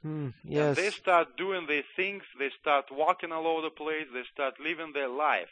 Mm, 0.04 0.32
And 0.44 0.44
yes. 0.48 0.76
they 0.76 0.90
start 0.90 1.36
doing 1.36 1.66
their 1.66 1.82
things, 1.96 2.22
they 2.38 2.50
start 2.60 2.86
walking 2.90 3.32
all 3.32 3.46
over 3.46 3.62
the 3.62 3.70
place, 3.70 4.06
they 4.12 4.22
start 4.32 4.60
living 4.60 4.92
their 4.92 5.08
life. 5.08 5.48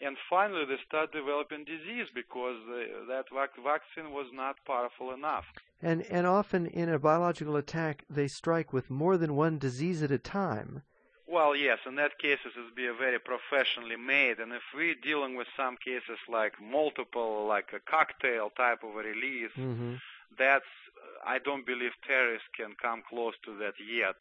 And 0.00 0.16
finally, 0.28 0.64
they 0.64 0.78
start 0.86 1.12
developing 1.12 1.64
disease 1.64 2.08
because 2.14 2.56
uh, 2.68 3.06
that 3.08 3.26
vac- 3.32 3.56
vaccine 3.62 4.12
was 4.12 4.26
not 4.32 4.56
powerful 4.66 5.12
enough. 5.12 5.44
And 5.80 6.02
and 6.02 6.26
often 6.26 6.66
in 6.66 6.88
a 6.88 6.98
biological 6.98 7.56
attack, 7.56 8.04
they 8.10 8.26
strike 8.26 8.72
with 8.72 8.90
more 8.90 9.16
than 9.16 9.36
one 9.36 9.58
disease 9.58 10.02
at 10.02 10.10
a 10.10 10.18
time. 10.18 10.82
Well, 11.34 11.56
yes, 11.56 11.80
in 11.84 11.96
that 11.96 12.18
cases 12.18 12.52
it's 12.56 12.74
be 12.76 12.86
a 12.86 12.94
very 12.94 13.18
professionally 13.18 13.96
made, 13.96 14.38
and 14.38 14.52
if 14.52 14.62
we're 14.72 14.94
dealing 14.94 15.34
with 15.34 15.48
some 15.56 15.76
cases 15.76 16.18
like 16.28 16.54
multiple, 16.62 17.46
like 17.48 17.72
a 17.72 17.80
cocktail 17.80 18.50
type 18.50 18.84
of 18.84 18.94
a 18.94 18.98
release, 19.12 19.56
Mm-hmm. 19.58 19.94
that's 20.38 20.72
I 21.26 21.40
don't 21.40 21.66
believe 21.66 21.90
terrorists 22.06 22.46
can 22.56 22.72
come 22.80 23.02
close 23.10 23.34
to 23.46 23.56
that 23.58 23.74
yet, 23.80 24.14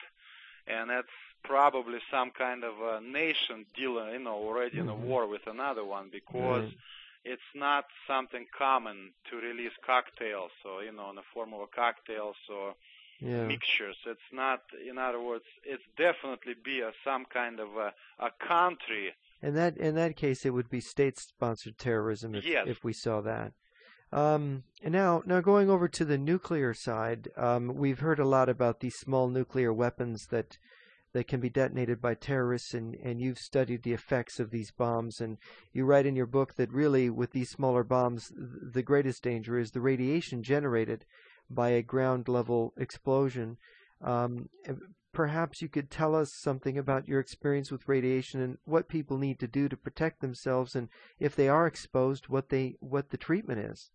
and 0.65 0.89
that's 0.89 1.15
probably 1.43 1.99
some 2.09 2.31
kind 2.31 2.63
of 2.63 2.75
a 2.81 2.99
nation 2.99 3.67
dealing, 3.75 4.13
you 4.13 4.19
know, 4.19 4.37
already 4.47 4.79
in 4.79 4.89
a 4.89 4.95
Mhm. 4.95 5.05
war 5.09 5.27
with 5.27 5.45
another 5.45 5.85
one 5.85 6.09
because 6.09 6.65
Right. 6.65 6.77
it's 7.25 7.51
not 7.53 7.85
something 8.07 8.47
common 8.57 9.13
to 9.29 9.37
release 9.37 9.77
cocktails, 9.85 10.51
so 10.63 10.79
you 10.79 10.91
know, 10.91 11.11
in 11.11 11.15
the 11.17 11.29
form 11.33 11.53
of 11.53 11.61
a 11.61 11.67
cocktails 11.67 12.37
or 12.49 12.73
Yeah. 13.23 13.45
mixtures. 13.47 13.95
It's 14.05 14.19
not, 14.31 14.59
in 14.89 14.97
other 14.97 15.21
words, 15.21 15.45
it's 15.63 15.83
definitely 15.97 16.55
be 16.63 16.81
a, 16.81 16.91
some 17.03 17.25
kind 17.25 17.59
of 17.59 17.69
a, 17.77 17.93
a 18.19 18.29
country. 18.45 19.13
In 19.41 19.55
that 19.55 19.77
in 19.77 19.95
that 19.95 20.15
case, 20.15 20.45
it 20.45 20.51
would 20.51 20.69
be 20.69 20.79
state-sponsored 20.81 21.77
terrorism 21.77 22.35
if 22.35 22.45
Yes. 22.45 22.67
if 22.67 22.83
we 22.83 22.93
saw 22.93 23.21
that. 23.21 23.53
Um, 24.11 24.63
and 24.83 24.93
now, 24.93 25.23
now 25.25 25.41
going 25.41 25.69
over 25.69 25.87
to 25.87 26.05
the 26.05 26.17
nuclear 26.19 26.73
side, 26.73 27.29
um, 27.35 27.75
we've 27.75 27.99
heard 27.99 28.19
a 28.19 28.27
lot 28.27 28.47
about 28.47 28.79
these 28.79 28.95
small 28.95 29.27
nuclear 29.27 29.73
weapons 29.73 30.27
that 30.29 30.57
that 31.13 31.27
can 31.27 31.39
be 31.39 31.49
detonated 31.49 32.01
by 32.01 32.15
terrorists, 32.15 32.73
and, 32.73 32.95
and 32.95 33.21
you've 33.21 33.37
studied 33.37 33.83
the 33.83 33.93
effects 33.93 34.39
of 34.39 34.49
these 34.49 34.71
bombs. 34.71 35.21
And 35.21 35.37
you 35.71 35.85
write 35.85 36.07
in 36.07 36.15
your 36.15 36.25
book 36.25 36.55
that 36.55 36.71
really, 36.73 37.07
with 37.09 37.31
these 37.31 37.51
smaller 37.51 37.83
bombs, 37.83 38.29
th- 38.29 38.73
the 38.73 38.81
greatest 38.81 39.21
danger 39.23 39.59
is 39.59 39.71
the 39.71 39.81
radiation 39.81 40.41
generated 40.41 41.05
by 41.53 41.69
a 41.69 41.81
ground 41.81 42.27
level 42.27 42.73
explosion. 42.77 43.57
Um, 44.01 44.49
perhaps 45.13 45.61
you 45.61 45.69
could 45.69 45.89
tell 45.89 46.15
us 46.15 46.33
something 46.33 46.77
about 46.77 47.07
your 47.07 47.19
experience 47.19 47.71
with 47.71 47.87
radiation 47.87 48.41
and 48.41 48.57
what 48.65 48.89
people 48.89 49.17
need 49.17 49.39
to 49.39 49.47
do 49.47 49.69
to 49.69 49.77
protect 49.77 50.19
themselves, 50.19 50.75
and 50.75 50.89
if 51.19 51.35
they 51.35 51.47
are 51.47 51.67
exposed, 51.67 52.27
what 52.27 52.49
they 52.49 52.75
what 52.79 53.11
the 53.11 53.17
treatment 53.17 53.59
is. 53.59 53.91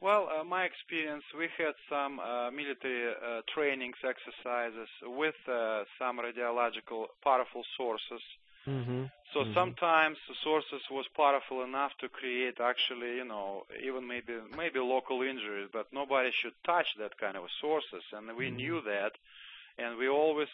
Well, 0.00 0.28
uh, 0.28 0.44
my 0.44 0.64
experience, 0.64 1.24
we 1.38 1.48
had 1.56 1.72
some 1.88 2.20
uh, 2.20 2.50
military 2.50 3.12
uh, 3.12 3.40
trainings, 3.54 3.96
exercises 4.04 4.88
with 5.02 5.34
uh, 5.48 5.84
some 5.98 6.18
radiological 6.18 7.06
powerful 7.24 7.62
sources. 7.76 8.22
Mm-hmm. 8.66 9.04
So 9.34 9.44
Mhm. 9.44 9.52
sometimes 9.54 10.18
the 10.28 10.34
sources 10.42 10.82
was 10.90 11.06
powerful 11.08 11.62
enough 11.62 11.92
to 11.98 12.08
create 12.08 12.60
actually, 12.60 13.16
you 13.16 13.24
know, 13.24 13.66
even 13.82 14.06
maybe 14.06 14.34
maybe 14.56 14.78
local 14.78 15.22
injuries, 15.22 15.68
but 15.72 15.92
nobody 15.92 16.30
should 16.32 16.54
touch 16.64 16.86
that 16.98 17.18
kind 17.18 17.36
of 17.36 17.44
sources, 17.60 18.04
and 18.12 18.34
we 18.36 18.50
Mhm. 18.50 18.56
knew 18.56 18.80
that, 18.82 19.12
and 19.78 19.98
we 19.98 20.08
always 20.08 20.48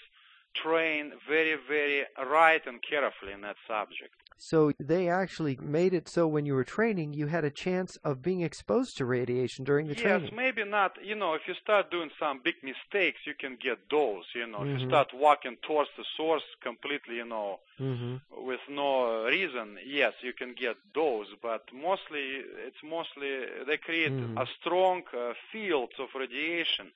train 0.54 1.12
very, 1.28 1.56
very 1.68 2.04
right 2.18 2.64
and 2.66 2.80
carefully 2.82 3.32
in 3.32 3.40
that 3.42 3.56
subject. 3.66 4.14
So 4.38 4.72
they 4.80 5.08
actually 5.08 5.56
made 5.60 5.94
it 5.94 6.08
so 6.08 6.26
when 6.26 6.46
you 6.46 6.54
were 6.54 6.64
training, 6.64 7.12
you 7.14 7.26
had 7.28 7.44
a 7.44 7.50
chance 7.50 7.96
of 8.02 8.22
being 8.22 8.40
exposed 8.40 8.96
to 8.96 9.04
radiation 9.04 9.64
during 9.64 9.86
the 9.86 9.94
yes, 9.94 10.02
training. 10.02 10.22
Yes, 10.24 10.32
maybe 10.32 10.64
not. 10.64 10.96
You 11.02 11.14
know, 11.14 11.34
if 11.34 11.42
you 11.46 11.54
start 11.54 11.90
doing 11.90 12.10
some 12.18 12.40
big 12.42 12.56
mistakes, 12.62 13.20
you 13.24 13.34
can 13.34 13.56
get 13.56 13.88
those. 13.90 14.24
You 14.34 14.46
know, 14.46 14.62
if 14.62 14.68
Mhm. 14.68 14.80
you 14.80 14.86
start 14.86 15.08
walking 15.14 15.56
towards 15.62 15.90
the 15.96 16.04
source 16.16 16.42
completely, 16.60 17.16
you 17.16 17.24
know, 17.24 17.60
Mm-hmm. 17.80 18.16
with 18.46 18.60
no 18.68 19.24
reason, 19.26 19.78
yes, 19.84 20.14
you 20.22 20.32
can 20.32 20.54
get 20.54 20.76
those, 20.94 21.28
but 21.42 21.62
mostly 21.72 22.42
it's 22.66 22.82
mostly 22.82 23.44
they 23.66 23.76
create 23.76 24.12
Mhm. 24.12 24.36
a 24.36 24.46
strong 24.60 25.02
uh, 25.16 25.34
fields 25.52 25.92
of 25.98 26.08
radiation, 26.14 26.90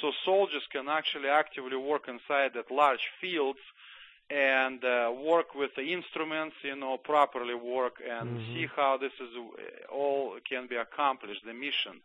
so 0.00 0.12
soldiers 0.24 0.62
can 0.70 0.88
actually 0.88 1.28
actively 1.28 1.76
work 1.76 2.08
inside 2.08 2.52
that 2.54 2.70
large 2.70 3.06
fields 3.20 3.58
and 4.30 4.84
uh, 4.84 5.12
work 5.12 5.54
with 5.54 5.74
the 5.76 5.92
instruments, 5.92 6.54
you 6.62 6.76
know, 6.76 6.96
properly 6.96 7.54
work 7.54 7.96
and 8.08 8.28
Mhm. 8.28 8.54
see 8.54 8.66
how 8.76 8.96
this 8.96 9.12
is 9.20 9.28
uh, 9.36 9.92
all 9.92 10.38
can 10.48 10.66
be 10.68 10.76
accomplished, 10.76 11.44
the 11.44 11.52
mission. 11.52 12.00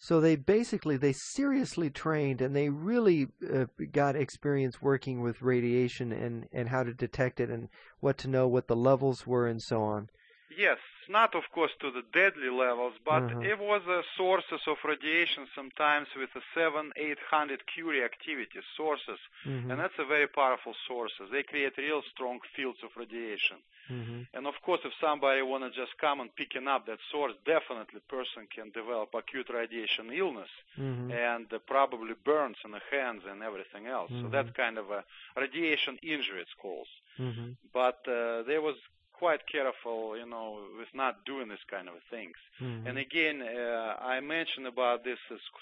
So 0.00 0.20
they 0.20 0.36
basically 0.36 0.96
they 0.96 1.12
seriously 1.12 1.90
trained 1.90 2.40
and 2.40 2.54
they 2.54 2.68
really 2.68 3.28
uh, 3.52 3.66
got 3.92 4.14
experience 4.16 4.80
working 4.80 5.20
with 5.20 5.42
radiation 5.42 6.12
and 6.12 6.48
and 6.52 6.68
how 6.68 6.84
to 6.84 6.94
detect 6.94 7.40
it 7.40 7.50
and 7.50 7.68
what 8.00 8.16
to 8.18 8.28
know 8.28 8.46
what 8.46 8.68
the 8.68 8.76
levels 8.76 9.26
were 9.26 9.46
and 9.48 9.60
so 9.60 9.82
on. 9.82 10.08
yes, 10.56 10.78
not 11.08 11.34
of 11.34 11.44
course 11.52 11.72
to 11.80 11.90
the 11.90 12.02
deadly 12.12 12.50
levels, 12.50 12.94
but 13.04 13.22
Uh-huh. 13.24 13.40
it 13.52 13.58
was 13.58 13.82
uh, 13.88 14.02
sources 14.16 14.60
of 14.66 14.76
radiation 14.84 15.46
sometimes 15.54 16.08
with 16.14 16.30
a 16.36 16.42
seven, 16.54 16.92
eight 16.96 17.18
hundred 17.30 17.60
Curie 17.66 18.04
activity 18.04 18.60
sources, 18.76 19.18
Mhm. 19.44 19.70
and 19.70 19.80
that's 19.80 19.98
a 19.98 20.04
very 20.04 20.28
powerful 20.28 20.74
sources. 20.86 21.30
They 21.30 21.42
create 21.42 21.76
real 21.78 22.02
strong 22.12 22.40
fields 22.54 22.82
of 22.82 22.90
radiation. 22.96 23.58
Mhm. 23.90 24.26
And 24.34 24.46
of 24.46 24.60
course, 24.62 24.82
if 24.84 24.92
somebody 25.00 25.40
wanna 25.42 25.70
just 25.70 25.96
come 25.98 26.20
and 26.20 26.34
picking 26.34 26.68
up 26.68 26.84
that 26.86 27.00
source, 27.10 27.34
definitely 27.44 28.00
person 28.00 28.46
can 28.54 28.70
develop 28.70 29.14
acute 29.14 29.48
radiation 29.48 30.12
illness 30.12 30.50
Mhm. 30.76 31.10
and 31.10 31.52
uh, 31.52 31.58
probably 31.60 32.14
burns 32.24 32.58
in 32.64 32.70
the 32.72 32.82
hands 32.90 33.22
and 33.24 33.42
everything 33.42 33.86
else. 33.86 34.10
So 34.20 34.26
Mhm. 34.28 34.30
that's 34.30 34.50
kind 34.52 34.76
of 34.78 34.90
a 34.90 35.04
radiation 35.36 35.98
injury, 36.02 36.40
it's 36.42 36.54
called. 36.54 36.88
Mhm. 37.18 37.56
But 37.72 38.06
uh, 38.06 38.42
they 38.42 38.58
was 38.58 38.76
quite 39.18 39.42
careful, 39.46 40.16
you 40.20 40.28
know, 40.32 40.46
with 40.78 40.92
not 40.94 41.14
doing 41.30 41.48
this 41.48 41.64
kind 41.74 41.88
of 41.88 41.96
things. 42.14 42.38
Mhm. 42.60 42.86
And 42.88 42.96
again, 43.06 43.36
uh, 43.42 43.96
I 44.14 44.20
mentioned 44.20 44.66
about 44.74 44.98
this 45.04 45.18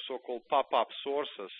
so-called 0.06 0.44
pop-up 0.48 0.90
sources 1.04 1.52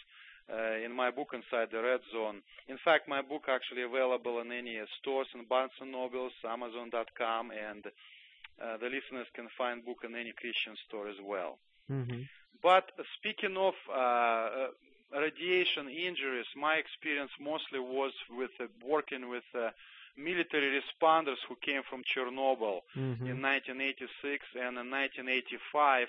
uh, 0.57 0.85
in 0.87 0.93
my 0.93 1.11
book 1.11 1.31
Inside 1.33 1.69
the 1.71 1.83
Red 1.83 2.03
Zone. 2.13 2.39
In 2.69 2.79
fact, 2.87 3.09
my 3.09 3.23
book 3.23 3.45
actually 3.49 3.83
available 3.83 4.41
in 4.41 4.53
any 4.53 4.77
stores 4.99 5.29
in 5.35 5.45
Barnes 5.45 5.77
and 5.81 5.91
Nobles, 5.91 6.33
Amazon.com, 6.45 7.51
and 7.51 7.83
uh, 7.87 8.77
the 8.83 8.89
listeners 8.97 9.27
can 9.35 9.49
find 9.59 9.85
book 9.85 10.01
in 10.05 10.15
any 10.15 10.33
Christian 10.41 10.77
store 10.87 11.09
as 11.09 11.21
well. 11.21 11.59
Mhm. 11.91 12.29
But 12.63 12.85
speaking 13.17 13.57
of 13.57 13.75
uh, 13.89 13.93
uh, 13.93 14.69
radiation 15.13 15.89
injuries, 15.89 16.47
my 16.55 16.75
experience 16.77 17.33
mostly 17.39 17.81
was 17.81 18.13
with 18.31 18.55
uh, 18.61 18.67
working 18.83 19.29
with 19.29 19.49
uh, 19.55 19.71
military 20.17 20.81
responders 20.81 21.37
who 21.49 21.57
came 21.57 21.83
from 21.89 22.03
Chernobyl 22.05 22.81
Mhm. 22.97 23.27
in 23.31 23.41
1986 23.43 24.45
and 24.55 24.79
in 24.79 24.91
1985 24.91 26.09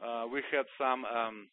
uh, 0.00 0.26
we 0.30 0.42
had 0.50 0.66
some 0.78 1.04
um, 1.04 1.48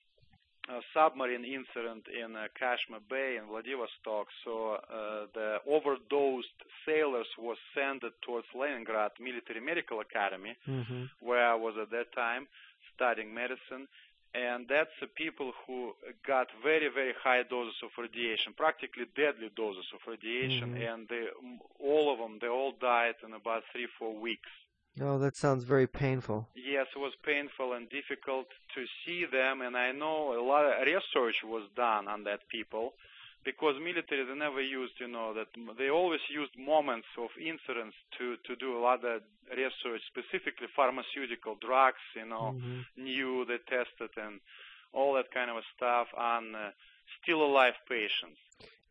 uh, 0.68 0.82
submarine 0.94 1.46
incident 1.46 2.08
in 2.08 2.36
uh, 2.36 2.48
Chazhma 2.60 3.00
Bay 3.10 3.38
in 3.38 3.46
Vladivostok. 3.48 4.28
So 4.44 4.74
uh, 4.74 5.26
the 5.34 5.62
overdosed 5.68 6.54
sailors 6.86 7.28
were 7.38 7.56
sent 7.74 8.04
towards 8.22 8.48
Leningrad 8.54 9.12
Military 9.20 9.62
Medical 9.62 10.00
Academy, 10.00 10.56
Mhm. 10.68 11.10
where 11.22 11.46
I 11.48 11.56
was 11.56 11.76
at 11.78 11.90
that 11.92 12.12
time 12.14 12.48
studying 12.94 13.34
medicine. 13.34 13.88
And 14.34 14.68
that's 14.68 14.92
the 15.02 15.08
people 15.08 15.54
who 15.66 15.96
got 16.26 16.48
very, 16.62 16.88
very 16.88 17.14
high 17.14 17.42
doses 17.44 17.76
of 17.84 17.90
radiation, 17.98 18.54
practically 18.54 19.06
deadly 19.16 19.50
doses 19.56 19.88
of 19.94 20.02
radiation, 20.06 20.76
Mhm. 20.76 20.94
and 20.94 21.08
they, 21.08 21.28
all 21.80 22.12
of 22.14 22.20
them, 22.20 22.38
they 22.40 22.48
all 22.48 22.72
died 22.74 23.16
in 23.24 23.34
about 23.34 23.64
three, 23.72 23.88
four 23.88 24.14
weeks. 24.14 24.50
Oh, 25.02 25.18
that 25.18 25.36
sounds 25.36 25.64
very 25.64 25.88
painful. 25.88 26.48
Yes, 26.56 26.88
it 26.96 27.00
was 27.00 27.16
painful 27.24 27.74
and 27.74 27.90
difficult 27.90 28.48
to 28.76 28.86
see 29.04 29.26
them, 29.26 29.62
and 29.62 29.76
I 29.78 29.92
know 29.94 30.34
a 30.40 30.44
lot 30.44 30.66
of 30.66 30.86
research 30.86 31.44
was 31.44 31.68
done 31.76 32.08
on 32.08 32.24
that 32.26 32.48
people 32.50 32.96
because 33.46 33.76
military 33.82 34.26
they 34.26 34.36
never 34.36 34.62
used, 34.62 34.94
you 35.00 35.08
know, 35.08 35.34
that 35.34 35.48
they 35.78 35.90
always 35.90 36.20
used 36.30 36.52
moments 36.58 37.08
of 37.18 37.30
incidents 37.40 37.96
to 38.18 38.36
to 38.48 38.56
do 38.56 38.78
a 38.78 38.82
lot 38.82 39.04
of 39.06 39.22
research, 39.50 40.02
specifically 40.08 40.68
pharmaceutical 40.76 41.56
drugs, 41.56 42.04
you 42.16 42.26
know, 42.26 42.54
Mhm. 42.54 42.86
new 42.98 43.46
they 43.46 43.58
tested 43.70 44.12
and 44.18 44.40
all 44.94 45.14
that 45.14 45.32
kind 45.32 45.50
of 45.50 45.64
stuff 45.76 46.08
on 46.18 46.56
uh, 46.56 46.72
still 47.22 47.44
alive 47.44 47.76
patients. 47.88 48.40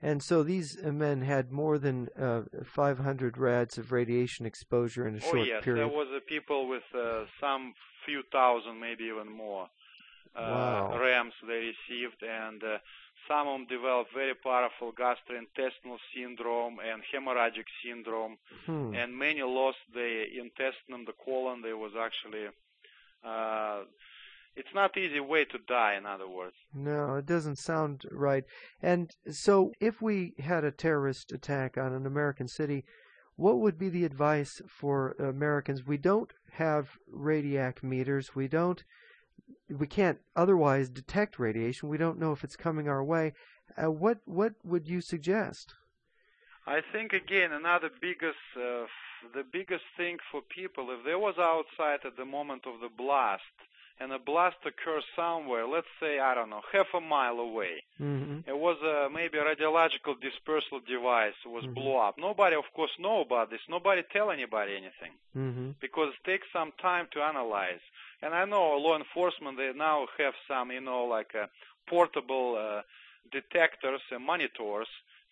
And 0.01 0.23
so 0.23 0.43
these 0.45 0.81
men 0.83 1.23
had 1.23 1.51
more 1.51 1.77
than 1.77 2.09
uh, 2.17 2.43
500 2.65 3.37
rads 3.37 3.79
of 3.79 3.91
radiation 3.91 4.47
exposure 4.47 5.07
in 5.09 5.17
a 5.17 5.21
Oh 5.21 5.35
short 5.35 5.49
yes, 5.49 5.63
period. 5.65 5.77
there 5.77 5.89
was 5.89 6.07
uh, 6.15 6.21
people 6.29 6.69
with 6.69 6.85
uh, 6.95 7.25
some 7.41 7.75
few 8.07 8.23
thousand, 8.33 8.79
maybe 8.81 9.05
even 9.05 9.31
more 9.31 9.69
uh, 10.37 10.41
Wow. 10.41 10.91
rems 11.03 11.33
they 11.47 11.73
received, 11.75 12.23
and 12.23 12.63
uh, 12.63 12.79
some 13.29 13.47
of 13.47 13.55
them 13.59 13.67
developed 13.69 14.13
very 14.15 14.35
powerful 14.35 14.93
gastrointestinal 14.93 15.99
syndrome 16.15 16.79
and 16.81 17.03
hemorrhagic 17.13 17.67
syndrome, 17.85 18.39
Hmm. 18.67 18.95
and 18.95 19.17
many 19.17 19.43
lost 19.43 19.79
the 19.95 20.25
intestine, 20.39 21.05
the 21.05 21.13
colon. 21.25 21.63
There 21.63 21.77
was 21.77 21.93
actually 21.97 22.47
uh, 23.25 23.83
it's 24.57 24.75
not 24.75 24.97
easy 24.97 25.21
way 25.21 25.45
to 25.45 25.59
die. 25.59 25.95
In 25.95 26.07
other 26.07 26.29
words. 26.29 26.57
No, 26.75 27.17
it 27.17 27.27
doesn't 27.27 27.59
sound 27.59 28.03
right. 28.11 28.45
And 28.83 29.11
so, 29.31 29.73
if 29.81 30.01
we 30.03 30.35
had 30.39 30.65
a 30.65 30.73
terrorist 30.73 31.31
attack 31.33 31.79
on 31.79 31.93
an 31.93 32.07
American 32.07 32.49
city, 32.49 32.85
what 33.37 33.59
would 33.61 33.79
be 33.79 33.89
the 33.89 34.05
advice 34.05 34.61
for 34.69 35.13
Americans? 35.13 35.87
We 35.87 35.97
don't 35.97 36.33
have 36.53 36.89
radiac 37.09 37.83
meters. 37.85 38.35
We 38.35 38.49
don't. 38.49 38.83
We 39.69 39.87
can't 39.87 40.19
otherwise 40.37 40.89
detect 40.89 41.39
radiation. 41.39 41.89
We 41.89 41.99
don't 41.99 42.19
know 42.19 42.33
if 42.33 42.45
it's 42.45 42.57
coming 42.57 42.89
our 42.89 43.05
way. 43.05 43.33
Uh, 43.77 43.91
what 43.91 44.19
What 44.25 44.55
would 44.65 44.89
you 44.89 45.01
suggest? 45.01 45.75
I 46.67 46.81
think 46.93 47.13
again 47.13 47.53
another 47.53 47.91
biggest 48.01 48.45
uh, 48.57 48.83
f- 48.85 49.33
the 49.35 49.45
biggest 49.45 49.85
thing 49.97 50.19
for 50.31 50.41
people 50.43 50.91
if 50.91 51.05
there 51.05 51.19
was 51.19 51.37
outside 51.39 52.01
at 52.05 52.17
the 52.17 52.25
moment 52.25 52.67
of 52.67 52.81
the 52.81 52.89
blast 52.89 53.43
and 54.01 54.13
a 54.13 54.19
blast 54.19 54.57
occurs 54.65 55.05
somewhere, 55.17 55.67
let's 55.67 55.93
say 55.99 56.19
I 56.21 56.35
don't 56.35 56.51
know 56.51 56.63
half 56.73 56.87
a 56.95 57.01
mile 57.01 57.39
away. 57.41 57.83
hmm 57.99 58.39
It 58.47 58.57
was 58.57 58.79
uh, 58.83 59.09
maybe 59.13 59.37
a 59.39 59.45
radiological 59.45 60.15
dispersal 60.21 60.81
device 60.95 61.39
was 61.45 61.65
Mhm. 61.65 61.75
blew 61.75 61.97
up. 62.07 62.15
Nobody, 62.19 62.57
of 62.57 62.69
course, 62.77 62.95
know 62.99 63.21
about 63.27 63.51
this. 63.51 63.61
Nobody 63.69 64.03
tell 64.13 64.31
anybody 64.31 64.73
anything 64.83 65.13
hmm 65.35 65.71
because 65.81 66.11
it 66.17 66.25
takes 66.31 66.47
some 66.53 66.71
time 66.89 67.07
to 67.13 67.19
analyze. 67.23 67.85
And 68.23 68.35
I 68.35 68.45
know 68.45 68.77
law 68.77 68.97
enforcement 68.97 69.57
they 69.57 69.73
now 69.73 70.07
have 70.19 70.35
some, 70.49 70.73
you 70.73 70.81
know, 70.81 71.05
like 71.05 71.35
uh, 71.35 71.47
portable 71.87 72.57
uh, 72.57 72.83
detectors 73.31 74.01
and 74.11 74.25
monitors, 74.25 74.89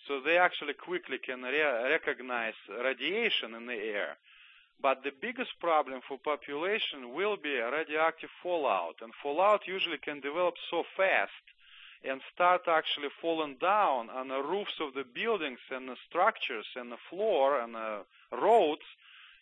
so 0.06 0.20
they 0.20 0.38
actually 0.38 0.74
quickly 0.74 1.18
can 1.18 1.42
re- 1.42 1.90
recognize 1.90 2.54
radiation 2.68 3.54
in 3.54 3.66
the 3.66 3.74
air. 3.74 4.16
But 4.80 5.02
the 5.02 5.12
biggest 5.20 5.58
problem 5.58 6.00
for 6.06 6.18
population 6.18 7.14
will 7.14 7.36
be 7.36 7.58
radioactive 7.58 8.30
fallout, 8.42 8.96
and 9.00 9.12
fallout 9.22 9.66
usually 9.66 9.98
can 9.98 10.20
develop 10.20 10.54
so 10.70 10.84
fast 10.96 11.32
and 12.04 12.20
start 12.32 12.68
actually 12.68 13.08
falling 13.20 13.56
down 13.56 14.10
on 14.10 14.28
the 14.28 14.42
roofs 14.42 14.78
of 14.80 14.94
the 14.94 15.04
buildings 15.04 15.58
and 15.70 15.88
the 15.88 15.96
structures 16.08 16.66
and 16.76 16.92
the 16.92 16.98
floor 17.10 17.60
and 17.60 17.74
the 17.74 18.04
roads 18.30 18.82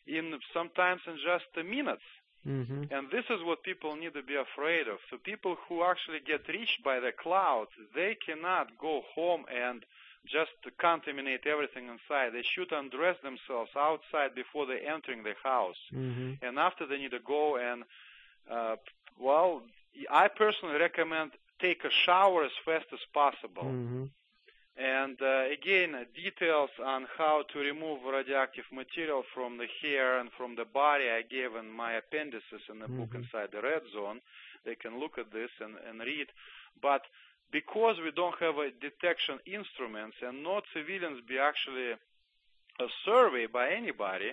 in 0.06 0.38
sometimes 0.52 1.02
in 1.06 1.18
just 1.18 1.66
minutes. 1.66 2.04
Hmm 2.44 2.84
And 2.90 3.10
this 3.10 3.24
is 3.30 3.42
what 3.42 3.62
people 3.62 3.96
need 3.96 4.14
to 4.14 4.22
be 4.22 4.36
afraid 4.36 4.86
of. 4.88 4.98
So 5.10 5.16
people 5.16 5.56
who 5.66 5.82
actually 5.82 6.20
get 6.20 6.46
reached 6.48 6.84
by 6.84 7.00
the 7.00 7.12
clouds, 7.12 7.70
they 7.94 8.16
cannot 8.26 8.78
go 8.78 9.02
home 9.14 9.44
and 9.66 9.84
just 10.26 10.52
contaminate 10.78 11.46
everything 11.46 11.88
inside. 11.88 12.32
They 12.32 12.42
should 12.54 12.72
undress 12.72 13.16
themselves 13.22 13.70
outside 13.76 14.34
before 14.34 14.66
they 14.66 14.80
entering 14.80 15.22
the 15.22 15.34
house. 15.42 15.80
hmm 15.90 16.32
And 16.42 16.58
after 16.58 16.86
they 16.86 16.98
need 16.98 17.10
to 17.12 17.24
go 17.36 17.56
and, 17.56 17.84
uh, 18.50 18.76
well, 19.18 19.62
I 20.10 20.28
personally 20.28 20.78
recommend 20.78 21.32
take 21.60 21.84
a 21.84 21.90
shower 22.04 22.44
as 22.44 22.56
fast 22.64 22.86
as 22.92 23.00
possible. 23.12 23.70
hmm 23.70 24.04
And 24.76 25.16
uh, 25.22 25.44
again, 25.52 25.94
details 26.16 26.70
on 26.84 27.06
how 27.16 27.44
to 27.52 27.58
remove 27.60 28.00
radioactive 28.02 28.64
material 28.72 29.22
from 29.32 29.56
the 29.56 29.68
hair 29.80 30.18
and 30.18 30.30
from 30.36 30.56
the 30.56 30.64
body 30.64 31.08
I 31.10 31.22
gave 31.22 31.54
in 31.54 31.70
my 31.70 31.92
appendices 31.92 32.62
in 32.68 32.80
the 32.80 32.88
book 32.88 33.10
Mhm. 33.10 33.22
Inside 33.22 33.50
the 33.52 33.62
Red 33.62 33.82
Zone. 33.92 34.20
They 34.64 34.74
can 34.74 34.98
look 34.98 35.16
at 35.18 35.30
this 35.30 35.50
and, 35.60 35.76
and 35.88 36.00
read. 36.00 36.26
But 36.82 37.02
because 37.52 38.00
we 38.00 38.10
don't 38.10 38.38
have 38.40 38.58
a 38.58 38.72
detection 38.72 39.38
instruments 39.46 40.16
and 40.22 40.42
no 40.42 40.60
civilians 40.72 41.20
be 41.28 41.38
actually 41.38 41.92
a 42.80 42.88
survey 43.04 43.46
by 43.46 43.70
anybody, 43.70 44.32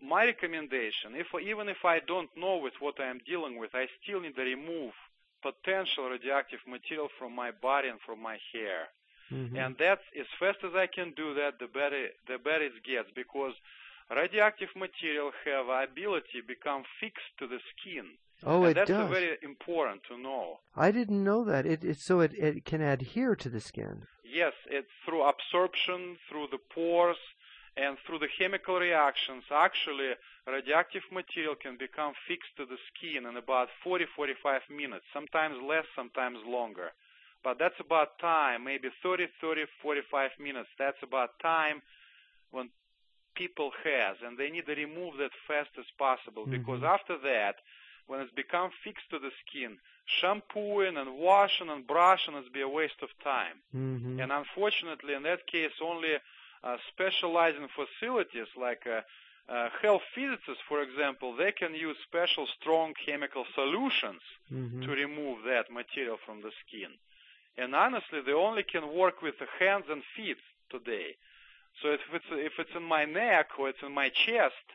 my 0.00 0.24
recommendation, 0.24 1.14
if 1.14 1.26
even 1.42 1.68
if 1.68 1.84
I 1.84 1.98
don't 2.00 2.34
know 2.36 2.56
with 2.56 2.72
what 2.80 2.98
I 2.98 3.06
am 3.06 3.18
dealing 3.26 3.58
with, 3.58 3.74
I 3.74 3.86
still 4.02 4.20
need 4.20 4.34
to 4.36 4.42
remove 4.42 4.94
potential 5.42 6.08
radioactive 6.08 6.60
material 6.66 7.10
from 7.18 7.34
my 7.34 7.50
body 7.50 7.88
and 7.88 8.00
from 8.00 8.22
my 8.22 8.38
hair 8.52 8.88
hmm 9.32 9.56
and 9.56 9.76
that's 9.78 10.06
as 10.18 10.26
fast 10.40 10.58
as 10.64 10.74
I 10.74 10.86
can 10.86 11.12
do 11.16 11.34
that, 11.34 11.58
the 11.58 11.66
better 11.66 12.08
the 12.28 12.38
better 12.38 12.64
it 12.64 12.84
gets 12.84 13.10
because 13.14 13.54
radioactive 14.10 14.68
material 14.76 15.30
have 15.44 15.66
ability 15.68 16.40
become 16.46 16.82
fixed 17.00 17.32
to 17.38 17.46
the 17.46 17.60
skin. 17.72 18.06
Oh, 18.44 18.62
and 18.64 18.72
it 18.72 18.74
that's 18.74 18.88
does. 18.88 19.10
very 19.10 19.38
important 19.42 20.02
to 20.08 20.18
know. 20.18 20.58
I 20.76 20.90
didn't 20.90 21.22
know 21.22 21.44
that. 21.44 21.64
It, 21.64 21.84
it 21.84 21.98
so 21.98 22.20
it, 22.20 22.32
it 22.34 22.64
can 22.64 22.80
adhere 22.82 23.36
to 23.36 23.48
the 23.48 23.60
skin. 23.60 24.06
Yes, 24.24 24.52
it's 24.68 24.90
through 25.04 25.22
absorption, 25.22 26.16
through 26.28 26.48
the 26.50 26.58
pores, 26.74 27.18
and 27.76 27.96
through 28.04 28.18
the 28.18 28.28
chemical 28.38 28.78
reactions. 28.78 29.44
Actually, 29.50 30.12
radioactive 30.46 31.02
material 31.12 31.54
can 31.54 31.76
become 31.76 32.14
fixed 32.26 32.56
to 32.56 32.66
the 32.66 32.78
skin 32.88 33.26
in 33.26 33.36
about 33.36 33.68
40 33.84 34.06
45 34.16 34.62
minutes, 34.70 35.04
sometimes 35.12 35.56
less, 35.62 35.86
sometimes 35.94 36.38
longer. 36.46 36.92
But 37.44 37.58
that's 37.58 37.78
about 37.80 38.18
time, 38.20 38.64
maybe 38.64 38.88
30 39.02 39.26
30 39.40 39.64
45 39.82 40.30
minutes. 40.38 40.68
That's 40.78 41.02
about 41.02 41.38
time 41.40 41.82
when 42.50 42.70
people 43.34 43.70
has, 43.84 44.16
and 44.24 44.36
they 44.38 44.50
need 44.50 44.66
to 44.66 44.74
remove 44.74 45.16
that 45.18 45.32
fast 45.46 45.70
as 45.78 45.86
possible 45.98 46.46
Mhm. 46.46 46.50
because 46.50 46.82
after 46.82 47.16
that, 47.18 47.56
when 48.06 48.20
it's 48.20 48.32
become 48.32 48.70
fixed 48.84 49.08
to 49.10 49.18
the 49.18 49.30
skin, 49.46 49.78
shampooing 50.20 50.96
and 50.96 51.16
washing 51.18 51.68
and 51.70 51.86
brushing 51.86 52.34
is 52.36 52.48
be 52.50 52.60
a 52.62 52.68
waste 52.68 53.02
of 53.02 53.10
time. 53.22 53.62
hmm 53.72 54.18
And 54.20 54.30
unfortunately, 54.32 55.14
in 55.14 55.22
that 55.22 55.46
case, 55.46 55.72
only 55.80 56.14
uh, 56.62 56.76
specializing 56.92 57.68
facilities 57.68 58.48
like 58.56 58.86
uh, 58.86 59.00
uh, 59.48 59.68
health 59.82 60.02
physicists, 60.14 60.62
for 60.68 60.82
example, 60.82 61.34
they 61.36 61.52
can 61.52 61.74
use 61.74 61.96
special 62.06 62.46
strong 62.60 62.94
chemical 63.06 63.44
solutions 63.54 64.22
hmm 64.50 64.82
to 64.84 64.90
remove 64.92 65.44
that 65.44 65.70
material 65.70 66.18
from 66.26 66.40
the 66.42 66.52
skin. 66.66 66.90
And 67.58 67.74
honestly, 67.74 68.20
they 68.24 68.32
only 68.32 68.62
can 68.62 68.94
work 68.94 69.22
with 69.22 69.34
the 69.38 69.46
hands 69.58 69.84
and 69.90 70.02
feet 70.16 70.38
today. 70.70 71.16
So 71.80 71.88
if 71.88 72.00
it's 72.12 72.24
if 72.30 72.52
it's 72.58 72.74
in 72.76 72.82
my 72.82 73.04
neck 73.04 73.58
or 73.58 73.68
it's 73.68 73.82
in 73.82 73.92
my 73.92 74.08
chest, 74.08 74.66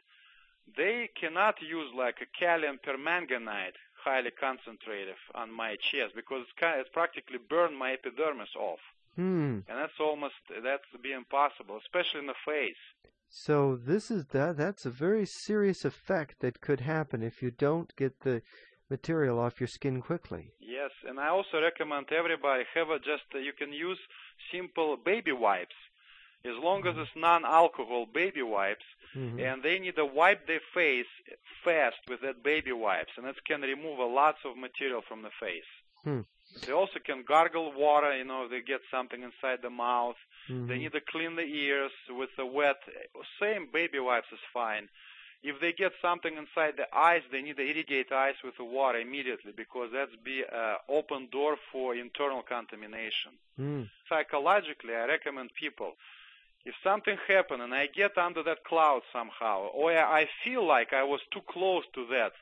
they 0.75 1.09
cannot 1.19 1.61
use 1.61 1.91
like 1.95 2.17
a 2.21 2.39
calcium 2.39 2.79
permanganate, 2.83 3.77
highly 4.03 4.31
concentrated, 4.31 5.15
on 5.35 5.51
my 5.51 5.75
chest 5.75 6.13
because 6.15 6.41
it's 6.43 6.59
kind 6.59 6.79
it's 6.79 6.89
practically 6.89 7.37
burned 7.37 7.77
my 7.77 7.93
epidermis 7.93 8.55
off, 8.55 8.79
Hmm. 9.15 9.59
and 9.67 9.77
that's 9.77 9.99
almost 9.99 10.35
that's 10.63 10.85
be 11.01 11.11
impossible, 11.13 11.77
especially 11.77 12.21
in 12.21 12.27
the 12.27 12.41
face. 12.45 12.83
So 13.29 13.75
this 13.75 14.09
is 14.09 14.27
that. 14.27 14.57
That's 14.57 14.85
a 14.85 14.89
very 14.89 15.25
serious 15.25 15.83
effect 15.85 16.39
that 16.39 16.61
could 16.61 16.79
happen 16.81 17.21
if 17.21 17.41
you 17.41 17.51
don't 17.51 17.95
get 17.95 18.21
the 18.21 18.41
material 18.89 19.39
off 19.39 19.59
your 19.59 19.67
skin 19.67 20.01
quickly. 20.01 20.51
Yes, 20.59 20.91
and 21.07 21.19
I 21.19 21.27
also 21.29 21.61
recommend 21.61 22.11
everybody 22.11 22.63
have 22.73 22.89
a 22.89 22.99
just 22.99 23.23
uh, 23.35 23.39
you 23.39 23.53
can 23.53 23.73
use 23.73 23.99
simple 24.51 24.97
baby 24.97 25.31
wipes, 25.31 25.75
as 26.45 26.55
long 26.61 26.85
as 26.87 26.95
it's 26.97 27.15
non-alcohol 27.15 28.05
baby 28.13 28.41
wipes, 28.41 28.85
Mhm. 29.15 29.39
and 29.41 29.63
they 29.63 29.79
need 29.79 29.95
to 29.95 30.05
wipe 30.05 30.47
their 30.47 30.61
face 30.73 31.07
fast 31.63 31.97
with 32.07 32.21
that 32.21 32.43
baby 32.43 32.71
wipes, 32.71 33.13
and 33.17 33.25
it 33.27 33.43
can 33.45 33.61
remove 33.61 33.99
a 33.99 34.05
lots 34.05 34.39
of 34.45 34.57
material 34.57 35.01
from 35.01 35.21
the 35.21 35.31
face. 35.31 35.71
Hmm. 36.03 36.21
They 36.65 36.71
also 36.71 36.99
can 36.99 37.23
gargle 37.23 37.71
water, 37.73 38.15
you 38.17 38.23
know, 38.23 38.45
if 38.45 38.49
they 38.49 38.61
get 38.61 38.81
something 38.89 39.21
inside 39.21 39.61
the 39.61 39.69
mouth. 39.69 40.17
They 40.47 40.53
Mhm. 40.53 40.79
need 40.79 40.91
to 40.93 41.01
clean 41.01 41.35
the 41.35 41.43
ears 41.43 41.91
with 42.09 42.33
the 42.35 42.45
wet, 42.45 42.81
same 43.39 43.65
baby 43.67 43.99
wipes 43.99 44.31
is 44.31 44.39
fine. 44.53 44.89
If 45.43 45.61
they 45.61 45.71
get 45.71 45.91
something 46.01 46.35
inside 46.35 46.77
the 46.77 46.87
eyes, 46.95 47.21
they 47.31 47.41
need 47.41 47.57
to 47.57 47.63
irrigate 47.63 48.11
eyes 48.11 48.35
with 48.43 48.57
the 48.57 48.63
water 48.63 48.99
immediately 48.99 49.53
because 49.55 49.89
that's 49.93 50.15
be 50.23 50.43
an 50.51 50.75
open 50.89 51.29
door 51.31 51.57
for 51.71 51.95
internal 51.95 52.41
contamination. 52.41 53.31
Hmm. 53.55 53.83
Psychologically, 54.09 54.95
I 54.95 55.05
recommend 55.05 55.53
people, 55.53 55.93
if 56.65 56.75
something 56.83 57.17
happened 57.27 57.61
and 57.61 57.73
I 57.73 57.87
get 57.87 58.17
under 58.17 58.43
that 58.43 58.63
cloud 58.65 59.03
somehow, 59.13 59.67
or 59.67 59.91
I 59.91 60.27
feel 60.43 60.65
like 60.65 60.91
I 60.91 61.03
was 61.03 61.21
too 61.31 61.41
close 61.41 61.83
to 61.93 62.05
that 62.07 62.33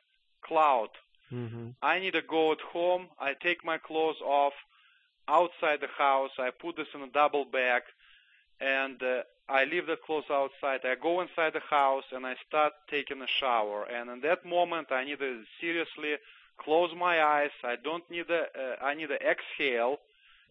cloud, 0.41 0.89
Mhm. 1.31 1.75
I 1.81 1.99
need 1.99 2.13
to 2.13 2.21
go 2.21 2.51
at 2.51 2.61
home. 2.61 3.09
I 3.19 3.33
take 3.33 3.63
my 3.63 3.77
clothes 3.77 4.21
off 4.21 4.53
outside 5.27 5.81
the 5.81 5.87
house. 5.87 6.31
I 6.39 6.51
put 6.51 6.75
this 6.75 6.93
in 6.93 7.01
a 7.01 7.07
double 7.07 7.45
bag, 7.45 7.83
and 8.59 9.01
uh, 9.01 9.23
I 9.49 9.65
leave 9.65 9.87
the 9.87 9.97
clothes 9.97 10.29
outside. 10.31 10.81
I 10.83 10.95
go 10.95 11.21
inside 11.21 11.53
the 11.53 11.59
house 11.69 12.05
and 12.11 12.25
I 12.25 12.35
start 12.47 12.73
taking 12.89 13.21
a 13.21 13.27
shower. 13.39 13.85
And 13.85 14.09
in 14.09 14.21
that 14.21 14.45
moment, 14.45 14.91
I 14.91 15.03
need 15.03 15.19
to 15.19 15.43
seriously 15.61 16.15
close 16.57 16.91
my 16.97 17.21
eyes. 17.23 17.51
I 17.63 17.75
don't 17.75 18.09
need 18.09 18.27
to. 18.27 18.41
Uh, 18.41 18.83
I 18.83 18.93
need 18.95 19.09
to 19.09 19.19
exhale. 19.21 19.99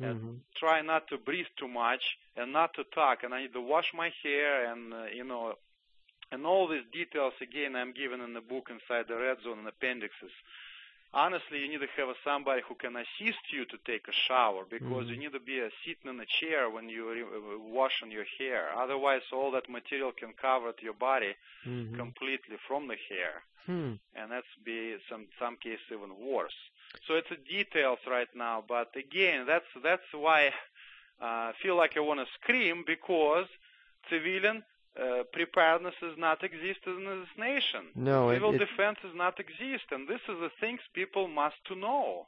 And 0.03 0.21
Mhm. 0.21 0.41
try 0.57 0.81
not 0.83 1.09
to 1.09 1.19
breathe 1.19 1.47
too 1.57 1.69
much 1.69 2.03
and 2.37 2.53
not 2.53 2.75
to 2.75 2.85
talk. 2.85 3.23
And 3.23 3.33
I 3.35 3.43
need 3.43 3.53
to 3.55 3.61
wash 3.61 3.93
my 3.95 4.13
hair 4.23 4.71
and 4.71 4.93
uh, 4.93 5.05
you 5.07 5.25
know, 5.25 5.55
and 6.33 6.45
all 6.47 6.67
these 6.69 6.85
details 6.93 7.35
again 7.41 7.77
I'm 7.77 7.93
given 7.93 8.21
in 8.21 8.35
the 8.35 8.41
book 8.41 8.71
inside 8.71 9.07
the 9.09 9.17
red 9.17 9.39
zone 9.45 9.59
and 9.61 9.69
appendixes. 9.69 10.33
Honestly, 11.15 11.61
you 11.61 11.69
need 11.69 11.81
to 11.81 11.87
have 11.97 12.15
somebody 12.25 12.61
who 12.69 12.75
can 12.75 12.97
assist 12.97 13.45
you 13.53 13.65
to 13.67 13.79
take 13.87 14.09
a 14.09 14.13
shower 14.27 14.65
because 14.69 15.05
you 15.09 15.17
Mhm. 15.17 15.21
need 15.21 15.33
to 15.33 15.41
be 15.41 15.61
uh, 15.63 15.71
sitting 15.85 16.11
in 16.11 16.19
a 16.21 16.27
chair 16.41 16.69
when 16.69 16.89
you're 16.89 17.17
uh, 17.25 17.59
washing 17.59 18.11
your 18.11 18.27
hair. 18.39 18.63
Otherwise, 18.77 19.23
all 19.33 19.51
that 19.53 19.69
material 19.69 20.13
can 20.13 20.33
cover 20.35 20.75
your 20.83 20.95
body 20.95 21.33
Mhm. 21.67 21.97
completely 21.97 22.57
from 22.67 22.89
the 22.89 22.97
hair 23.09 23.45
Hmm. 23.67 23.95
and 24.17 24.31
that's 24.31 24.47
be 24.65 24.97
some 25.11 25.27
some 25.39 25.57
cases 25.57 25.81
even 25.91 26.11
worse. 26.19 26.55
So 27.07 27.15
it's 27.15 27.31
a 27.31 27.37
details 27.37 27.99
right 28.07 28.29
now, 28.35 28.65
but 28.67 28.91
again, 28.97 29.47
that's 29.47 29.71
that's 29.83 30.11
why 30.13 30.49
uh, 31.21 31.51
I 31.51 31.53
feel 31.63 31.77
like 31.77 31.97
I 31.97 32.01
want 32.01 32.21
to 32.21 32.27
scream 32.41 32.85
because 32.87 33.47
civilian 34.11 34.63
uh, 35.01 35.25
preparedness 35.33 35.95
does 36.01 36.17
not 36.17 36.45
exist 36.45 36.81
in 36.87 37.05
this 37.05 37.29
nation. 37.39 37.91
No, 37.95 38.33
civil 38.33 38.55
it- 38.55 38.59
defense 38.59 38.99
does 39.03 39.15
not 39.15 39.41
exist, 39.41 39.85
and 39.91 40.09
this 40.09 40.21
is 40.29 40.39
the 40.41 40.51
things 40.61 40.81
people 40.93 41.29
must 41.29 41.57
to 41.67 41.75
know. 41.75 42.27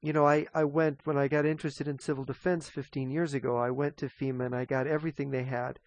You 0.00 0.12
know, 0.12 0.26
I, 0.26 0.46
I 0.54 0.64
went 0.64 1.00
when 1.04 1.18
I 1.18 1.26
got 1.26 1.44
interested 1.44 1.88
in 1.88 1.98
civil 1.98 2.24
defense 2.24 2.68
15 2.68 3.10
years 3.10 3.34
ago. 3.34 3.56
I 3.56 3.70
went 3.70 3.96
to 3.96 4.06
FEMA 4.08 4.46
and 4.46 4.54
I 4.54 4.64
got 4.64 4.86
everything 4.86 5.30
they 5.30 5.42
had 5.42 5.80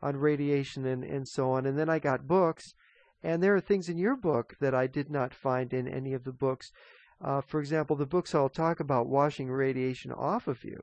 on 0.00 0.16
radiation 0.16 0.86
and, 0.86 1.02
and 1.02 1.26
so 1.26 1.50
on. 1.50 1.66
And 1.66 1.76
then 1.76 1.88
I 1.88 1.98
got 1.98 2.28
books, 2.28 2.74
and 3.22 3.42
there 3.42 3.56
are 3.56 3.60
things 3.60 3.88
in 3.88 3.98
your 3.98 4.16
book 4.16 4.54
that 4.60 4.74
I 4.74 4.86
did 4.86 5.10
not 5.10 5.34
find 5.34 5.72
in 5.72 5.88
any 5.88 6.12
of 6.12 6.22
the 6.24 6.32
books. 6.32 6.70
Uh, 7.20 7.40
for 7.40 7.58
example, 7.60 7.96
the 7.96 8.06
books 8.06 8.34
all 8.34 8.48
talk 8.48 8.78
about 8.78 9.08
washing 9.08 9.50
radiation 9.50 10.12
off 10.12 10.46
of 10.46 10.62
you. 10.64 10.82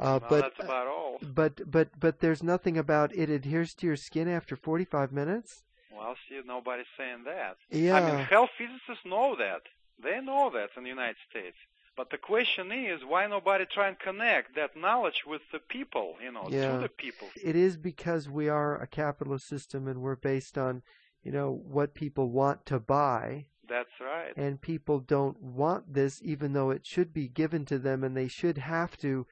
Uh, 0.00 0.18
but 0.18 0.40
that's 0.40 0.60
about 0.60 0.86
all. 0.86 1.18
but 1.22 1.60
but 1.70 1.88
but 1.98 2.20
there's 2.20 2.42
nothing 2.42 2.78
about 2.78 3.14
it 3.14 3.28
adheres 3.28 3.74
to 3.74 3.86
your 3.86 3.96
skin 3.96 4.28
after 4.28 4.56
45 4.56 5.12
minutes. 5.12 5.62
Well, 5.94 6.16
see, 6.28 6.40
nobody's 6.46 6.86
saying 6.96 7.24
that. 7.24 7.56
Yeah. 7.70 7.96
I 7.96 8.10
mean, 8.16 8.24
health 8.24 8.50
physicists 8.56 9.04
know 9.04 9.36
that. 9.36 9.62
They 10.02 10.20
know 10.20 10.50
that 10.54 10.70
in 10.76 10.82
the 10.84 10.88
United 10.88 11.16
States. 11.30 11.56
But 11.96 12.08
the 12.10 12.16
question 12.16 12.72
is, 12.72 13.00
why 13.06 13.26
nobody 13.26 13.66
try 13.66 13.88
and 13.88 13.98
connect 13.98 14.54
that 14.56 14.74
knowledge 14.76 15.24
with 15.26 15.42
the 15.52 15.58
people, 15.58 16.14
you 16.24 16.32
know, 16.32 16.46
Yeah. 16.48 16.76
to 16.76 16.78
the 16.78 16.88
people? 16.88 17.28
It 17.44 17.54
is 17.56 17.76
because 17.76 18.30
we 18.30 18.48
are 18.48 18.80
a 18.80 18.86
capitalist 18.86 19.46
system 19.46 19.86
and 19.86 20.00
we're 20.00 20.16
based 20.16 20.56
on, 20.56 20.82
you 21.22 21.32
know, 21.32 21.50
what 21.52 21.92
people 21.92 22.30
want 22.30 22.64
to 22.66 22.78
buy. 22.78 23.46
That's 23.68 24.00
right. 24.00 24.32
and 24.36 24.60
people 24.60 24.98
don't 24.98 25.40
want 25.40 25.94
this 25.94 26.20
even 26.24 26.54
though 26.54 26.70
it 26.70 26.84
should 26.84 27.12
be 27.12 27.28
given 27.28 27.64
to 27.66 27.78
them 27.78 28.02
and 28.02 28.16
they 28.16 28.26
should 28.26 28.58
have 28.58 28.96
to 28.98 29.26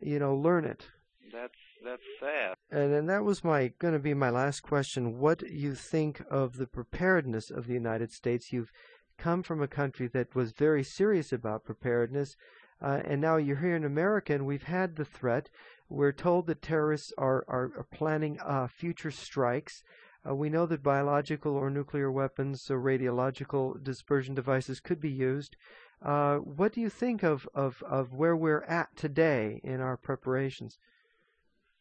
you 0.00 0.18
know 0.18 0.34
learn 0.34 0.64
it. 0.64 0.86
That's 1.32 1.52
that's 1.84 2.02
sad. 2.20 2.56
and 2.70 2.92
then 2.92 3.06
that 3.06 3.24
was 3.24 3.44
my 3.44 3.72
going 3.78 3.94
to 3.94 4.00
be 4.00 4.14
my 4.14 4.30
last 4.30 4.60
question. 4.60 5.18
What 5.18 5.42
you 5.48 5.74
think 5.74 6.22
of 6.30 6.56
the 6.56 6.66
preparedness 6.66 7.50
of 7.50 7.66
the 7.66 7.74
United 7.74 8.12
States? 8.12 8.52
You've 8.52 8.72
come 9.18 9.42
from 9.42 9.62
a 9.62 9.68
country 9.68 10.08
that 10.08 10.34
was 10.34 10.52
very 10.52 10.82
serious 10.82 11.32
about 11.32 11.64
preparedness 11.64 12.36
uh, 12.80 13.00
and 13.04 13.20
now 13.20 13.36
you're 13.36 13.56
here 13.56 13.76
in 13.76 13.84
America 13.84 14.34
and 14.34 14.46
we've 14.46 14.64
had 14.64 14.96
the 14.96 15.04
threat. 15.04 15.48
We're 15.88 16.12
told 16.12 16.46
that 16.46 16.62
terrorists 16.62 17.12
are 17.16 17.44
are, 17.48 17.70
are 17.76 17.86
planning 17.90 18.38
uh, 18.40 18.66
future 18.66 19.10
strikes. 19.10 19.82
Uh, 20.28 20.34
we 20.34 20.50
know 20.50 20.66
that 20.66 20.82
biological 20.82 21.54
or 21.54 21.70
nuclear 21.70 22.10
weapons 22.10 22.70
or 22.70 22.80
radiological 22.80 23.82
dispersion 23.82 24.34
devices 24.34 24.80
could 24.80 25.00
be 25.00 25.10
used. 25.10 25.56
Uh, 26.02 26.36
what 26.36 26.72
do 26.72 26.80
you 26.80 26.90
think 26.90 27.22
of, 27.22 27.48
of, 27.54 27.82
of 27.82 28.12
where 28.12 28.36
we're 28.36 28.62
at 28.62 28.94
today 28.96 29.60
in 29.64 29.80
our 29.80 29.96
preparations? 29.96 30.78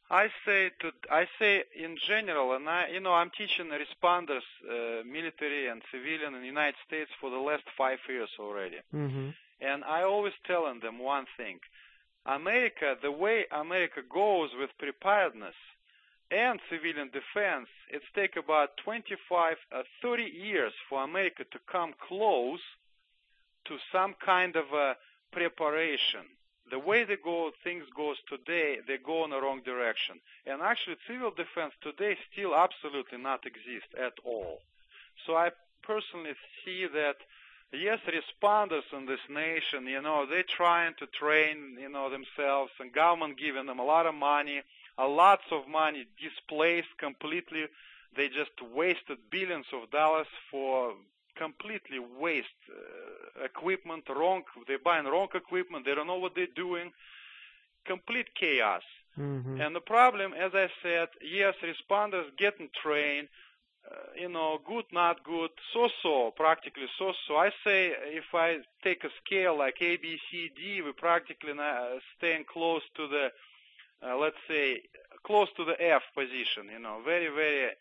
I 0.09 0.29
say 0.45 0.69
to 0.81 0.91
I 1.09 1.27
say 1.39 1.63
in 1.75 1.97
general, 1.97 2.53
and 2.53 2.69
I 2.69 2.89
you 2.89 2.99
know 2.99 3.13
I'm 3.13 3.31
teaching 3.31 3.69
responders, 3.69 4.45
uh, 4.69 5.03
military 5.03 5.67
and 5.67 5.81
civilian 5.91 6.35
in 6.35 6.41
the 6.41 6.47
United 6.47 6.75
States 6.85 7.09
for 7.19 7.29
the 7.31 7.37
last 7.39 7.63
five 7.75 7.99
years 8.07 8.29
already, 8.39 8.77
Mm-hmm. 8.93 9.29
and 9.61 9.83
I 9.83 10.03
always 10.03 10.33
telling 10.45 10.79
them 10.79 10.99
one 10.99 11.25
thing: 11.37 11.59
America, 12.25 12.95
the 13.01 13.11
way 13.11 13.45
America 13.51 14.01
goes 14.03 14.51
with 14.59 14.69
preparedness 14.77 15.55
and 16.31 16.59
civilian 16.69 17.09
defense, 17.09 17.67
it's 17.89 18.05
take 18.15 18.35
about 18.35 18.77
25, 18.83 19.57
uh, 19.71 19.83
30 20.01 20.23
years 20.23 20.73
for 20.89 21.03
America 21.03 21.43
to 21.51 21.59
come 21.71 21.93
close 22.07 22.61
to 23.65 23.77
some 23.91 24.15
kind 24.23 24.55
of 24.55 24.65
a 24.73 24.95
preparation. 25.31 26.21
The 26.71 26.79
way 26.79 27.03
they 27.03 27.17
go, 27.17 27.51
things 27.63 27.85
goes 27.95 28.17
today, 28.27 28.79
they 28.87 28.97
go 28.97 29.23
in 29.23 29.29
the 29.29 29.41
wrong 29.41 29.61
direction. 29.63 30.19
And 30.47 30.61
actually, 30.61 30.97
civil 31.07 31.31
defense 31.31 31.73
today 31.81 32.17
still 32.31 32.55
absolutely 32.55 33.19
not 33.19 33.45
exist 33.45 33.93
at 33.99 34.13
all. 34.23 34.61
So 35.25 35.35
I 35.35 35.51
personally 35.83 36.33
see 36.63 36.87
that 36.87 37.17
yes, 37.71 37.99
responders 38.07 38.83
in 38.93 39.05
this 39.05 39.19
nation, 39.29 39.87
you 39.87 40.01
know, 40.01 40.25
they're 40.25 40.43
trying 40.43 40.93
to 40.99 41.07
train, 41.07 41.77
you 41.79 41.89
know, 41.89 42.09
themselves, 42.09 42.71
and 42.79 42.91
government 42.91 43.37
giving 43.37 43.65
them 43.65 43.79
a 43.79 43.85
lot 43.85 44.05
of 44.05 44.15
money, 44.15 44.61
a 44.97 45.05
lots 45.05 45.43
of 45.51 45.67
money 45.67 46.05
displaced 46.21 46.97
completely. 46.97 47.65
They 48.15 48.29
just 48.29 48.51
wasted 48.73 49.17
billions 49.29 49.65
of 49.73 49.91
dollars 49.91 50.27
for 50.49 50.93
completely 51.35 51.99
waste 51.99 52.47
uh, 52.69 53.43
equipment, 53.43 54.03
wrong. 54.09 54.43
They're 54.67 54.79
buying 54.79 55.05
wrong 55.05 55.27
equipment. 55.33 55.85
They 55.85 55.95
don't 55.95 56.07
know 56.07 56.17
what 56.17 56.35
they're 56.35 56.47
doing. 56.55 56.91
Complete 57.85 58.33
chaos. 58.35 58.83
Mm-hmm. 59.19 59.61
And 59.61 59.75
the 59.75 59.81
problem, 59.81 60.33
as 60.33 60.51
I 60.53 60.69
said, 60.83 61.07
yes, 61.21 61.53
responders 61.63 62.25
getting 62.37 62.69
trained, 62.81 63.29
uh, 63.89 63.95
you 64.19 64.29
know, 64.29 64.59
good, 64.67 64.85
not 64.91 65.23
good, 65.23 65.51
so-so, 65.71 66.31
practically 66.35 66.87
so-so. 66.97 67.37
I 67.37 67.51
say 67.63 67.93
if 68.07 68.25
I 68.33 68.59
take 68.83 69.03
a 69.03 69.09
scale 69.23 69.57
like 69.57 69.77
A, 69.81 69.97
B, 69.97 70.19
C, 70.29 70.51
D, 70.55 70.81
we're 70.81 70.93
practically 70.93 71.53
uh, 71.57 71.99
staying 72.17 72.45
close 72.51 72.81
to 72.95 73.07
the, 73.07 73.31
uh, 74.05 74.17
let's 74.17 74.41
say, 74.47 74.81
close 75.23 75.47
to 75.55 75.63
the 75.63 75.81
F 75.81 76.01
position, 76.13 76.69
you 76.73 76.79
know, 76.79 77.01
very, 77.05 77.27
very, 77.27 77.71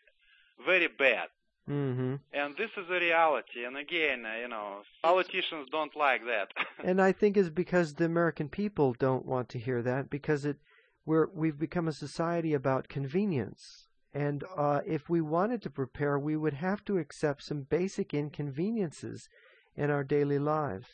very 0.65 0.87
bad. 0.87 1.27
Mm-hmm. 1.69 2.15
And 2.33 2.55
this 2.57 2.69
is 2.77 2.89
a 2.89 2.99
reality. 2.99 3.65
And 3.65 3.75
again, 3.75 4.23
uh, 4.25 4.39
you 4.39 4.47
know, 4.47 4.81
politicians 5.01 5.67
don't 5.71 5.95
like 5.95 6.21
that. 6.25 6.49
and 6.83 7.01
I 7.01 7.11
think 7.11 7.37
it's 7.37 7.49
because 7.49 7.95
the 7.95 8.05
American 8.05 8.49
people 8.49 8.93
don't 8.93 9.25
want 9.25 9.49
to 9.49 9.59
hear 9.59 9.81
that 9.81 10.09
because 10.09 10.45
it 10.45 10.57
we're 11.05 11.27
we've 11.33 11.57
become 11.57 11.87
a 11.87 11.93
society 11.93 12.53
about 12.53 12.87
convenience. 12.87 13.87
And 14.13 14.43
uh, 14.55 14.81
if 14.85 15.09
we 15.09 15.21
wanted 15.21 15.61
to 15.63 15.69
prepare, 15.69 16.17
we 16.17 16.37
would 16.37 16.53
have 16.53 16.85
to 16.85 16.97
accept 16.97 17.43
some 17.43 17.63
basic 17.63 18.13
inconveniences 18.13 19.27
in 19.75 19.89
our 19.89 20.03
daily 20.03 20.39
lives. 20.39 20.87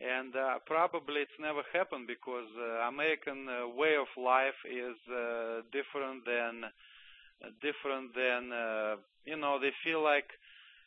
And 0.00 0.34
uh, 0.34 0.58
probably 0.66 1.22
it's 1.22 1.40
never 1.40 1.62
happened 1.72 2.06
because 2.06 2.48
uh, 2.58 2.88
American 2.88 3.46
uh, 3.48 3.68
way 3.68 3.94
of 3.94 4.06
life 4.16 4.58
is 4.66 4.96
uh, 5.10 5.62
different 5.72 6.24
than 6.24 6.64
different 7.60 8.14
than 8.14 8.52
uh, 8.52 8.96
you 9.24 9.36
know 9.36 9.58
they 9.60 9.72
feel 9.84 10.02
like 10.02 10.30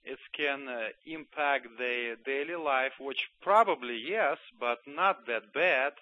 it 0.04 0.20
can 0.38 0.68
uh, 0.68 0.90
impact 1.06 1.68
their 1.78 2.16
daily 2.26 2.56
life, 2.56 2.94
which 3.00 3.18
probably 3.42 3.98
yes, 4.08 4.38
but 4.60 4.78
not 4.88 5.26
that 5.28 5.54
bad. 5.54 5.94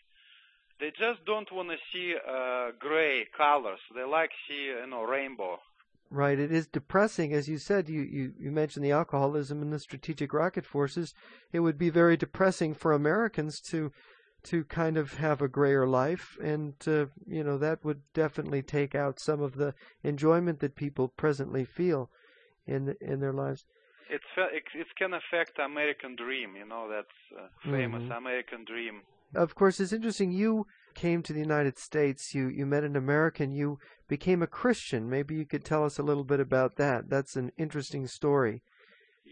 They 0.79 0.89
just 0.89 1.25
don't 1.25 1.49
want 1.51 1.69
to 1.69 1.77
see 1.93 2.15
uh, 2.15 2.71
gray 2.79 3.25
colors. 3.37 3.79
They 3.95 4.03
like 4.03 4.31
see 4.47 4.65
you 4.65 4.87
know 4.87 5.03
rainbow. 5.03 5.59
Right. 6.09 6.37
It 6.37 6.51
is 6.51 6.67
depressing, 6.67 7.33
as 7.33 7.49
you 7.49 7.57
said. 7.57 7.89
You, 7.89 8.01
you, 8.01 8.33
you 8.37 8.51
mentioned 8.51 8.85
the 8.85 8.91
alcoholism 8.91 9.63
and 9.63 9.73
the 9.73 9.79
strategic 9.79 10.31
rocket 10.31 10.63
forces. 10.63 11.15
It 11.51 11.61
would 11.61 11.75
be 11.75 11.89
very 11.89 12.17
depressing 12.17 12.75
for 12.75 12.91
Americans 12.91 13.59
to 13.71 13.91
to 14.43 14.63
kind 14.65 14.97
of 14.97 15.13
have 15.13 15.41
a 15.41 15.47
grayer 15.47 15.87
life, 15.87 16.37
and 16.41 16.73
uh, 16.87 17.05
you 17.25 17.43
know 17.43 17.57
that 17.57 17.83
would 17.83 18.01
definitely 18.13 18.61
take 18.61 18.93
out 18.95 19.19
some 19.19 19.41
of 19.41 19.55
the 19.55 19.73
enjoyment 20.03 20.59
that 20.59 20.75
people 20.75 21.07
presently 21.07 21.65
feel 21.65 22.09
in 22.67 22.95
in 23.01 23.19
their 23.19 23.33
lives. 23.33 23.65
It's 24.09 24.23
it, 24.37 24.63
it 24.75 24.87
can 24.97 25.13
affect 25.13 25.59
American 25.59 26.15
dream. 26.15 26.55
You 26.55 26.65
know 26.65 26.87
that's 26.89 27.19
uh, 27.37 27.47
famous 27.71 28.03
Mhm. 28.03 28.17
American 28.17 28.65
dream. 28.65 29.01
Of 29.35 29.55
course, 29.55 29.79
it's 29.79 29.93
interesting. 29.93 30.31
You 30.31 30.67
came 30.93 31.23
to 31.23 31.33
the 31.33 31.39
United 31.39 31.79
States. 31.79 32.35
You 32.35 32.47
you 32.49 32.65
met 32.65 32.83
an 32.83 32.95
American. 32.95 33.51
You 33.51 33.79
became 34.07 34.43
a 34.43 34.47
Christian. 34.47 35.09
Maybe 35.09 35.35
you 35.35 35.45
could 35.45 35.65
tell 35.65 35.83
us 35.85 35.97
a 35.97 36.03
little 36.03 36.23
bit 36.23 36.39
about 36.39 36.75
that. 36.75 37.09
That's 37.09 37.35
an 37.35 37.51
interesting 37.57 38.05
story. 38.07 38.61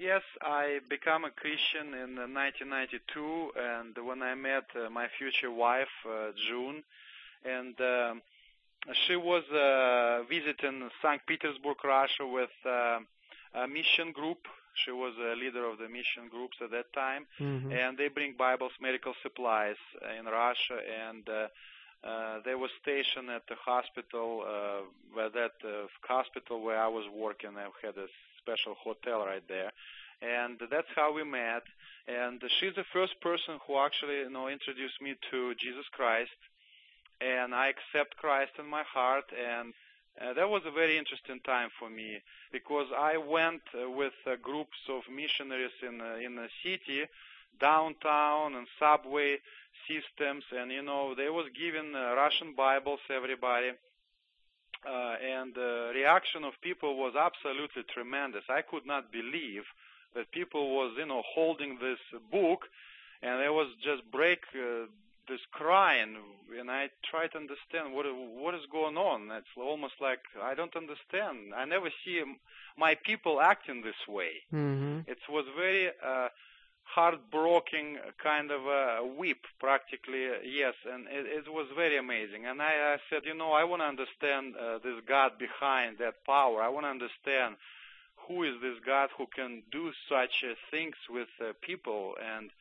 Yes, 0.02 0.24
I 0.42 0.80
became 0.90 1.26
a 1.26 1.30
Christian 1.30 1.94
in 1.94 2.18
uh, 2.18 2.26
1992, 2.26 3.54
and 3.54 3.94
when 4.02 4.24
I 4.24 4.34
met 4.34 4.66
uh, 4.74 4.90
my 4.90 5.06
future 5.20 5.52
wife, 5.52 5.94
uh, 6.10 6.34
June, 6.50 6.82
and 7.46 7.78
um, 7.78 8.22
she 9.06 9.16
was 9.16 9.46
uh, 9.54 10.26
visiting 10.26 10.90
St. 11.06 11.22
Petersburg, 11.28 11.78
Russia, 11.86 12.26
with 12.26 12.50
uh, 12.66 12.98
a 13.54 13.68
mission 13.68 14.12
group. 14.12 14.42
She 14.74 14.90
was 14.90 15.14
a 15.22 15.36
leader 15.38 15.70
of 15.70 15.78
the 15.78 15.88
mission 15.88 16.34
groups 16.34 16.58
at 16.66 16.72
that 16.72 16.90
time, 16.94 17.28
hmm 17.38 17.70
and 17.70 17.96
they 17.96 18.08
bring 18.08 18.34
Bibles, 18.34 18.74
medical 18.82 19.14
supplies 19.22 19.78
uh, 20.02 20.18
in 20.18 20.26
Russia, 20.26 20.82
and 20.82 21.30
uh, 21.30 21.48
uh, 22.10 22.40
they 22.44 22.56
were 22.56 22.74
stationed 22.82 23.30
at 23.30 23.46
the 23.46 23.56
hospital, 23.64 24.42
uh, 24.42 24.82
where 25.14 25.30
that 25.30 25.54
uh, 25.62 25.86
hospital 26.02 26.64
where 26.66 26.82
I 26.82 26.88
was 26.88 27.06
working. 27.14 27.52
I 27.56 27.70
had 27.86 27.98
a 28.02 28.10
special 28.42 28.76
hotel 28.76 29.26
right 29.26 29.44
there, 29.48 29.72
and 30.22 30.60
that's 30.70 30.92
how 30.96 31.14
we 31.14 31.24
met. 31.24 31.64
And 32.08 32.42
she's 32.60 32.76
the 32.76 32.86
first 32.92 33.20
person 33.22 33.60
who 33.66 33.78
actually, 33.78 34.20
you 34.26 34.30
know, 34.30 34.48
introduced 34.48 35.02
me 35.02 35.16
to 35.32 35.54
Jesus 35.56 35.86
Christ, 35.92 36.38
and 37.22 37.54
I 37.54 37.70
accept 37.70 38.18
Christ 38.18 38.52
in 38.60 38.66
my 38.66 38.84
heart, 38.84 39.26
and 39.32 39.74
uh, 40.20 40.34
that 40.34 40.50
was 40.50 40.64
a 40.66 40.72
very 40.72 40.98
interesting 40.98 41.40
time 41.46 41.70
for 41.80 41.90
me 41.90 42.20
because 42.52 42.88
I 42.98 43.18
went 43.18 43.62
uh, 43.74 43.90
with 43.90 44.14
uh, 44.28 44.36
groups 44.42 44.78
of 44.90 45.02
missionaries 45.10 45.72
in 45.82 46.02
uh, 46.02 46.16
in 46.20 46.36
the 46.36 46.50
city, 46.64 47.08
downtown 47.60 48.56
and 48.56 48.68
subway 48.80 49.38
systems, 49.88 50.44
and 50.52 50.72
you 50.72 50.82
know 50.82 51.16
they 51.16 51.30
was 51.30 51.48
giving 51.58 51.96
uh, 51.96 52.14
Russian 52.16 52.54
Bibles 52.56 53.00
everybody, 53.10 53.72
uh, 54.88 55.16
and 55.24 55.54
the 55.54 55.92
reaction 55.94 56.44
of 56.44 56.54
people 56.62 56.98
was 56.98 57.14
absolutely 57.16 57.84
tremendous. 57.84 58.44
I 58.50 58.62
could 58.62 58.86
not 58.86 59.12
believe 59.12 59.64
that 60.16 60.32
people 60.32 60.76
was 60.76 60.94
you 60.98 61.06
know 61.06 61.24
holding 61.26 61.78
this 61.80 62.00
book, 62.32 62.68
and 63.22 63.42
they 63.42 63.50
was 63.50 63.68
just 63.84 64.10
break. 64.12 64.40
Uh, 64.56 64.88
this 65.28 65.40
crying, 65.52 66.18
and 66.60 66.70
I 66.70 66.90
try 67.10 67.28
to 67.28 67.38
understand 67.38 67.94
what 67.94 68.06
what 68.44 68.54
is 68.56 68.66
going 68.72 68.98
on. 68.98 69.30
It's 69.32 69.56
almost 69.56 69.94
like 70.02 70.20
I 70.42 70.56
don't 70.56 70.76
understand. 70.76 71.54
I 71.56 71.64
never 71.66 71.90
see 72.04 72.22
my 72.78 72.96
people 72.96 73.40
acting 73.40 73.82
this 73.84 74.02
way. 74.08 74.32
hmm 74.50 75.00
It 75.08 75.20
was 75.30 75.46
very 75.56 75.90
uh, 76.04 76.30
heartbroken 76.94 77.98
kind 78.22 78.52
of 78.52 78.62
a 78.66 79.02
whip, 79.18 79.46
practically. 79.60 80.28
Yes, 80.44 80.74
and 80.92 81.08
it, 81.08 81.46
it 81.48 81.52
was 81.52 81.68
very 81.76 81.98
amazing. 81.98 82.46
And 82.46 82.62
I, 82.62 82.96
I 82.96 82.98
said, 83.10 83.22
you 83.26 83.34
know, 83.34 83.52
I 83.52 83.64
want 83.64 83.82
to 83.82 83.86
understand 83.88 84.56
uh, 84.56 84.80
this 84.84 85.00
God 85.08 85.32
behind 85.40 85.98
that 86.00 86.26
power. 86.26 86.62
I 86.62 86.70
want 86.70 86.86
to 86.86 86.90
understand 86.90 87.56
who 88.28 88.44
is 88.44 88.56
this 88.62 88.78
God 88.86 89.10
who 89.18 89.26
can 89.34 89.64
do 89.72 89.92
such 90.10 90.44
uh, 90.44 90.54
things 90.70 90.96
with 91.10 91.30
uh, 91.40 91.54
people 91.62 92.16
and 92.22 92.52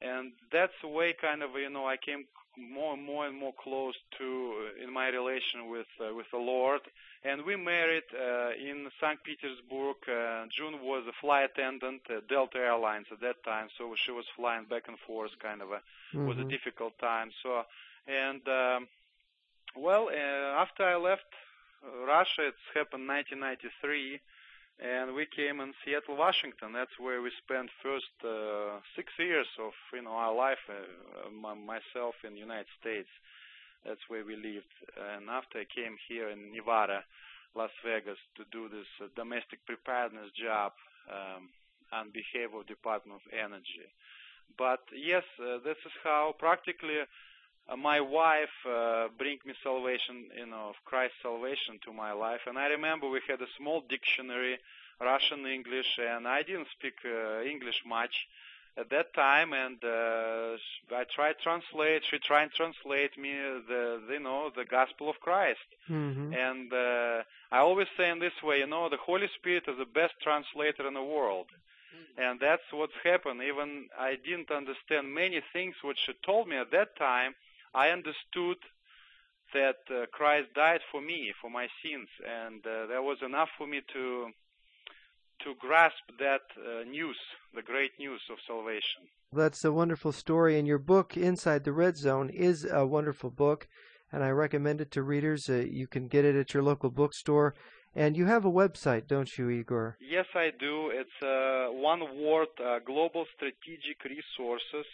and 0.00 0.32
that's 0.52 0.72
the 0.80 0.88
way 0.88 1.12
kind 1.20 1.42
of 1.42 1.50
you 1.56 1.70
know 1.70 1.86
I 1.86 1.96
came 1.96 2.24
more 2.56 2.94
and 2.94 3.04
more 3.04 3.26
and 3.26 3.36
more 3.36 3.52
close 3.62 3.94
to 4.18 4.26
uh, 4.80 4.84
in 4.84 4.92
my 4.92 5.08
relation 5.08 5.68
with 5.70 5.86
uh, 6.00 6.14
with 6.14 6.26
the 6.32 6.38
Lord 6.38 6.80
and 7.24 7.44
we 7.44 7.56
married 7.56 8.04
uh, 8.14 8.50
in 8.54 8.88
St. 9.00 9.18
Petersburg. 9.24 9.96
Uh, 10.08 10.46
June 10.56 10.80
was 10.82 11.04
a 11.08 11.12
flight 11.20 11.50
attendant 11.50 12.02
at 12.10 12.28
Delta 12.28 12.58
Airlines 12.58 13.06
at 13.12 13.20
that 13.20 13.42
time, 13.44 13.68
so 13.76 13.94
she 14.04 14.12
was 14.12 14.24
flying 14.36 14.64
back 14.66 14.84
and 14.88 14.98
forth. 15.06 15.30
Kind 15.42 15.60
of 15.62 15.70
a 15.72 15.80
was 16.24 16.38
a 16.38 16.44
Mhm. 16.44 16.48
difficult 16.48 16.98
time. 16.98 17.30
So 17.42 17.64
and 18.06 18.42
um, 18.48 18.88
well, 19.76 20.08
uh, 20.08 20.62
after 20.62 20.84
I 20.84 20.96
left 20.96 21.26
uh, 21.84 22.06
Russia, 22.06 22.48
it's 22.48 22.66
happened 22.74 23.06
1993 23.06 24.20
and 24.78 25.14
we 25.14 25.26
came 25.26 25.60
in 25.60 25.74
Seattle, 25.84 26.16
Washington. 26.16 26.72
That's 26.72 26.94
where 26.98 27.20
we 27.20 27.30
spent 27.42 27.68
first 27.82 28.14
uh, 28.22 28.78
six 28.94 29.10
years 29.18 29.46
of 29.58 29.72
you 29.92 30.02
know 30.02 30.14
our 30.14 30.34
life, 30.34 30.62
uh, 30.70 31.30
my, 31.30 31.54
myself 31.54 32.14
in 32.22 32.34
the 32.34 32.40
United 32.40 32.70
States. 32.80 33.10
That's 33.84 34.02
where 34.08 34.24
we 34.24 34.36
lived. 34.36 34.70
And 34.94 35.30
after 35.30 35.58
I 35.58 35.66
came 35.66 35.96
here 36.08 36.30
in 36.30 36.52
Nevada, 36.52 37.02
Las 37.54 37.70
Vegas, 37.84 38.18
to 38.36 38.44
do 38.50 38.68
this 38.68 38.86
uh, 39.02 39.10
domestic 39.16 39.64
preparedness 39.66 40.30
job 40.34 40.72
um, 41.10 41.50
on 41.92 42.10
behalf 42.14 42.54
of 42.54 42.66
Department 42.66 43.18
of 43.18 43.26
Energy. 43.34 43.86
But 44.56 44.82
yes, 44.94 45.24
uh, 45.42 45.58
this 45.64 45.78
is 45.84 45.94
how 46.02 46.34
practically 46.38 47.02
uh, 47.68 47.76
my 47.76 48.00
wife 48.00 48.56
uh, 48.68 49.08
bring 49.18 49.38
me 49.44 49.54
salvation, 49.62 50.26
you 50.36 50.46
know, 50.46 50.70
of 50.70 50.76
Christ's 50.84 51.16
salvation 51.22 51.78
to 51.84 51.92
my 51.92 52.12
life. 52.12 52.40
And 52.46 52.58
I 52.58 52.66
remember 52.68 53.08
we 53.08 53.20
had 53.28 53.40
a 53.42 53.46
small 53.58 53.82
dictionary, 53.88 54.58
Russian 55.00 55.46
English, 55.46 55.98
and 55.98 56.26
I 56.26 56.42
didn't 56.42 56.68
speak 56.78 56.94
uh, 57.04 57.42
English 57.42 57.82
much 57.86 58.14
at 58.76 58.90
that 58.90 59.12
time. 59.14 59.52
And 59.52 59.78
uh, 59.84 60.56
I 60.94 61.04
tried 61.14 61.36
translate. 61.42 62.02
She 62.10 62.18
tried 62.18 62.48
to 62.50 62.56
translate 62.56 63.16
me 63.18 63.32
the, 63.68 64.00
you 64.10 64.20
know, 64.20 64.50
the 64.54 64.64
gospel 64.64 65.08
of 65.10 65.20
Christ. 65.20 65.68
hmm 65.86 66.32
And 66.32 66.72
uh, 66.72 67.22
I 67.50 67.58
always 67.58 67.88
say 67.96 68.10
in 68.10 68.18
this 68.18 68.38
way, 68.42 68.58
you 68.58 68.66
know, 68.66 68.88
the 68.88 68.96
Holy 69.10 69.28
Spirit 69.38 69.64
is 69.68 69.76
the 69.78 69.90
best 70.00 70.14
translator 70.22 70.86
in 70.86 70.94
the 70.94 71.02
world. 71.02 71.48
And 72.16 72.40
that's 72.40 72.62
what's 72.72 72.98
happened. 73.04 73.42
Even 73.42 73.88
I 73.98 74.16
didn't 74.16 74.50
understand 74.50 75.14
many 75.14 75.40
things 75.52 75.74
which 75.82 75.98
she 76.04 76.12
told 76.24 76.48
me 76.48 76.56
at 76.56 76.70
that 76.72 76.96
time. 76.96 77.34
I 77.78 77.90
understood 77.90 78.58
that 79.54 79.80
uh, 79.88 80.06
Christ 80.12 80.48
died 80.54 80.80
for 80.90 81.00
me, 81.00 81.32
for 81.40 81.48
my 81.48 81.68
sins, 81.80 82.08
and 82.42 82.60
uh, 82.66 82.86
that 82.90 83.02
was 83.10 83.18
enough 83.24 83.50
for 83.56 83.66
me 83.68 83.80
to 83.94 84.04
to 85.44 85.54
grasp 85.60 86.04
that 86.18 86.40
uh, 86.56 86.82
news, 86.82 87.16
the 87.54 87.62
great 87.62 87.92
news 87.96 88.20
of 88.32 88.38
salvation. 88.44 89.02
That's 89.32 89.64
a 89.64 89.70
wonderful 89.70 90.10
story, 90.10 90.58
and 90.58 90.66
your 90.66 90.80
book, 90.80 91.16
Inside 91.16 91.62
the 91.62 91.72
Red 91.84 91.96
Zone, 91.96 92.28
is 92.30 92.66
a 92.68 92.84
wonderful 92.84 93.30
book, 93.30 93.68
and 94.10 94.24
I 94.24 94.30
recommend 94.30 94.80
it 94.80 94.90
to 94.92 95.02
readers. 95.04 95.48
Uh, 95.48 95.64
you 95.80 95.86
can 95.86 96.08
get 96.08 96.24
it 96.24 96.34
at 96.34 96.52
your 96.54 96.64
local 96.64 96.90
bookstore. 96.90 97.54
And 97.94 98.16
you 98.16 98.26
have 98.26 98.44
a 98.44 98.50
website, 98.50 99.06
don't 99.06 99.30
you, 99.38 99.48
Igor? 99.48 99.96
Yes, 100.00 100.26
I 100.34 100.50
do. 100.66 100.90
It's 101.00 101.18
uh, 101.22 101.72
one 101.72 102.02
word, 102.22 102.48
uh, 102.62 102.78
Global 102.84 103.24
Strategic 103.34 103.98
Resources 104.04 104.86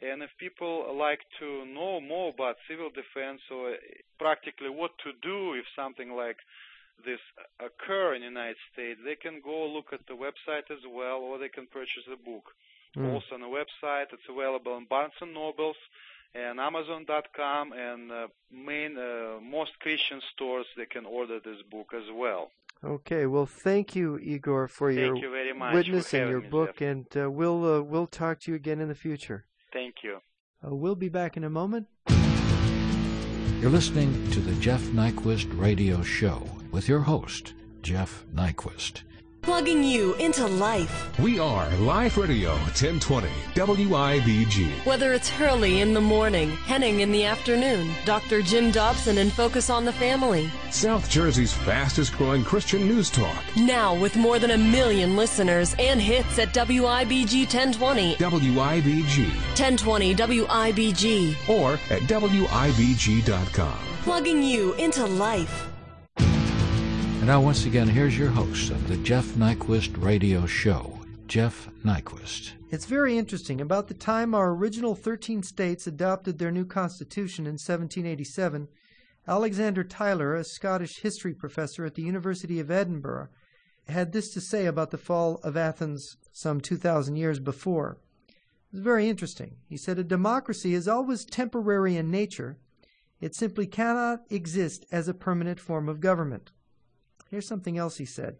and 0.00 0.22
if 0.22 0.30
people 0.38 0.94
like 0.98 1.20
to 1.38 1.64
know 1.64 2.00
more 2.00 2.30
about 2.30 2.56
civil 2.68 2.90
defense 2.90 3.40
or 3.50 3.76
practically 4.18 4.68
what 4.68 4.98
to 5.04 5.12
do 5.22 5.54
if 5.54 5.64
something 5.76 6.12
like 6.12 6.38
this 7.06 7.20
occur 7.60 8.14
in 8.14 8.22
the 8.22 8.28
United 8.28 8.56
States, 8.72 9.00
they 9.04 9.14
can 9.14 9.40
go 9.40 9.66
look 9.66 9.92
at 9.92 10.06
the 10.06 10.14
website 10.14 10.70
as 10.70 10.84
well, 10.88 11.18
or 11.18 11.38
they 11.38 11.48
can 11.48 11.66
purchase 11.66 12.04
the 12.08 12.16
book. 12.16 12.52
Mm. 12.96 13.14
Also 13.14 13.34
on 13.34 13.40
the 13.40 13.46
website, 13.46 14.12
it's 14.12 14.28
available 14.28 14.76
in 14.76 14.84
Barnes 14.84 15.14
and 15.20 15.32
Nobles 15.32 15.76
and 16.34 16.60
Amazon.com 16.60 17.72
and 17.72 18.10
uh, 18.10 18.26
main 18.50 18.96
uh, 18.98 19.40
most 19.42 19.78
Christian 19.80 20.20
stores. 20.32 20.66
They 20.76 20.86
can 20.86 21.06
order 21.06 21.40
this 21.40 21.62
book 21.70 21.92
as 21.94 22.10
well. 22.12 22.50
Okay, 22.84 23.26
well, 23.26 23.46
thank 23.46 23.94
you, 23.94 24.18
Igor, 24.18 24.66
for 24.66 24.92
thank 24.92 24.98
your 24.98 25.16
you 25.16 25.54
witness 25.72 26.12
and 26.14 26.28
your 26.30 26.40
book, 26.40 26.78
Jeff. 26.78 26.88
and 26.88 27.06
uh, 27.16 27.30
we'll 27.30 27.64
uh, 27.76 27.80
we'll 27.80 28.08
talk 28.08 28.40
to 28.40 28.50
you 28.50 28.56
again 28.56 28.80
in 28.80 28.88
the 28.88 28.94
future. 28.94 29.44
Thank 29.72 30.02
you. 30.02 30.18
Uh, 30.64 30.74
we'll 30.74 30.96
be 30.96 31.08
back 31.08 31.36
in 31.36 31.44
a 31.44 31.50
moment. 31.50 31.86
You're 33.60 33.70
listening 33.70 34.28
to 34.32 34.40
the 34.40 34.54
Jeff 34.60 34.80
Nyquist 34.82 35.56
Radio 35.56 36.02
Show 36.02 36.42
with 36.72 36.88
your 36.88 37.00
host, 37.00 37.54
Jeff 37.82 38.24
Nyquist. 38.34 39.02
Plugging 39.42 39.82
you 39.82 40.14
into 40.14 40.46
life. 40.46 41.18
We 41.18 41.40
are 41.40 41.68
Life 41.78 42.16
Radio 42.16 42.52
1020 42.52 43.26
WIBG. 43.54 44.86
Whether 44.86 45.12
it's 45.14 45.28
Hurley 45.28 45.80
in 45.80 45.92
the 45.94 46.00
morning, 46.00 46.50
Henning 46.50 47.00
in 47.00 47.10
the 47.10 47.24
afternoon, 47.24 47.90
Dr. 48.04 48.40
Jim 48.42 48.70
Dobson 48.70 49.18
and 49.18 49.32
Focus 49.32 49.68
on 49.68 49.84
the 49.84 49.92
Family. 49.92 50.48
South 50.70 51.10
Jersey's 51.10 51.52
fastest 51.52 52.12
growing 52.16 52.44
Christian 52.44 52.86
news 52.86 53.10
talk. 53.10 53.42
Now 53.56 53.96
with 53.96 54.14
more 54.14 54.38
than 54.38 54.52
a 54.52 54.58
million 54.58 55.16
listeners 55.16 55.74
and 55.76 56.00
hits 56.00 56.38
at 56.38 56.54
WIBG 56.54 57.40
1020. 57.40 58.14
WIBG. 58.14 59.26
1020 59.26 60.14
WIBG. 60.14 61.48
Or 61.48 61.72
at 61.92 62.02
WIBG.com. 62.02 63.78
Plugging 64.04 64.42
you 64.44 64.74
into 64.74 65.04
life. 65.04 65.71
And 67.22 67.28
now, 67.28 67.40
once 67.40 67.66
again, 67.66 67.86
here's 67.86 68.18
your 68.18 68.30
host 68.30 68.72
of 68.72 68.88
the 68.88 68.96
Jeff 68.96 69.24
Nyquist 69.36 69.94
Radio 70.02 70.44
Show, 70.44 70.98
Jeff 71.28 71.68
Nyquist. 71.84 72.54
It's 72.72 72.84
very 72.84 73.16
interesting. 73.16 73.60
About 73.60 73.86
the 73.86 73.94
time 73.94 74.34
our 74.34 74.50
original 74.50 74.96
13 74.96 75.44
states 75.44 75.86
adopted 75.86 76.40
their 76.40 76.50
new 76.50 76.64
constitution 76.64 77.46
in 77.46 77.52
1787, 77.52 78.66
Alexander 79.28 79.84
Tytler, 79.84 80.34
a 80.34 80.42
Scottish 80.42 80.98
history 81.00 81.32
professor 81.32 81.84
at 81.84 81.94
the 81.94 82.02
University 82.02 82.58
of 82.58 82.72
Edinburgh, 82.72 83.28
had 83.86 84.10
this 84.10 84.32
to 84.34 84.40
say 84.40 84.66
about 84.66 84.90
the 84.90 84.98
fall 84.98 85.38
of 85.44 85.56
Athens 85.56 86.16
some 86.32 86.60
2,000 86.60 87.14
years 87.14 87.38
before. 87.38 87.98
It 88.26 88.34
was 88.72 88.82
very 88.82 89.08
interesting. 89.08 89.58
He 89.68 89.76
said, 89.76 89.96
A 89.96 90.02
democracy 90.02 90.74
is 90.74 90.88
always 90.88 91.24
temporary 91.24 91.96
in 91.96 92.10
nature. 92.10 92.58
It 93.20 93.36
simply 93.36 93.68
cannot 93.68 94.22
exist 94.28 94.84
as 94.90 95.06
a 95.06 95.14
permanent 95.14 95.60
form 95.60 95.88
of 95.88 96.00
government. 96.00 96.50
Here's 97.32 97.48
something 97.48 97.78
else 97.78 97.96
he 97.96 98.04
said. 98.04 98.36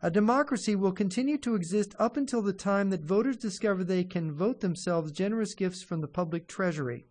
A 0.00 0.08
democracy 0.08 0.76
will 0.76 0.92
continue 0.92 1.36
to 1.38 1.56
exist 1.56 1.96
up 1.98 2.16
until 2.16 2.42
the 2.42 2.52
time 2.52 2.90
that 2.90 3.00
voters 3.00 3.36
discover 3.36 3.82
they 3.82 4.04
can 4.04 4.30
vote 4.30 4.60
themselves 4.60 5.10
generous 5.10 5.52
gifts 5.52 5.82
from 5.82 6.00
the 6.00 6.06
public 6.06 6.46
treasury. 6.46 7.06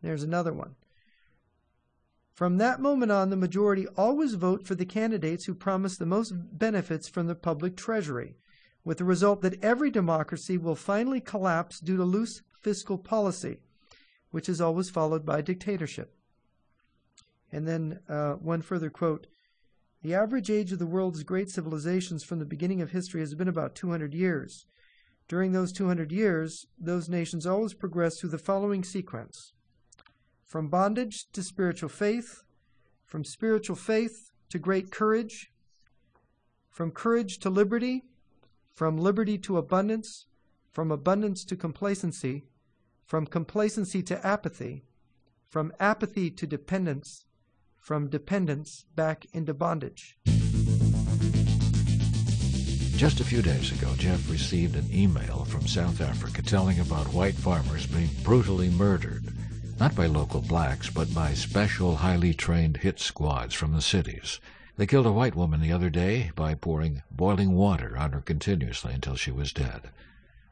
There's 0.00 0.22
another 0.22 0.54
one. 0.54 0.76
From 2.32 2.56
that 2.56 2.80
moment 2.80 3.12
on, 3.12 3.28
the 3.28 3.36
majority 3.36 3.86
always 3.88 4.32
vote 4.32 4.66
for 4.66 4.74
the 4.74 4.86
candidates 4.86 5.44
who 5.44 5.54
promise 5.54 5.98
the 5.98 6.06
most 6.06 6.32
benefits 6.58 7.08
from 7.08 7.26
the 7.26 7.34
public 7.34 7.76
treasury, 7.76 8.36
with 8.84 8.96
the 8.96 9.04
result 9.04 9.42
that 9.42 9.62
every 9.62 9.90
democracy 9.90 10.56
will 10.56 10.74
finally 10.74 11.20
collapse 11.20 11.78
due 11.78 11.98
to 11.98 12.04
loose 12.04 12.40
fiscal 12.58 12.96
policy, 12.96 13.58
which 14.30 14.48
is 14.48 14.62
always 14.62 14.88
followed 14.88 15.26
by 15.26 15.42
dictatorship. 15.42 16.16
And 17.52 17.68
then 17.68 18.00
uh, 18.08 18.32
one 18.36 18.62
further 18.62 18.88
quote 18.88 19.26
the 20.02 20.14
average 20.14 20.50
age 20.50 20.72
of 20.72 20.78
the 20.78 20.86
world's 20.86 21.22
great 21.22 21.48
civilizations 21.48 22.24
from 22.24 22.40
the 22.40 22.44
beginning 22.44 22.82
of 22.82 22.90
history 22.90 23.20
has 23.20 23.34
been 23.34 23.48
about 23.48 23.74
200 23.74 24.12
years. 24.14 24.66
During 25.28 25.52
those 25.52 25.72
200 25.72 26.10
years, 26.10 26.66
those 26.78 27.08
nations 27.08 27.46
always 27.46 27.72
progress 27.72 28.18
through 28.18 28.30
the 28.30 28.38
following 28.38 28.84
sequence 28.84 29.52
from 30.44 30.68
bondage 30.68 31.30
to 31.32 31.42
spiritual 31.42 31.88
faith, 31.88 32.42
from 33.06 33.24
spiritual 33.24 33.76
faith 33.76 34.32
to 34.50 34.58
great 34.58 34.90
courage, 34.90 35.50
from 36.68 36.90
courage 36.90 37.38
to 37.38 37.48
liberty, 37.48 38.02
from 38.70 38.98
liberty 38.98 39.38
to 39.38 39.56
abundance, 39.56 40.26
from 40.70 40.90
abundance 40.90 41.42
to 41.44 41.56
complacency, 41.56 42.44
from 43.06 43.26
complacency 43.26 44.02
to 44.02 44.26
apathy, 44.26 44.84
from 45.48 45.72
apathy 45.80 46.30
to 46.30 46.46
dependence, 46.46 47.24
from 47.82 48.08
dependence 48.08 48.84
back 48.94 49.26
into 49.32 49.52
bondage. 49.52 50.16
Just 52.96 53.18
a 53.18 53.24
few 53.24 53.42
days 53.42 53.72
ago, 53.72 53.92
Jeff 53.98 54.30
received 54.30 54.76
an 54.76 54.88
email 54.94 55.44
from 55.46 55.66
South 55.66 56.00
Africa 56.00 56.40
telling 56.42 56.78
about 56.78 57.12
white 57.12 57.34
farmers 57.34 57.84
being 57.84 58.08
brutally 58.22 58.70
murdered, 58.70 59.24
not 59.80 59.96
by 59.96 60.06
local 60.06 60.40
blacks, 60.40 60.88
but 60.88 61.12
by 61.12 61.34
special, 61.34 61.96
highly 61.96 62.32
trained 62.32 62.76
hit 62.76 63.00
squads 63.00 63.52
from 63.52 63.72
the 63.72 63.82
cities. 63.82 64.38
They 64.76 64.86
killed 64.86 65.06
a 65.06 65.12
white 65.12 65.34
woman 65.34 65.60
the 65.60 65.72
other 65.72 65.90
day 65.90 66.30
by 66.36 66.54
pouring 66.54 67.02
boiling 67.10 67.54
water 67.54 67.96
on 67.96 68.12
her 68.12 68.20
continuously 68.20 68.94
until 68.94 69.16
she 69.16 69.32
was 69.32 69.52
dead. 69.52 69.90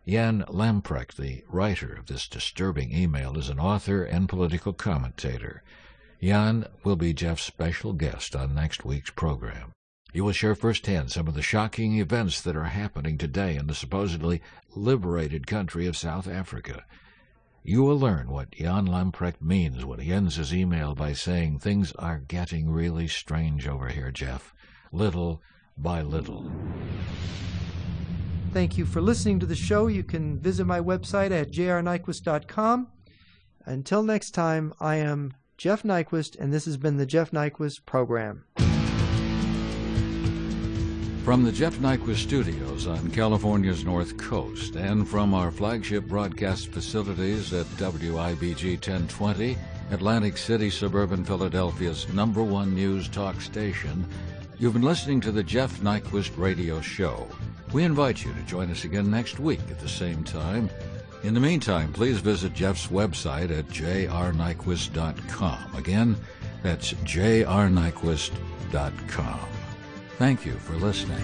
Jan 0.04 0.44
Lamprecht, 0.48 1.16
the 1.16 1.44
writer 1.46 1.94
of 1.94 2.06
this 2.06 2.26
disturbing 2.26 2.92
email, 2.92 3.38
is 3.38 3.48
an 3.48 3.60
author 3.60 4.02
and 4.02 4.28
political 4.28 4.72
commentator. 4.72 5.62
Jan 6.22 6.66
will 6.84 6.96
be 6.96 7.14
Jeff's 7.14 7.42
special 7.42 7.94
guest 7.94 8.36
on 8.36 8.54
next 8.54 8.84
week's 8.84 9.10
program. 9.10 9.72
You 10.12 10.24
will 10.24 10.32
share 10.32 10.54
firsthand 10.54 11.10
some 11.10 11.28
of 11.28 11.34
the 11.34 11.42
shocking 11.42 11.98
events 11.98 12.42
that 12.42 12.56
are 12.56 12.64
happening 12.64 13.16
today 13.16 13.56
in 13.56 13.68
the 13.68 13.74
supposedly 13.74 14.42
liberated 14.74 15.46
country 15.46 15.86
of 15.86 15.96
South 15.96 16.28
Africa. 16.28 16.84
You 17.62 17.82
will 17.82 17.98
learn 17.98 18.30
what 18.30 18.50
Jan 18.50 18.86
Lamprecht 18.86 19.40
means 19.40 19.84
when 19.84 20.00
he 20.00 20.12
ends 20.12 20.36
his 20.36 20.52
email 20.52 20.94
by 20.94 21.12
saying 21.12 21.58
things 21.58 21.92
are 21.92 22.18
getting 22.18 22.70
really 22.70 23.06
strange 23.06 23.66
over 23.66 23.88
here, 23.88 24.10
Jeff, 24.10 24.52
little 24.92 25.40
by 25.78 26.02
little. 26.02 26.50
Thank 28.52 28.76
you 28.76 28.84
for 28.84 29.00
listening 29.00 29.38
to 29.40 29.46
the 29.46 29.54
show. 29.54 29.86
You 29.86 30.02
can 30.02 30.38
visit 30.38 30.66
my 30.66 30.80
website 30.80 31.30
at 31.30 31.52
jrnyquist.com. 31.52 32.88
Until 33.64 34.02
next 34.02 34.32
time, 34.32 34.74
I 34.80 34.96
am 34.96 35.34
Jeff 35.61 35.82
Nyquist, 35.82 36.38
and 36.38 36.54
this 36.54 36.64
has 36.64 36.78
been 36.78 36.96
the 36.96 37.04
Jeff 37.04 37.32
Nyquist 37.32 37.84
Program. 37.84 38.44
From 41.22 41.44
the 41.44 41.52
Jeff 41.52 41.76
Nyquist 41.80 42.22
Studios 42.22 42.86
on 42.86 43.11
California's 43.11 43.84
North 43.84 44.16
Coast 44.16 44.76
and 44.76 45.06
from 45.06 45.34
our 45.34 45.50
flagship 45.50 46.04
broadcast 46.04 46.68
facilities 46.68 47.52
at 47.52 47.66
WIBG 47.76 48.76
1020, 48.76 49.58
Atlantic 49.90 50.38
City, 50.38 50.70
suburban 50.70 51.26
Philadelphia's 51.26 52.11
number 52.14 52.42
one 52.42 52.74
news 52.74 53.06
talk 53.06 53.38
station, 53.42 54.08
you've 54.58 54.72
been 54.72 54.80
listening 54.80 55.20
to 55.20 55.30
the 55.30 55.44
Jeff 55.44 55.78
Nyquist 55.80 56.38
Radio 56.38 56.80
Show. 56.80 57.28
We 57.74 57.84
invite 57.84 58.24
you 58.24 58.32
to 58.32 58.42
join 58.44 58.70
us 58.70 58.84
again 58.84 59.11
next 59.11 59.38
week 59.38 59.61
at 59.70 59.78
the 59.78 59.90
same 59.90 60.24
time. 60.24 60.70
In 61.22 61.34
the 61.34 61.40
meantime, 61.40 61.92
please 61.92 62.18
visit 62.18 62.54
Jeff's 62.54 62.86
website 62.86 63.50
at 63.56 63.66
jrnyquist.com. 63.66 65.76
Again, 65.76 66.16
that's 66.62 66.94
jrnyquist.com. 66.94 69.40
Thank 70.18 70.46
you 70.46 70.54
for 70.54 70.72
listening. 70.74 71.22